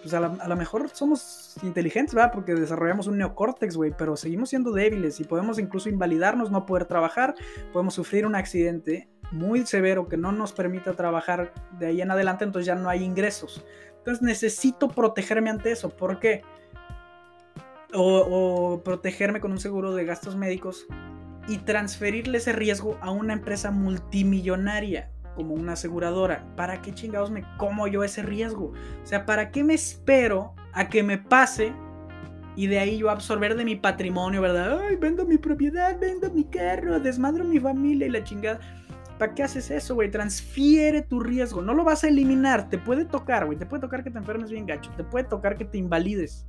Pues 0.03 0.15
a 0.15 0.21
lo 0.21 0.57
mejor 0.57 0.89
somos 0.91 1.57
inteligentes, 1.63 2.15
¿verdad? 2.15 2.33
Porque 2.33 2.55
desarrollamos 2.55 3.07
un 3.07 3.19
neocórtex, 3.19 3.77
güey, 3.77 3.93
pero 3.97 4.17
seguimos 4.17 4.49
siendo 4.49 4.73
débiles 4.73 5.21
y 5.21 5.25
podemos 5.25 5.59
incluso 5.59 5.91
invalidarnos, 5.91 6.51
no 6.51 6.65
poder 6.65 6.87
trabajar, 6.87 7.35
podemos 7.71 7.95
sufrir 7.95 8.25
un 8.25 8.35
accidente 8.35 9.11
muy 9.31 9.67
severo 9.67 10.09
que 10.09 10.17
no 10.17 10.33
nos 10.33 10.53
permita 10.53 10.95
trabajar 10.95 11.53
de 11.79 11.87
ahí 11.87 12.01
en 12.01 12.11
adelante, 12.11 12.45
entonces 12.45 12.67
ya 12.67 12.77
no 12.77 12.89
hay 12.89 13.05
ingresos. 13.05 13.63
Entonces 13.99 14.23
necesito 14.23 14.89
protegerme 14.89 15.51
ante 15.51 15.71
eso. 15.71 15.91
¿Por 15.91 16.19
qué? 16.19 16.43
O, 17.93 18.03
o, 18.03 18.83
protegerme 18.83 19.41
con 19.41 19.53
un 19.53 19.61
seguro 19.61 19.95
de 19.95 20.07
gastos 20.07 20.35
médicos 20.35 20.87
y 21.49 21.59
transferirle 21.59 22.39
ese 22.39 22.53
riesgo 22.53 22.99
a 23.01 23.11
una 23.11 23.33
empresa 23.33 23.71
multimillonaria 23.71 25.11
como 25.35 25.55
una 25.55 25.73
aseguradora. 25.73 26.45
¿Para 26.57 26.83
qué 26.83 26.93
chingados 26.93 27.31
me 27.31 27.45
como 27.57 27.87
yo 27.87 28.05
ese 28.05 28.23
riesgo? 28.23 28.73
O 29.03 29.07
sea, 29.07 29.27
¿para 29.27 29.51
qué 29.51 29.65
me 29.65 29.75
espero 29.75 30.55
a 30.73 30.89
que 30.89 31.03
me 31.03 31.19
pase 31.19 31.73
y 32.57 32.67
de 32.67 32.79
ahí 32.79 32.99
yo 32.99 33.11
absorber 33.11 33.57
de 33.57 33.65
mi 33.65 33.77
patrimonio, 33.77 34.43
¿verdad? 34.43 34.81
Ay, 34.83 34.97
vendo 34.97 35.25
mi 35.25 35.39
propiedad, 35.39 35.99
vendo 35.99 36.31
mi 36.31 36.45
carro, 36.45 36.99
desmadro 37.01 37.45
mi 37.45 37.59
familia 37.59 38.07
y 38.07 38.11
la 38.11 38.25
chingada. 38.25 38.61
¿Para 39.19 39.35
qué 39.35 39.43
haces 39.43 39.71
eso, 39.71 39.95
güey? 39.95 40.11
Transfiere 40.11 41.03
tu 41.03 41.21
riesgo. 41.21 41.61
No 41.61 41.75
lo 41.75 41.85
vas 41.85 42.05
a 42.05 42.09
eliminar. 42.09 42.71
Te 42.71 42.79
puede 42.79 43.05
tocar, 43.05 43.45
güey. 43.45 43.59
Te 43.59 43.67
puede 43.67 43.83
tocar 43.83 44.03
que 44.03 44.11
te 44.11 44.19
enfermes 44.19 44.51
bien 44.51 44.67
gacho. 44.67 44.91
Te 44.97 45.05
puede 45.05 45.27
tocar 45.27 45.59
que 45.59 45.67
te 45.67 45.77
invalides. 45.77 46.47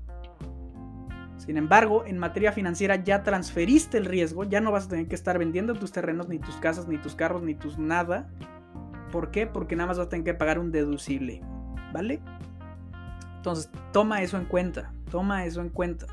Sin 1.42 1.58
embargo, 1.58 2.06
en 2.06 2.20
materia 2.20 2.52
financiera 2.52 3.04
ya 3.04 3.24
transferiste 3.24 3.98
el 3.98 4.06
riesgo, 4.06 4.44
ya 4.44 4.62
no 4.62 4.72
vas 4.72 4.86
a 4.86 4.90
tener 4.90 5.08
que 5.08 5.16
estar 5.16 5.40
vendiendo 5.40 5.74
tus 5.74 5.92
terrenos, 5.92 6.30
ni 6.30 6.38
tus 6.38 6.56
casas, 6.58 6.88
ni 6.88 7.00
tus 7.00 7.16
carros, 7.16 7.42
ni 7.42 7.56
tus 7.56 7.80
nada. 7.80 8.30
¿Por 9.12 9.32
qué? 9.32 9.48
Porque 9.48 9.76
nada 9.76 9.88
más 9.88 9.98
vas 9.98 10.06
a 10.06 10.10
tener 10.10 10.24
que 10.24 10.36
pagar 10.36 10.60
un 10.60 10.72
deducible, 10.72 11.42
¿vale? 11.92 12.22
Entonces, 13.38 13.72
toma 13.92 14.22
eso 14.22 14.38
en 14.38 14.46
cuenta, 14.46 14.94
toma 15.10 15.44
eso 15.44 15.62
en 15.62 15.70
cuenta. 15.70 16.06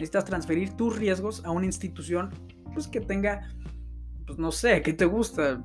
Necesitas 0.00 0.24
transferir 0.24 0.72
tus 0.72 0.98
riesgos 0.98 1.44
a 1.44 1.52
una 1.52 1.66
institución 1.66 2.30
pues, 2.74 2.88
que 2.88 3.00
tenga, 3.00 3.48
pues 4.26 4.36
no 4.36 4.50
sé, 4.50 4.82
¿qué 4.82 4.92
te 4.92 5.04
gusta? 5.04 5.62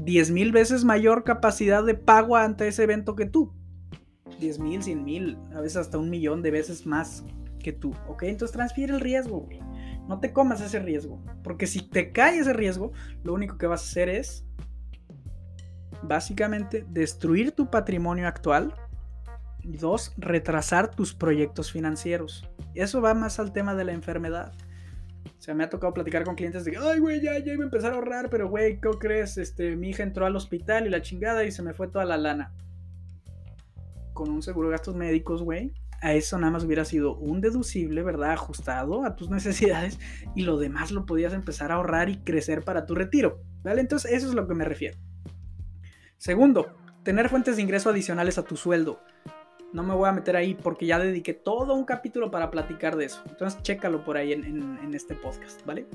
10 0.00 0.32
mil 0.32 0.50
veces 0.50 0.84
mayor 0.84 1.22
capacidad 1.22 1.84
de 1.84 1.94
pago 1.94 2.34
ante 2.34 2.66
ese 2.66 2.82
evento 2.82 3.14
que 3.14 3.26
tú. 3.26 3.52
10 4.40 4.58
mil, 4.58 4.82
100 4.82 5.04
mil, 5.04 5.38
a 5.54 5.60
veces 5.60 5.76
hasta 5.76 5.96
un 5.96 6.10
millón 6.10 6.42
de 6.42 6.50
veces 6.50 6.86
más 6.86 7.24
que 7.66 7.72
tú, 7.72 7.92
¿ok? 8.06 8.22
Entonces 8.22 8.52
transfiere 8.52 8.94
el 8.94 9.00
riesgo. 9.00 9.48
No 10.06 10.20
te 10.20 10.32
comas 10.32 10.60
ese 10.60 10.78
riesgo, 10.78 11.20
porque 11.42 11.66
si 11.66 11.80
te 11.80 12.12
cae 12.12 12.38
ese 12.38 12.52
riesgo, 12.52 12.92
lo 13.24 13.34
único 13.34 13.58
que 13.58 13.66
vas 13.66 13.82
a 13.82 13.86
hacer 13.86 14.08
es, 14.08 14.46
básicamente, 16.00 16.86
destruir 16.88 17.50
tu 17.50 17.68
patrimonio 17.68 18.28
actual 18.28 18.72
y 19.64 19.78
dos, 19.78 20.12
retrasar 20.16 20.94
tus 20.94 21.12
proyectos 21.12 21.72
financieros. 21.72 22.48
Eso 22.76 23.00
va 23.00 23.14
más 23.14 23.40
al 23.40 23.52
tema 23.52 23.74
de 23.74 23.84
la 23.84 23.92
enfermedad. 23.94 24.52
O 25.24 25.42
sea, 25.42 25.52
me 25.52 25.64
ha 25.64 25.68
tocado 25.68 25.92
platicar 25.92 26.22
con 26.22 26.36
clientes 26.36 26.64
de 26.64 26.70
que, 26.70 26.78
ay, 26.78 27.00
güey, 27.00 27.20
ya, 27.20 27.36
ya 27.40 27.52
iba 27.52 27.64
a 27.64 27.66
empezar 27.66 27.90
a 27.90 27.96
ahorrar, 27.96 28.30
pero, 28.30 28.48
güey, 28.48 28.80
¿qué 28.80 28.90
crees? 29.00 29.38
Este, 29.38 29.74
mi 29.74 29.88
hija 29.88 30.04
entró 30.04 30.24
al 30.24 30.36
hospital 30.36 30.86
y 30.86 30.90
la 30.90 31.02
chingada 31.02 31.42
y 31.42 31.50
se 31.50 31.64
me 31.64 31.74
fue 31.74 31.88
toda 31.88 32.04
la 32.04 32.16
lana. 32.16 32.54
Con 34.12 34.30
un 34.30 34.40
seguro 34.40 34.68
de 34.68 34.74
gastos 34.74 34.94
médicos, 34.94 35.42
güey, 35.42 35.74
a 36.00 36.14
eso 36.14 36.38
nada 36.38 36.52
más 36.52 36.64
hubiera 36.64 36.84
sido 36.84 37.16
un 37.16 37.40
deducible, 37.40 38.02
¿verdad? 38.02 38.32
Ajustado 38.32 39.04
a 39.04 39.16
tus 39.16 39.30
necesidades 39.30 39.98
y 40.34 40.42
lo 40.42 40.58
demás 40.58 40.90
lo 40.90 41.06
podías 41.06 41.32
empezar 41.32 41.72
a 41.72 41.76
ahorrar 41.76 42.08
y 42.08 42.18
crecer 42.18 42.62
para 42.62 42.86
tu 42.86 42.94
retiro, 42.94 43.40
¿vale? 43.62 43.80
Entonces 43.80 44.12
eso 44.12 44.28
es 44.28 44.34
lo 44.34 44.46
que 44.46 44.54
me 44.54 44.64
refiero. 44.64 44.98
Segundo, 46.18 46.76
tener 47.02 47.28
fuentes 47.28 47.56
de 47.56 47.62
ingreso 47.62 47.90
adicionales 47.90 48.38
a 48.38 48.42
tu 48.42 48.56
sueldo. 48.56 49.00
No 49.72 49.82
me 49.82 49.94
voy 49.94 50.08
a 50.08 50.12
meter 50.12 50.36
ahí 50.36 50.54
porque 50.54 50.86
ya 50.86 50.98
dediqué 50.98 51.34
todo 51.34 51.74
un 51.74 51.84
capítulo 51.84 52.30
para 52.30 52.50
platicar 52.50 52.96
de 52.96 53.06
eso. 53.06 53.22
Entonces 53.28 53.62
chécalo 53.62 54.04
por 54.04 54.16
ahí 54.16 54.32
en, 54.32 54.94
este 54.94 55.14
podcast, 55.14 55.64
¿vale? 55.66 55.86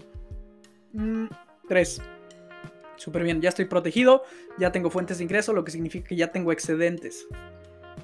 3. 1.68 2.00
Mm, 2.00 2.04
Súper 2.98 3.24
bien, 3.24 3.42
ya 3.42 3.50
estoy 3.50 3.66
protegido, 3.66 4.24
ya 4.60 4.72
tengo 4.72 4.92
fuentes 4.92 5.18
de 5.18 5.24
ingreso, 5.24 5.54
lo 5.54 5.64
que 5.64 5.72
significa 5.72 6.10
que 6.10 6.16
ya 6.16 6.32
tengo 6.32 6.52
excedentes. 6.52 7.28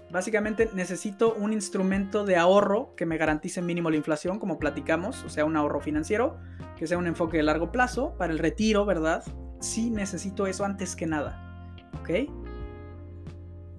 Básicamente 0.10 0.70
necesito 0.74 1.34
un 1.34 1.51
instrumento 1.51 2.24
de 2.24 2.38
ahorro 2.38 2.95
que 2.95 3.05
me 3.05 3.18
garantice 3.18 3.62
mínimo 3.62 3.89
la 3.89 3.97
inflación, 3.97 4.39
como 4.39 4.58
platicamos, 4.58 5.24
o 5.24 5.30
sea, 5.30 5.43
un 5.43 5.58
ahorro 5.58 5.82
financiero, 5.82 6.38
que 6.78 6.88
sea 6.88 6.97
un 6.97 7.08
enfoque 7.08 7.38
de 7.38 7.43
largo 7.43 7.72
plazo 7.72 8.16
para 8.18 8.32
el 8.32 8.39
retiro, 8.39 8.86
¿verdad? 8.86 9.24
Sí 9.60 9.89
necesito 9.89 10.47
eso 10.47 10.64
antes 10.64 10.95
que 10.95 11.08
nada, 11.08 11.76
¿ok? 11.99 12.30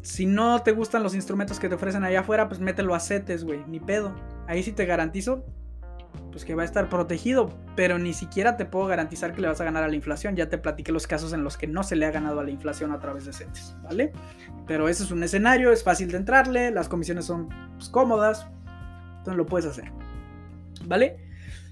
Si 0.03 0.26
no 0.26 0.62
te 0.62 0.72
gustan 0.72 1.03
los 1.03 1.14
instrumentos 1.14 1.59
que 1.59 1.68
te 1.68 1.74
ofrecen 1.74 2.05
allá 2.05 2.20
afuera, 2.20 2.49
pues 2.49 2.61
mételo 2.61 2.95
a 2.95 3.01
CETES, 3.01 3.45
güey, 3.45 3.64
ni 3.66 3.81
pedo. 3.81 4.14
Ahí 4.47 4.62
sí 4.62 4.72
te 4.72 4.87
garantizo 4.87 5.45
pues 6.30 6.44
que 6.44 6.54
va 6.54 6.62
a 6.62 6.64
estar 6.64 6.88
protegido, 6.88 7.50
pero 7.74 7.98
ni 7.98 8.12
siquiera 8.12 8.56
te 8.56 8.64
puedo 8.64 8.86
garantizar 8.86 9.32
que 9.32 9.40
le 9.40 9.48
vas 9.48 9.61
a 9.61 9.64
ganar 9.64 9.82
a 9.82 9.88
la 9.88 9.94
inflación. 9.94 10.36
Ya 10.36 10.48
te 10.48 10.59
platiqué 10.59 10.92
los 10.92 11.06
casos 11.06 11.32
en 11.32 11.42
los 11.42 11.56
que 11.56 11.66
no 11.66 11.82
se 11.82 11.96
le 11.96 12.06
ha 12.06 12.11
ganado 12.11 12.40
a 12.40 12.44
la 12.44 12.50
inflación 12.50 12.92
a 12.92 12.98
través 12.98 13.24
de 13.24 13.32
CETES, 13.32 13.76
¿vale? 13.82 14.12
Pero 14.66 14.88
ese 14.88 15.04
es 15.04 15.11
un 15.11 15.22
escenario, 15.22 15.72
es 15.72 15.82
fácil 15.82 16.11
de 16.11 16.18
entrarle, 16.18 16.70
las 16.70 16.88
comisiones 16.88 17.24
son 17.24 17.48
pues, 17.76 17.88
cómodas, 17.88 18.46
entonces 19.18 19.36
lo 19.36 19.46
puedes 19.46 19.66
hacer, 19.66 19.90
¿vale? 20.86 21.16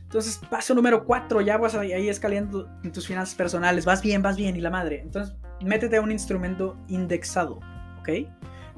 Entonces, 0.03 0.41
paso 0.49 0.75
número 0.75 1.05
4, 1.05 1.41
ya 1.41 1.59
vas 1.59 1.75
ahí 1.75 2.09
escalando 2.09 2.71
en 2.85 2.93
tus 2.93 3.07
finanzas 3.07 3.35
personales, 3.35 3.85
vas 3.85 4.03
bien, 4.03 4.23
vas 4.23 4.37
bien 4.37 4.57
y 4.57 4.61
la 4.61 4.71
madre. 4.71 5.01
Entonces, 5.01 5.35
métete 5.61 5.97
a 5.97 6.01
un 6.01 6.13
instrumento 6.13 6.77
indexado, 6.89 7.59
¿ok? 7.99 8.11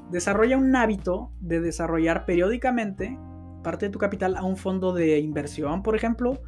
Desarrolla 0.09 0.57
un 0.57 0.75
hábito 0.75 1.31
de 1.39 1.61
desarrollar 1.61 2.25
periódicamente 2.25 3.17
parte 3.63 3.87
de 3.87 3.91
tu 3.91 3.99
capital 3.99 4.35
a 4.35 4.43
un 4.43 4.57
fondo 4.57 4.93
de 4.93 5.19
inversión, 5.19 5.83
por 5.83 5.95
ejemplo, 5.95 6.41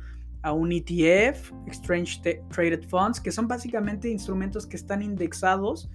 a 0.43 0.53
un 0.53 0.71
ETF, 0.71 1.51
Exchange 1.67 2.21
Traded 2.49 2.87
Funds, 2.87 3.19
que 3.19 3.31
son 3.31 3.47
básicamente 3.47 4.09
instrumentos 4.09 4.65
que 4.65 4.75
están 4.75 5.01
indexados 5.01 5.89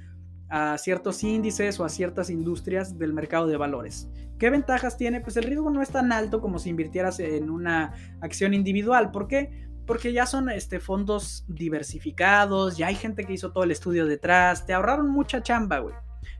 a 0.48 0.78
ciertos 0.78 1.24
índices 1.24 1.80
o 1.80 1.84
a 1.84 1.88
ciertas 1.88 2.30
industrias 2.30 2.98
del 2.98 3.12
mercado 3.12 3.46
de 3.48 3.56
valores. 3.56 4.08
¿Qué 4.38 4.50
ventajas 4.50 4.96
tiene? 4.96 5.20
Pues 5.20 5.36
el 5.36 5.44
riesgo 5.44 5.70
no 5.70 5.82
es 5.82 5.88
tan 5.88 6.12
alto 6.12 6.40
como 6.40 6.58
si 6.58 6.70
invirtieras 6.70 7.18
en 7.20 7.50
una 7.50 7.94
acción 8.20 8.54
individual. 8.54 9.10
¿Por 9.10 9.26
qué? 9.26 9.66
Porque 9.86 10.12
ya 10.12 10.26
son 10.26 10.50
este, 10.50 10.78
fondos 10.78 11.44
diversificados, 11.48 12.76
ya 12.76 12.88
hay 12.88 12.96
gente 12.96 13.24
que 13.24 13.32
hizo 13.32 13.52
todo 13.52 13.64
el 13.64 13.70
estudio 13.70 14.06
detrás, 14.06 14.66
te 14.66 14.72
ahorraron 14.72 15.08
mucha 15.08 15.42
chamba, 15.42 15.78
güey, 15.78 15.94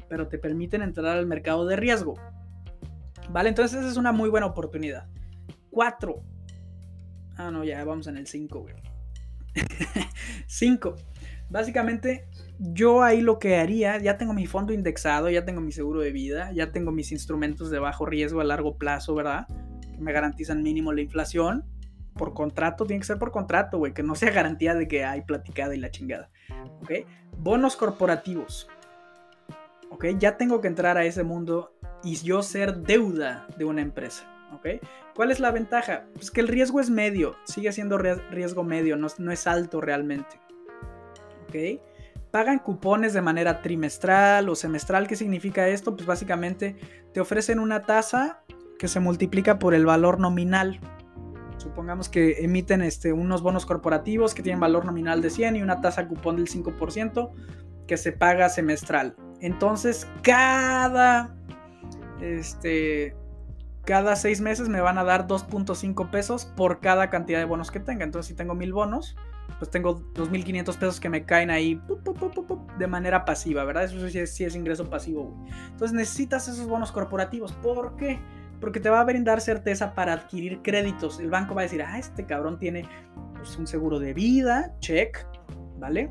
pero 0.09 0.29
te 0.29 0.39
permiten 0.39 0.83
entrar 0.83 1.17
al 1.17 1.27
mercado 1.27 1.65
de 1.67 1.77
riesgo. 1.77 2.15
¿Vale? 3.31 3.49
Entonces 3.49 3.81
esa 3.81 3.89
es 3.89 3.97
una 3.97 4.13
muy 4.13 4.29
buena 4.29 4.47
oportunidad. 4.47 5.09
4. 5.71 6.23
Ah, 7.37 7.51
no, 7.51 7.65
ya 7.65 7.85
vamos 7.85 8.07
en 8.07 8.17
el 8.17 8.27
5, 8.27 8.61
güey. 8.61 8.75
5. 10.47 10.95
Básicamente, 11.49 12.27
yo 12.59 13.03
ahí 13.03 13.21
lo 13.21 13.39
que 13.39 13.57
haría, 13.57 13.99
ya 13.99 14.19
tengo 14.19 14.33
mi 14.33 14.47
fondo 14.47 14.73
indexado, 14.73 15.31
ya 15.31 15.45
tengo 15.45 15.61
mi 15.61 15.71
seguro 15.71 16.01
de 16.01 16.11
vida, 16.11 16.51
ya 16.53 16.73
tengo 16.73 16.91
mis 16.91 17.13
instrumentos 17.13 17.71
de 17.71 17.79
bajo 17.79 18.05
riesgo 18.05 18.41
a 18.41 18.45
largo 18.45 18.79
plazo, 18.79 19.15
¿verdad? 19.15 19.47
Que 19.95 20.01
me 20.01 20.13
garantizan 20.13 20.63
mínimo 20.63 20.93
la 20.93 21.03
inflación. 21.03 21.65
Por 22.15 22.33
contrato, 22.35 22.87
tiene 22.87 23.01
que 23.01 23.07
ser 23.07 23.19
por 23.19 23.31
contrato, 23.31 23.79
güey, 23.79 23.93
que 23.93 24.03
no 24.03 24.15
sea 24.15 24.31
garantía 24.33 24.75
de 24.75 24.89
que 24.89 25.05
hay 25.05 25.21
platicada 25.23 25.75
y 25.75 25.79
la 25.79 25.91
chingada. 25.91 26.31
¿Ok? 26.81 26.93
Bonos 27.37 27.77
corporativos. 27.77 28.69
¿Ok? 29.91 30.07
Ya 30.19 30.37
tengo 30.37 30.61
que 30.61 30.69
entrar 30.69 30.97
a 30.97 31.05
ese 31.05 31.23
mundo 31.23 31.76
y 32.07 32.15
yo 32.15 32.41
ser 32.43 32.77
deuda 32.77 33.49
de 33.59 33.65
una 33.65 33.83
empresa. 33.83 34.33
¿ok? 34.55 34.81
¿Cuál 35.15 35.33
es 35.33 35.41
la 35.41 35.51
ventaja? 35.51 36.05
Pues 36.15 36.31
que 36.31 36.41
el 36.41 36.47
riesgo 36.47 36.81
es 36.81 36.89
medio, 36.89 37.35
sigue 37.45 37.73
siendo 37.73 37.99
riesgo 37.99 38.63
medio, 38.63 38.97
no, 38.97 39.33
es 39.33 39.47
alto 39.47 39.81
realmente. 39.81 40.41
¿Ok? 41.49 41.83
Pagan 42.31 42.61
cupones 42.61 43.13
de 43.13 43.23
manera 43.23 43.61
trimestral 43.61 44.49
o 44.49 44.55
semestral. 44.55 45.09
¿Qué 45.09 45.17
significa 45.17 45.69
esto? 45.69 45.97
Pues 45.97 46.07
básicamente 46.07 46.77
te 47.13 47.21
ofrecen 47.21 47.59
una 47.59 47.83
tasa 47.83 48.45
que 48.79 48.87
se 48.87 49.01
multiplica 49.01 49.59
por 49.59 49.75
el 49.75 49.85
valor 49.85 50.21
nominal. 50.21 50.81
Supongamos 51.57 52.09
que 52.09 52.45
emiten 52.45 52.83
este, 52.83 53.13
unos 53.13 53.43
bonos 53.43 53.67
corporativos 53.67 54.33
que 54.35 54.43
tienen 54.43 54.61
valor 54.61 54.85
nominal 54.85 55.23
de 55.23 55.31
100 55.31 55.57
y 55.57 55.63
una 55.63 55.81
tasa 55.81 56.07
cupón 56.07 56.37
del 56.37 56.47
5% 56.47 57.33
que 57.89 57.97
se 57.97 58.13
paga 58.13 58.49
semestral. 58.49 59.17
Entonces, 59.41 60.07
cada, 60.23 61.37
este, 62.21 63.15
cada 63.85 64.17
seis 64.17 64.41
meses 64.41 64.69
me 64.69 64.81
van 64.81 64.99
a 64.99 65.05
dar 65.05 65.27
2.5 65.27 66.11
pesos 66.11 66.45
por 66.45 66.81
cada 66.81 67.09
cantidad 67.09 67.39
de 67.39 67.45
bonos 67.45 67.71
que 67.71 67.81
tenga. 67.81 68.05
Entonces, 68.05 68.29
si 68.29 68.35
tengo 68.35 68.55
mil 68.55 68.73
bonos, 68.73 69.17
pues 69.59 69.71
tengo 69.71 70.01
2.500 70.15 70.65
pesos 70.77 71.01
que 71.01 71.09
me 71.09 71.25
caen 71.25 71.51
ahí 71.51 71.81
de 72.79 72.87
manera 72.87 73.25
pasiva, 73.25 73.65
¿verdad? 73.65 73.85
Eso 73.85 74.09
sí 74.09 74.19
es, 74.19 74.41
es 74.41 74.55
ingreso 74.55 74.91
pasivo, 74.91 75.35
Entonces 75.71 75.93
necesitas 75.93 76.49
esos 76.49 76.67
bonos 76.67 76.93
corporativos. 76.93 77.53
¿Por 77.53 77.97
qué? 77.97 78.19
Porque 78.61 78.81
te 78.81 78.91
va 78.91 79.01
a 79.01 79.05
brindar 79.05 79.41
certeza 79.41 79.95
para 79.95 80.15
adquirir 80.15 80.63
créditos. 80.63 81.21
El 81.21 81.31
banco 81.31 81.55
va 81.55 81.63
a 81.63 81.65
decir, 81.65 81.83
ah, 81.83 81.99
este 81.99 82.27
cabrón 82.27 82.59
tiene 82.59 82.89
pues, 83.35 83.57
un 83.57 83.67
seguro 83.67 83.99
de 83.99 84.15
vida, 84.15 84.75
check, 84.81 85.27
¿vale? 85.79 86.11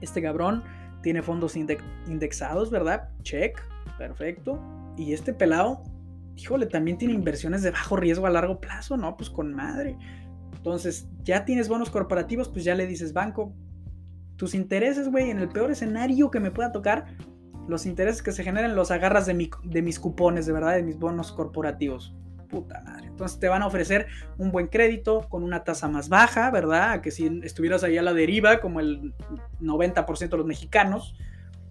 Este 0.00 0.22
cabrón 0.22 0.62
tiene 1.02 1.22
fondos 1.22 1.56
indexados, 1.56 2.70
¿verdad? 2.70 3.10
Check, 3.22 3.62
perfecto. 3.96 4.60
Y 5.00 5.14
este 5.14 5.32
pelado, 5.32 5.82
híjole, 6.36 6.66
también 6.66 6.98
tiene 6.98 7.14
inversiones 7.14 7.62
de 7.62 7.70
bajo 7.70 7.96
riesgo 7.96 8.26
a 8.26 8.30
largo 8.30 8.60
plazo, 8.60 8.98
¿no? 8.98 9.16
Pues 9.16 9.30
con 9.30 9.54
madre. 9.54 9.96
Entonces, 10.54 11.08
ya 11.22 11.46
tienes 11.46 11.70
bonos 11.70 11.88
corporativos, 11.88 12.50
pues 12.50 12.66
ya 12.66 12.74
le 12.74 12.86
dices, 12.86 13.14
banco, 13.14 13.54
tus 14.36 14.54
intereses, 14.54 15.10
güey, 15.10 15.30
en 15.30 15.38
el 15.38 15.48
peor 15.48 15.70
escenario 15.70 16.30
que 16.30 16.38
me 16.38 16.50
pueda 16.50 16.70
tocar, 16.70 17.06
los 17.66 17.86
intereses 17.86 18.22
que 18.22 18.32
se 18.32 18.44
generen 18.44 18.76
los 18.76 18.90
agarras 18.90 19.24
de, 19.24 19.50
de 19.64 19.82
mis 19.82 19.98
cupones, 19.98 20.44
de 20.44 20.52
verdad, 20.52 20.74
de 20.74 20.82
mis 20.82 20.98
bonos 20.98 21.32
corporativos. 21.32 22.14
Puta 22.50 22.82
madre. 22.82 23.06
Entonces 23.06 23.38
te 23.38 23.48
van 23.48 23.62
a 23.62 23.66
ofrecer 23.68 24.06
un 24.36 24.52
buen 24.52 24.66
crédito 24.66 25.26
con 25.30 25.44
una 25.44 25.64
tasa 25.64 25.88
más 25.88 26.10
baja, 26.10 26.50
¿verdad? 26.50 27.00
Que 27.00 27.10
si 27.10 27.40
estuvieras 27.42 27.84
ahí 27.84 27.96
a 27.96 28.02
la 28.02 28.12
deriva, 28.12 28.60
como 28.60 28.80
el 28.80 29.14
90% 29.62 30.28
de 30.28 30.36
los 30.36 30.46
mexicanos, 30.46 31.16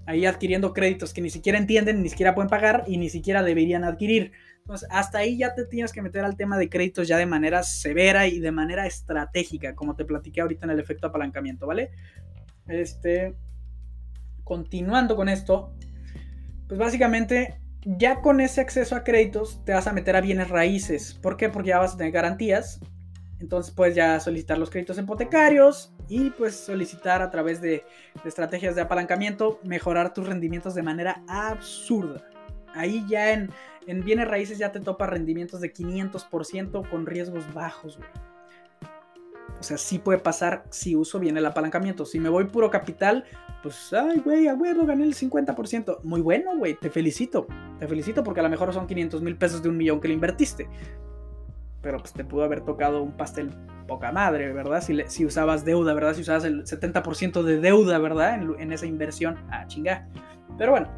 ahí 0.09 0.25
adquiriendo 0.25 0.73
créditos 0.73 1.13
que 1.13 1.21
ni 1.21 1.29
siquiera 1.29 1.59
entienden, 1.59 2.01
ni 2.01 2.09
siquiera 2.09 2.33
pueden 2.33 2.49
pagar 2.49 2.83
y 2.87 2.97
ni 2.97 3.09
siquiera 3.09 3.43
deberían 3.43 3.83
adquirir. 3.83 4.31
Entonces, 4.57 4.89
hasta 4.91 5.19
ahí 5.19 5.37
ya 5.37 5.53
te 5.53 5.65
tienes 5.65 5.93
que 5.93 6.01
meter 6.01 6.25
al 6.25 6.35
tema 6.35 6.57
de 6.57 6.67
créditos 6.67 7.07
ya 7.07 7.17
de 7.17 7.27
manera 7.27 7.61
severa 7.61 8.25
y 8.25 8.39
de 8.39 8.51
manera 8.51 8.87
estratégica, 8.87 9.75
como 9.75 9.95
te 9.95 10.05
platiqué 10.05 10.41
ahorita 10.41 10.65
en 10.65 10.71
el 10.71 10.79
efecto 10.79 11.05
apalancamiento, 11.05 11.67
¿vale? 11.67 11.91
Este, 12.67 13.35
continuando 14.43 15.15
con 15.15 15.29
esto, 15.29 15.75
pues 16.67 16.79
básicamente 16.79 17.61
ya 17.85 18.21
con 18.21 18.41
ese 18.41 18.61
acceso 18.61 18.95
a 18.95 19.03
créditos 19.03 19.63
te 19.63 19.73
vas 19.73 19.85
a 19.85 19.93
meter 19.93 20.15
a 20.15 20.21
bienes 20.21 20.49
raíces. 20.49 21.13
¿Por 21.13 21.37
qué? 21.37 21.49
Porque 21.49 21.69
ya 21.69 21.77
vas 21.77 21.93
a 21.93 21.97
tener 21.97 22.13
garantías. 22.13 22.79
Entonces 23.39 23.71
puedes 23.71 23.93
ya 23.93 24.19
solicitar 24.19 24.57
los 24.57 24.71
créditos 24.71 24.97
hipotecarios 24.97 25.93
y 26.09 26.31
pues 26.31 26.55
solicitar 26.55 27.21
a 27.21 27.29
través 27.29 27.61
de, 27.61 27.85
estrategias 28.25 28.75
de 28.75 28.81
apalancamiento 28.81 29.59
mejorar 29.63 30.13
tus 30.13 30.27
rendimientos 30.27 30.75
de 30.75 30.83
manera 30.83 31.23
absurda. 31.27 32.27
Ahí 32.73 33.05
ya 33.07 33.31
en, 33.31 33.49
en 33.87 34.03
bienes 34.03 34.27
raíces 34.27 34.57
ya 34.57 34.71
te 34.71 34.79
topa 34.79 35.07
rendimientos 35.07 35.61
de 35.61 35.71
500% 35.73 36.89
con 36.89 37.05
riesgos 37.05 37.53
bajos, 37.53 37.97
güey. 37.97 38.09
O 39.59 39.63
sea, 39.63 39.77
sí 39.77 39.99
puede 39.99 40.19
pasar 40.19 40.63
si 40.69 40.95
uso 40.95 41.19
bien 41.19 41.35
el 41.37 41.45
apalancamiento. 41.45 42.05
Si 42.05 42.19
me 42.19 42.29
voy 42.29 42.45
puro 42.45 42.69
capital, 42.69 43.25
pues, 43.61 43.91
ay, 43.91 44.19
güey, 44.19 44.47
a 44.47 44.53
huevo, 44.53 44.85
gané 44.85 45.03
el 45.03 45.15
50%. 45.15 46.01
Muy 46.03 46.21
bueno, 46.21 46.57
güey, 46.57 46.75
te 46.75 46.89
felicito. 46.89 47.45
Te 47.77 47.87
felicito 47.87 48.23
porque 48.23 48.39
a 48.39 48.43
lo 48.43 48.49
mejor 48.49 48.73
son 48.73 48.87
500 48.87 49.21
mil 49.21 49.37
pesos 49.37 49.61
de 49.61 49.69
un 49.69 49.75
millón 49.75 49.99
que 49.99 50.07
le 50.07 50.13
invertiste. 50.13 50.69
Pero 51.81 51.97
pues 51.97 52.13
te 52.13 52.23
pudo 52.23 52.43
haber 52.43 52.61
tocado 52.61 53.01
un 53.01 53.13
pastel 53.13 53.51
poca 53.87 54.11
madre, 54.11 54.51
¿verdad? 54.53 54.83
Si, 55.07 55.25
usabas 55.25 55.65
deuda, 55.65 55.93
¿verdad? 55.93 56.13
Si 56.13 56.21
usabas 56.21 56.43
el 56.43 56.65
70% 56.65 57.43
de 57.43 57.59
deuda, 57.59 57.97
¿verdad? 57.99 58.35
En, 58.35 58.59
en 58.59 58.71
esa 58.71 58.85
inversión. 58.85 59.37
Ah, 59.49 59.65
chinga. 59.67 60.07
Pero 60.57 60.71
bueno, 60.71 60.89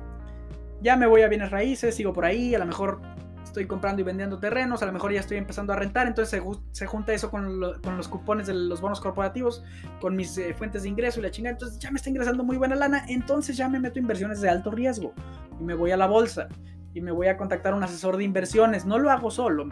ya 0.81 0.95
me 0.95 1.05
voy 1.05 1.21
a 1.21 1.27
bienes 1.27 1.51
raíces, 1.51 1.95
sigo 1.95 2.13
por 2.13 2.25
ahí, 2.25 2.55
a 2.55 2.59
lo 2.59 2.65
mejor 2.65 2.99
estoy 3.43 3.67
comprando 3.67 4.01
y 4.01 4.05
vendiendo 4.05 4.39
terrenos, 4.39 4.81
a 4.81 4.85
lo 4.85 4.93
mejor 4.93 5.11
ya 5.11 5.19
estoy 5.19 5.37
empezando 5.37 5.73
a 5.73 5.75
rentar, 5.75 6.07
entonces 6.07 6.41
se, 6.71 6.85
junta 6.87 7.13
eso 7.13 7.29
con, 7.29 7.59
los 7.59 8.07
cupones 8.07 8.47
de 8.47 8.53
los 8.53 8.79
bonos 8.79 9.01
corporativos, 9.01 9.63
con 9.99 10.15
mis 10.15 10.37
eh, 10.37 10.53
fuentes 10.53 10.83
de 10.83 10.89
ingreso 10.89 11.19
y 11.19 11.23
la 11.23 11.31
chingada, 11.31 11.53
entonces 11.53 11.77
ya 11.77 11.91
me 11.91 11.97
está 11.97 12.09
ingresando 12.09 12.43
muy 12.43 12.57
buena 12.57 12.75
lana, 12.75 13.05
entonces 13.09 13.57
ya 13.57 13.67
me 13.67 13.79
meto 13.79 13.99
inversiones 13.99 14.41
de 14.41 14.49
alto 14.49 14.71
riesgo 14.71 15.13
y 15.59 15.63
me 15.63 15.73
voy 15.73 15.91
a 15.91 15.97
la 15.97 16.07
bolsa 16.07 16.47
y 16.93 17.01
me 17.01 17.11
voy 17.11 17.27
a 17.27 17.37
contactar 17.37 17.73
a 17.73 17.75
un 17.75 17.83
asesor 17.83 18.17
de 18.17 18.23
inversiones, 18.23 18.85
no 18.85 18.97
lo 18.97 19.11
hago 19.11 19.29
solo, 19.29 19.67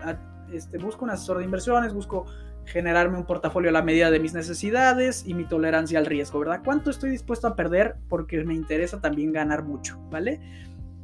este, 0.54 0.78
busco 0.78 1.06
un 1.06 1.12
asesor 1.12 1.39
de 1.39 1.43
inversiones, 1.45 1.93
busco 1.93 2.26
generarme 2.66 3.18
un 3.18 3.26
portafolio 3.26 3.70
a 3.70 3.74
la 3.74 3.82
medida 3.82 4.12
de 4.12 4.20
mis 4.20 4.34
necesidades 4.34 5.26
y 5.26 5.34
mi 5.34 5.45
tolerancia 5.45 5.97
al 6.00 6.06
riesgo, 6.06 6.39
¿verdad? 6.39 6.62
¿Cuánto 6.64 6.89
estoy 6.89 7.10
dispuesto 7.10 7.47
a 7.47 7.56
perder? 7.56 7.95
Porque 8.08 8.43
me 8.43 8.54
interesa 8.54 9.02
también 9.02 9.34
ganar 9.34 9.64
mucho, 9.64 10.00
¿vale? 10.12 10.39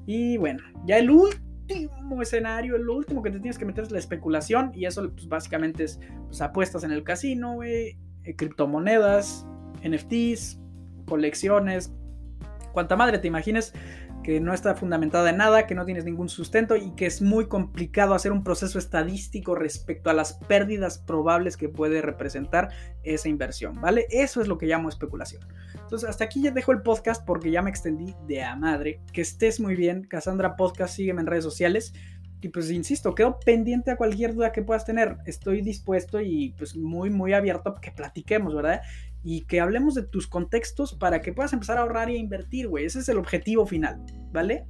Y 0.06 0.38
bueno, 0.38 0.64
ya 0.86 0.98
el 0.98 1.10
último 1.10 2.22
escenario, 2.22 2.76
el 2.76 2.88
último 2.88 3.24
que 3.24 3.32
te 3.32 3.40
tienes 3.40 3.58
que 3.58 3.66
meter 3.66 3.86
es 3.86 3.92
la 3.92 4.00
especulación. 4.00 4.72
Y 4.76 4.86
eso 4.86 5.10
pues, 5.12 5.28
básicamente 5.28 5.84
es 5.84 6.00
pues, 6.28 6.42
apuestas 6.42 6.84
en 6.84 6.92
el 6.92 7.04
casino, 7.04 7.64
eh, 7.64 7.98
criptomonedas, 8.38 9.46
NFTs, 9.84 10.60
colecciones. 11.08 11.94
Cuanta 12.72 12.96
madre 12.96 13.18
te 13.18 13.28
imagines 13.28 13.74
que 14.26 14.40
no 14.40 14.56
está 14.56 14.74
fundamentada 14.74 15.30
en 15.30 15.38
nada, 15.38 15.68
que 15.68 15.76
no 15.76 15.86
tienes 15.86 16.04
ningún 16.04 16.30
sustento 16.30 16.76
y 16.76 16.96
que 16.96 17.06
es 17.06 17.22
muy 17.22 17.46
complicado 17.48 18.16
hacer 18.16 18.32
un 18.32 18.44
proceso 18.44 18.80
estadístico 18.80 19.54
respecto 19.54 20.10
a 20.10 20.14
las 20.14 20.34
pérdidas 20.34 20.98
probables 20.98 21.58
que 21.58 21.70
puede 21.70 22.02
representar 22.02 22.70
esa 23.04 23.30
inversión, 23.30 23.80
¿vale? 23.80 24.08
Eso 24.10 24.42
es 24.42 24.48
lo 24.48 24.58
que 24.58 24.66
llamo 24.66 24.90
especulación. 24.90 25.44
Entonces, 25.76 26.10
hasta 26.10 26.24
aquí 26.24 26.42
ya 26.42 26.50
dejo 26.50 26.72
el 26.72 26.82
podcast 26.82 27.24
porque 27.24 27.52
ya 27.52 27.62
me 27.62 27.70
extendí 27.70 28.16
de 28.26 28.42
a 28.42 28.56
madre. 28.56 29.00
Que 29.14 29.22
estés 29.22 29.60
muy 29.60 29.76
bien, 29.76 30.06
Cassandra 30.06 30.56
Podcast, 30.56 30.96
sígueme 30.96 31.22
en 31.22 31.28
redes 31.28 31.44
sociales. 31.44 31.94
Y 32.42 32.50
pues 32.50 32.72
insisto, 32.72 33.14
quedo 33.14 33.40
pendiente 33.40 33.92
a 33.92 33.96
cualquier 33.96 34.34
duda 34.34 34.52
que 34.52 34.64
puedas 34.64 34.86
tener. 34.86 35.18
Estoy 35.28 35.62
dispuesto 35.62 36.20
y 36.20 36.56
pues 36.58 36.76
muy, 36.76 37.12
muy 37.12 37.34
abierto 37.34 37.70
a 37.70 37.80
que 37.80 37.92
platiquemos, 37.92 38.56
¿verdad? 38.56 38.82
Y 39.28 39.42
que 39.48 39.60
hablemos 39.60 39.96
de 39.96 40.04
tus 40.04 40.28
contextos 40.28 40.94
para 40.94 41.22
que 41.22 41.34
puedas 41.34 41.52
empezar 41.52 41.80
a 41.80 41.82
ahorrar 41.82 42.12
y 42.12 42.16
a 42.16 42.20
invertir, 42.20 42.68
güey. 42.68 42.86
Ese 42.86 43.00
es 43.00 43.10
el 43.10 43.18
objetivo 43.18 43.66
final, 43.66 44.06
¿vale? 44.32 44.68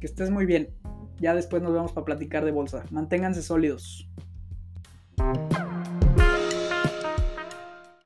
Que 0.00 0.06
estés 0.06 0.30
muy 0.30 0.46
bien. 0.46 0.74
Ya 1.18 1.34
después 1.34 1.62
nos 1.62 1.74
vemos 1.74 1.92
para 1.92 2.06
platicar 2.06 2.46
de 2.46 2.50
bolsa. 2.50 2.84
Manténganse 2.90 3.42
sólidos. 3.42 4.08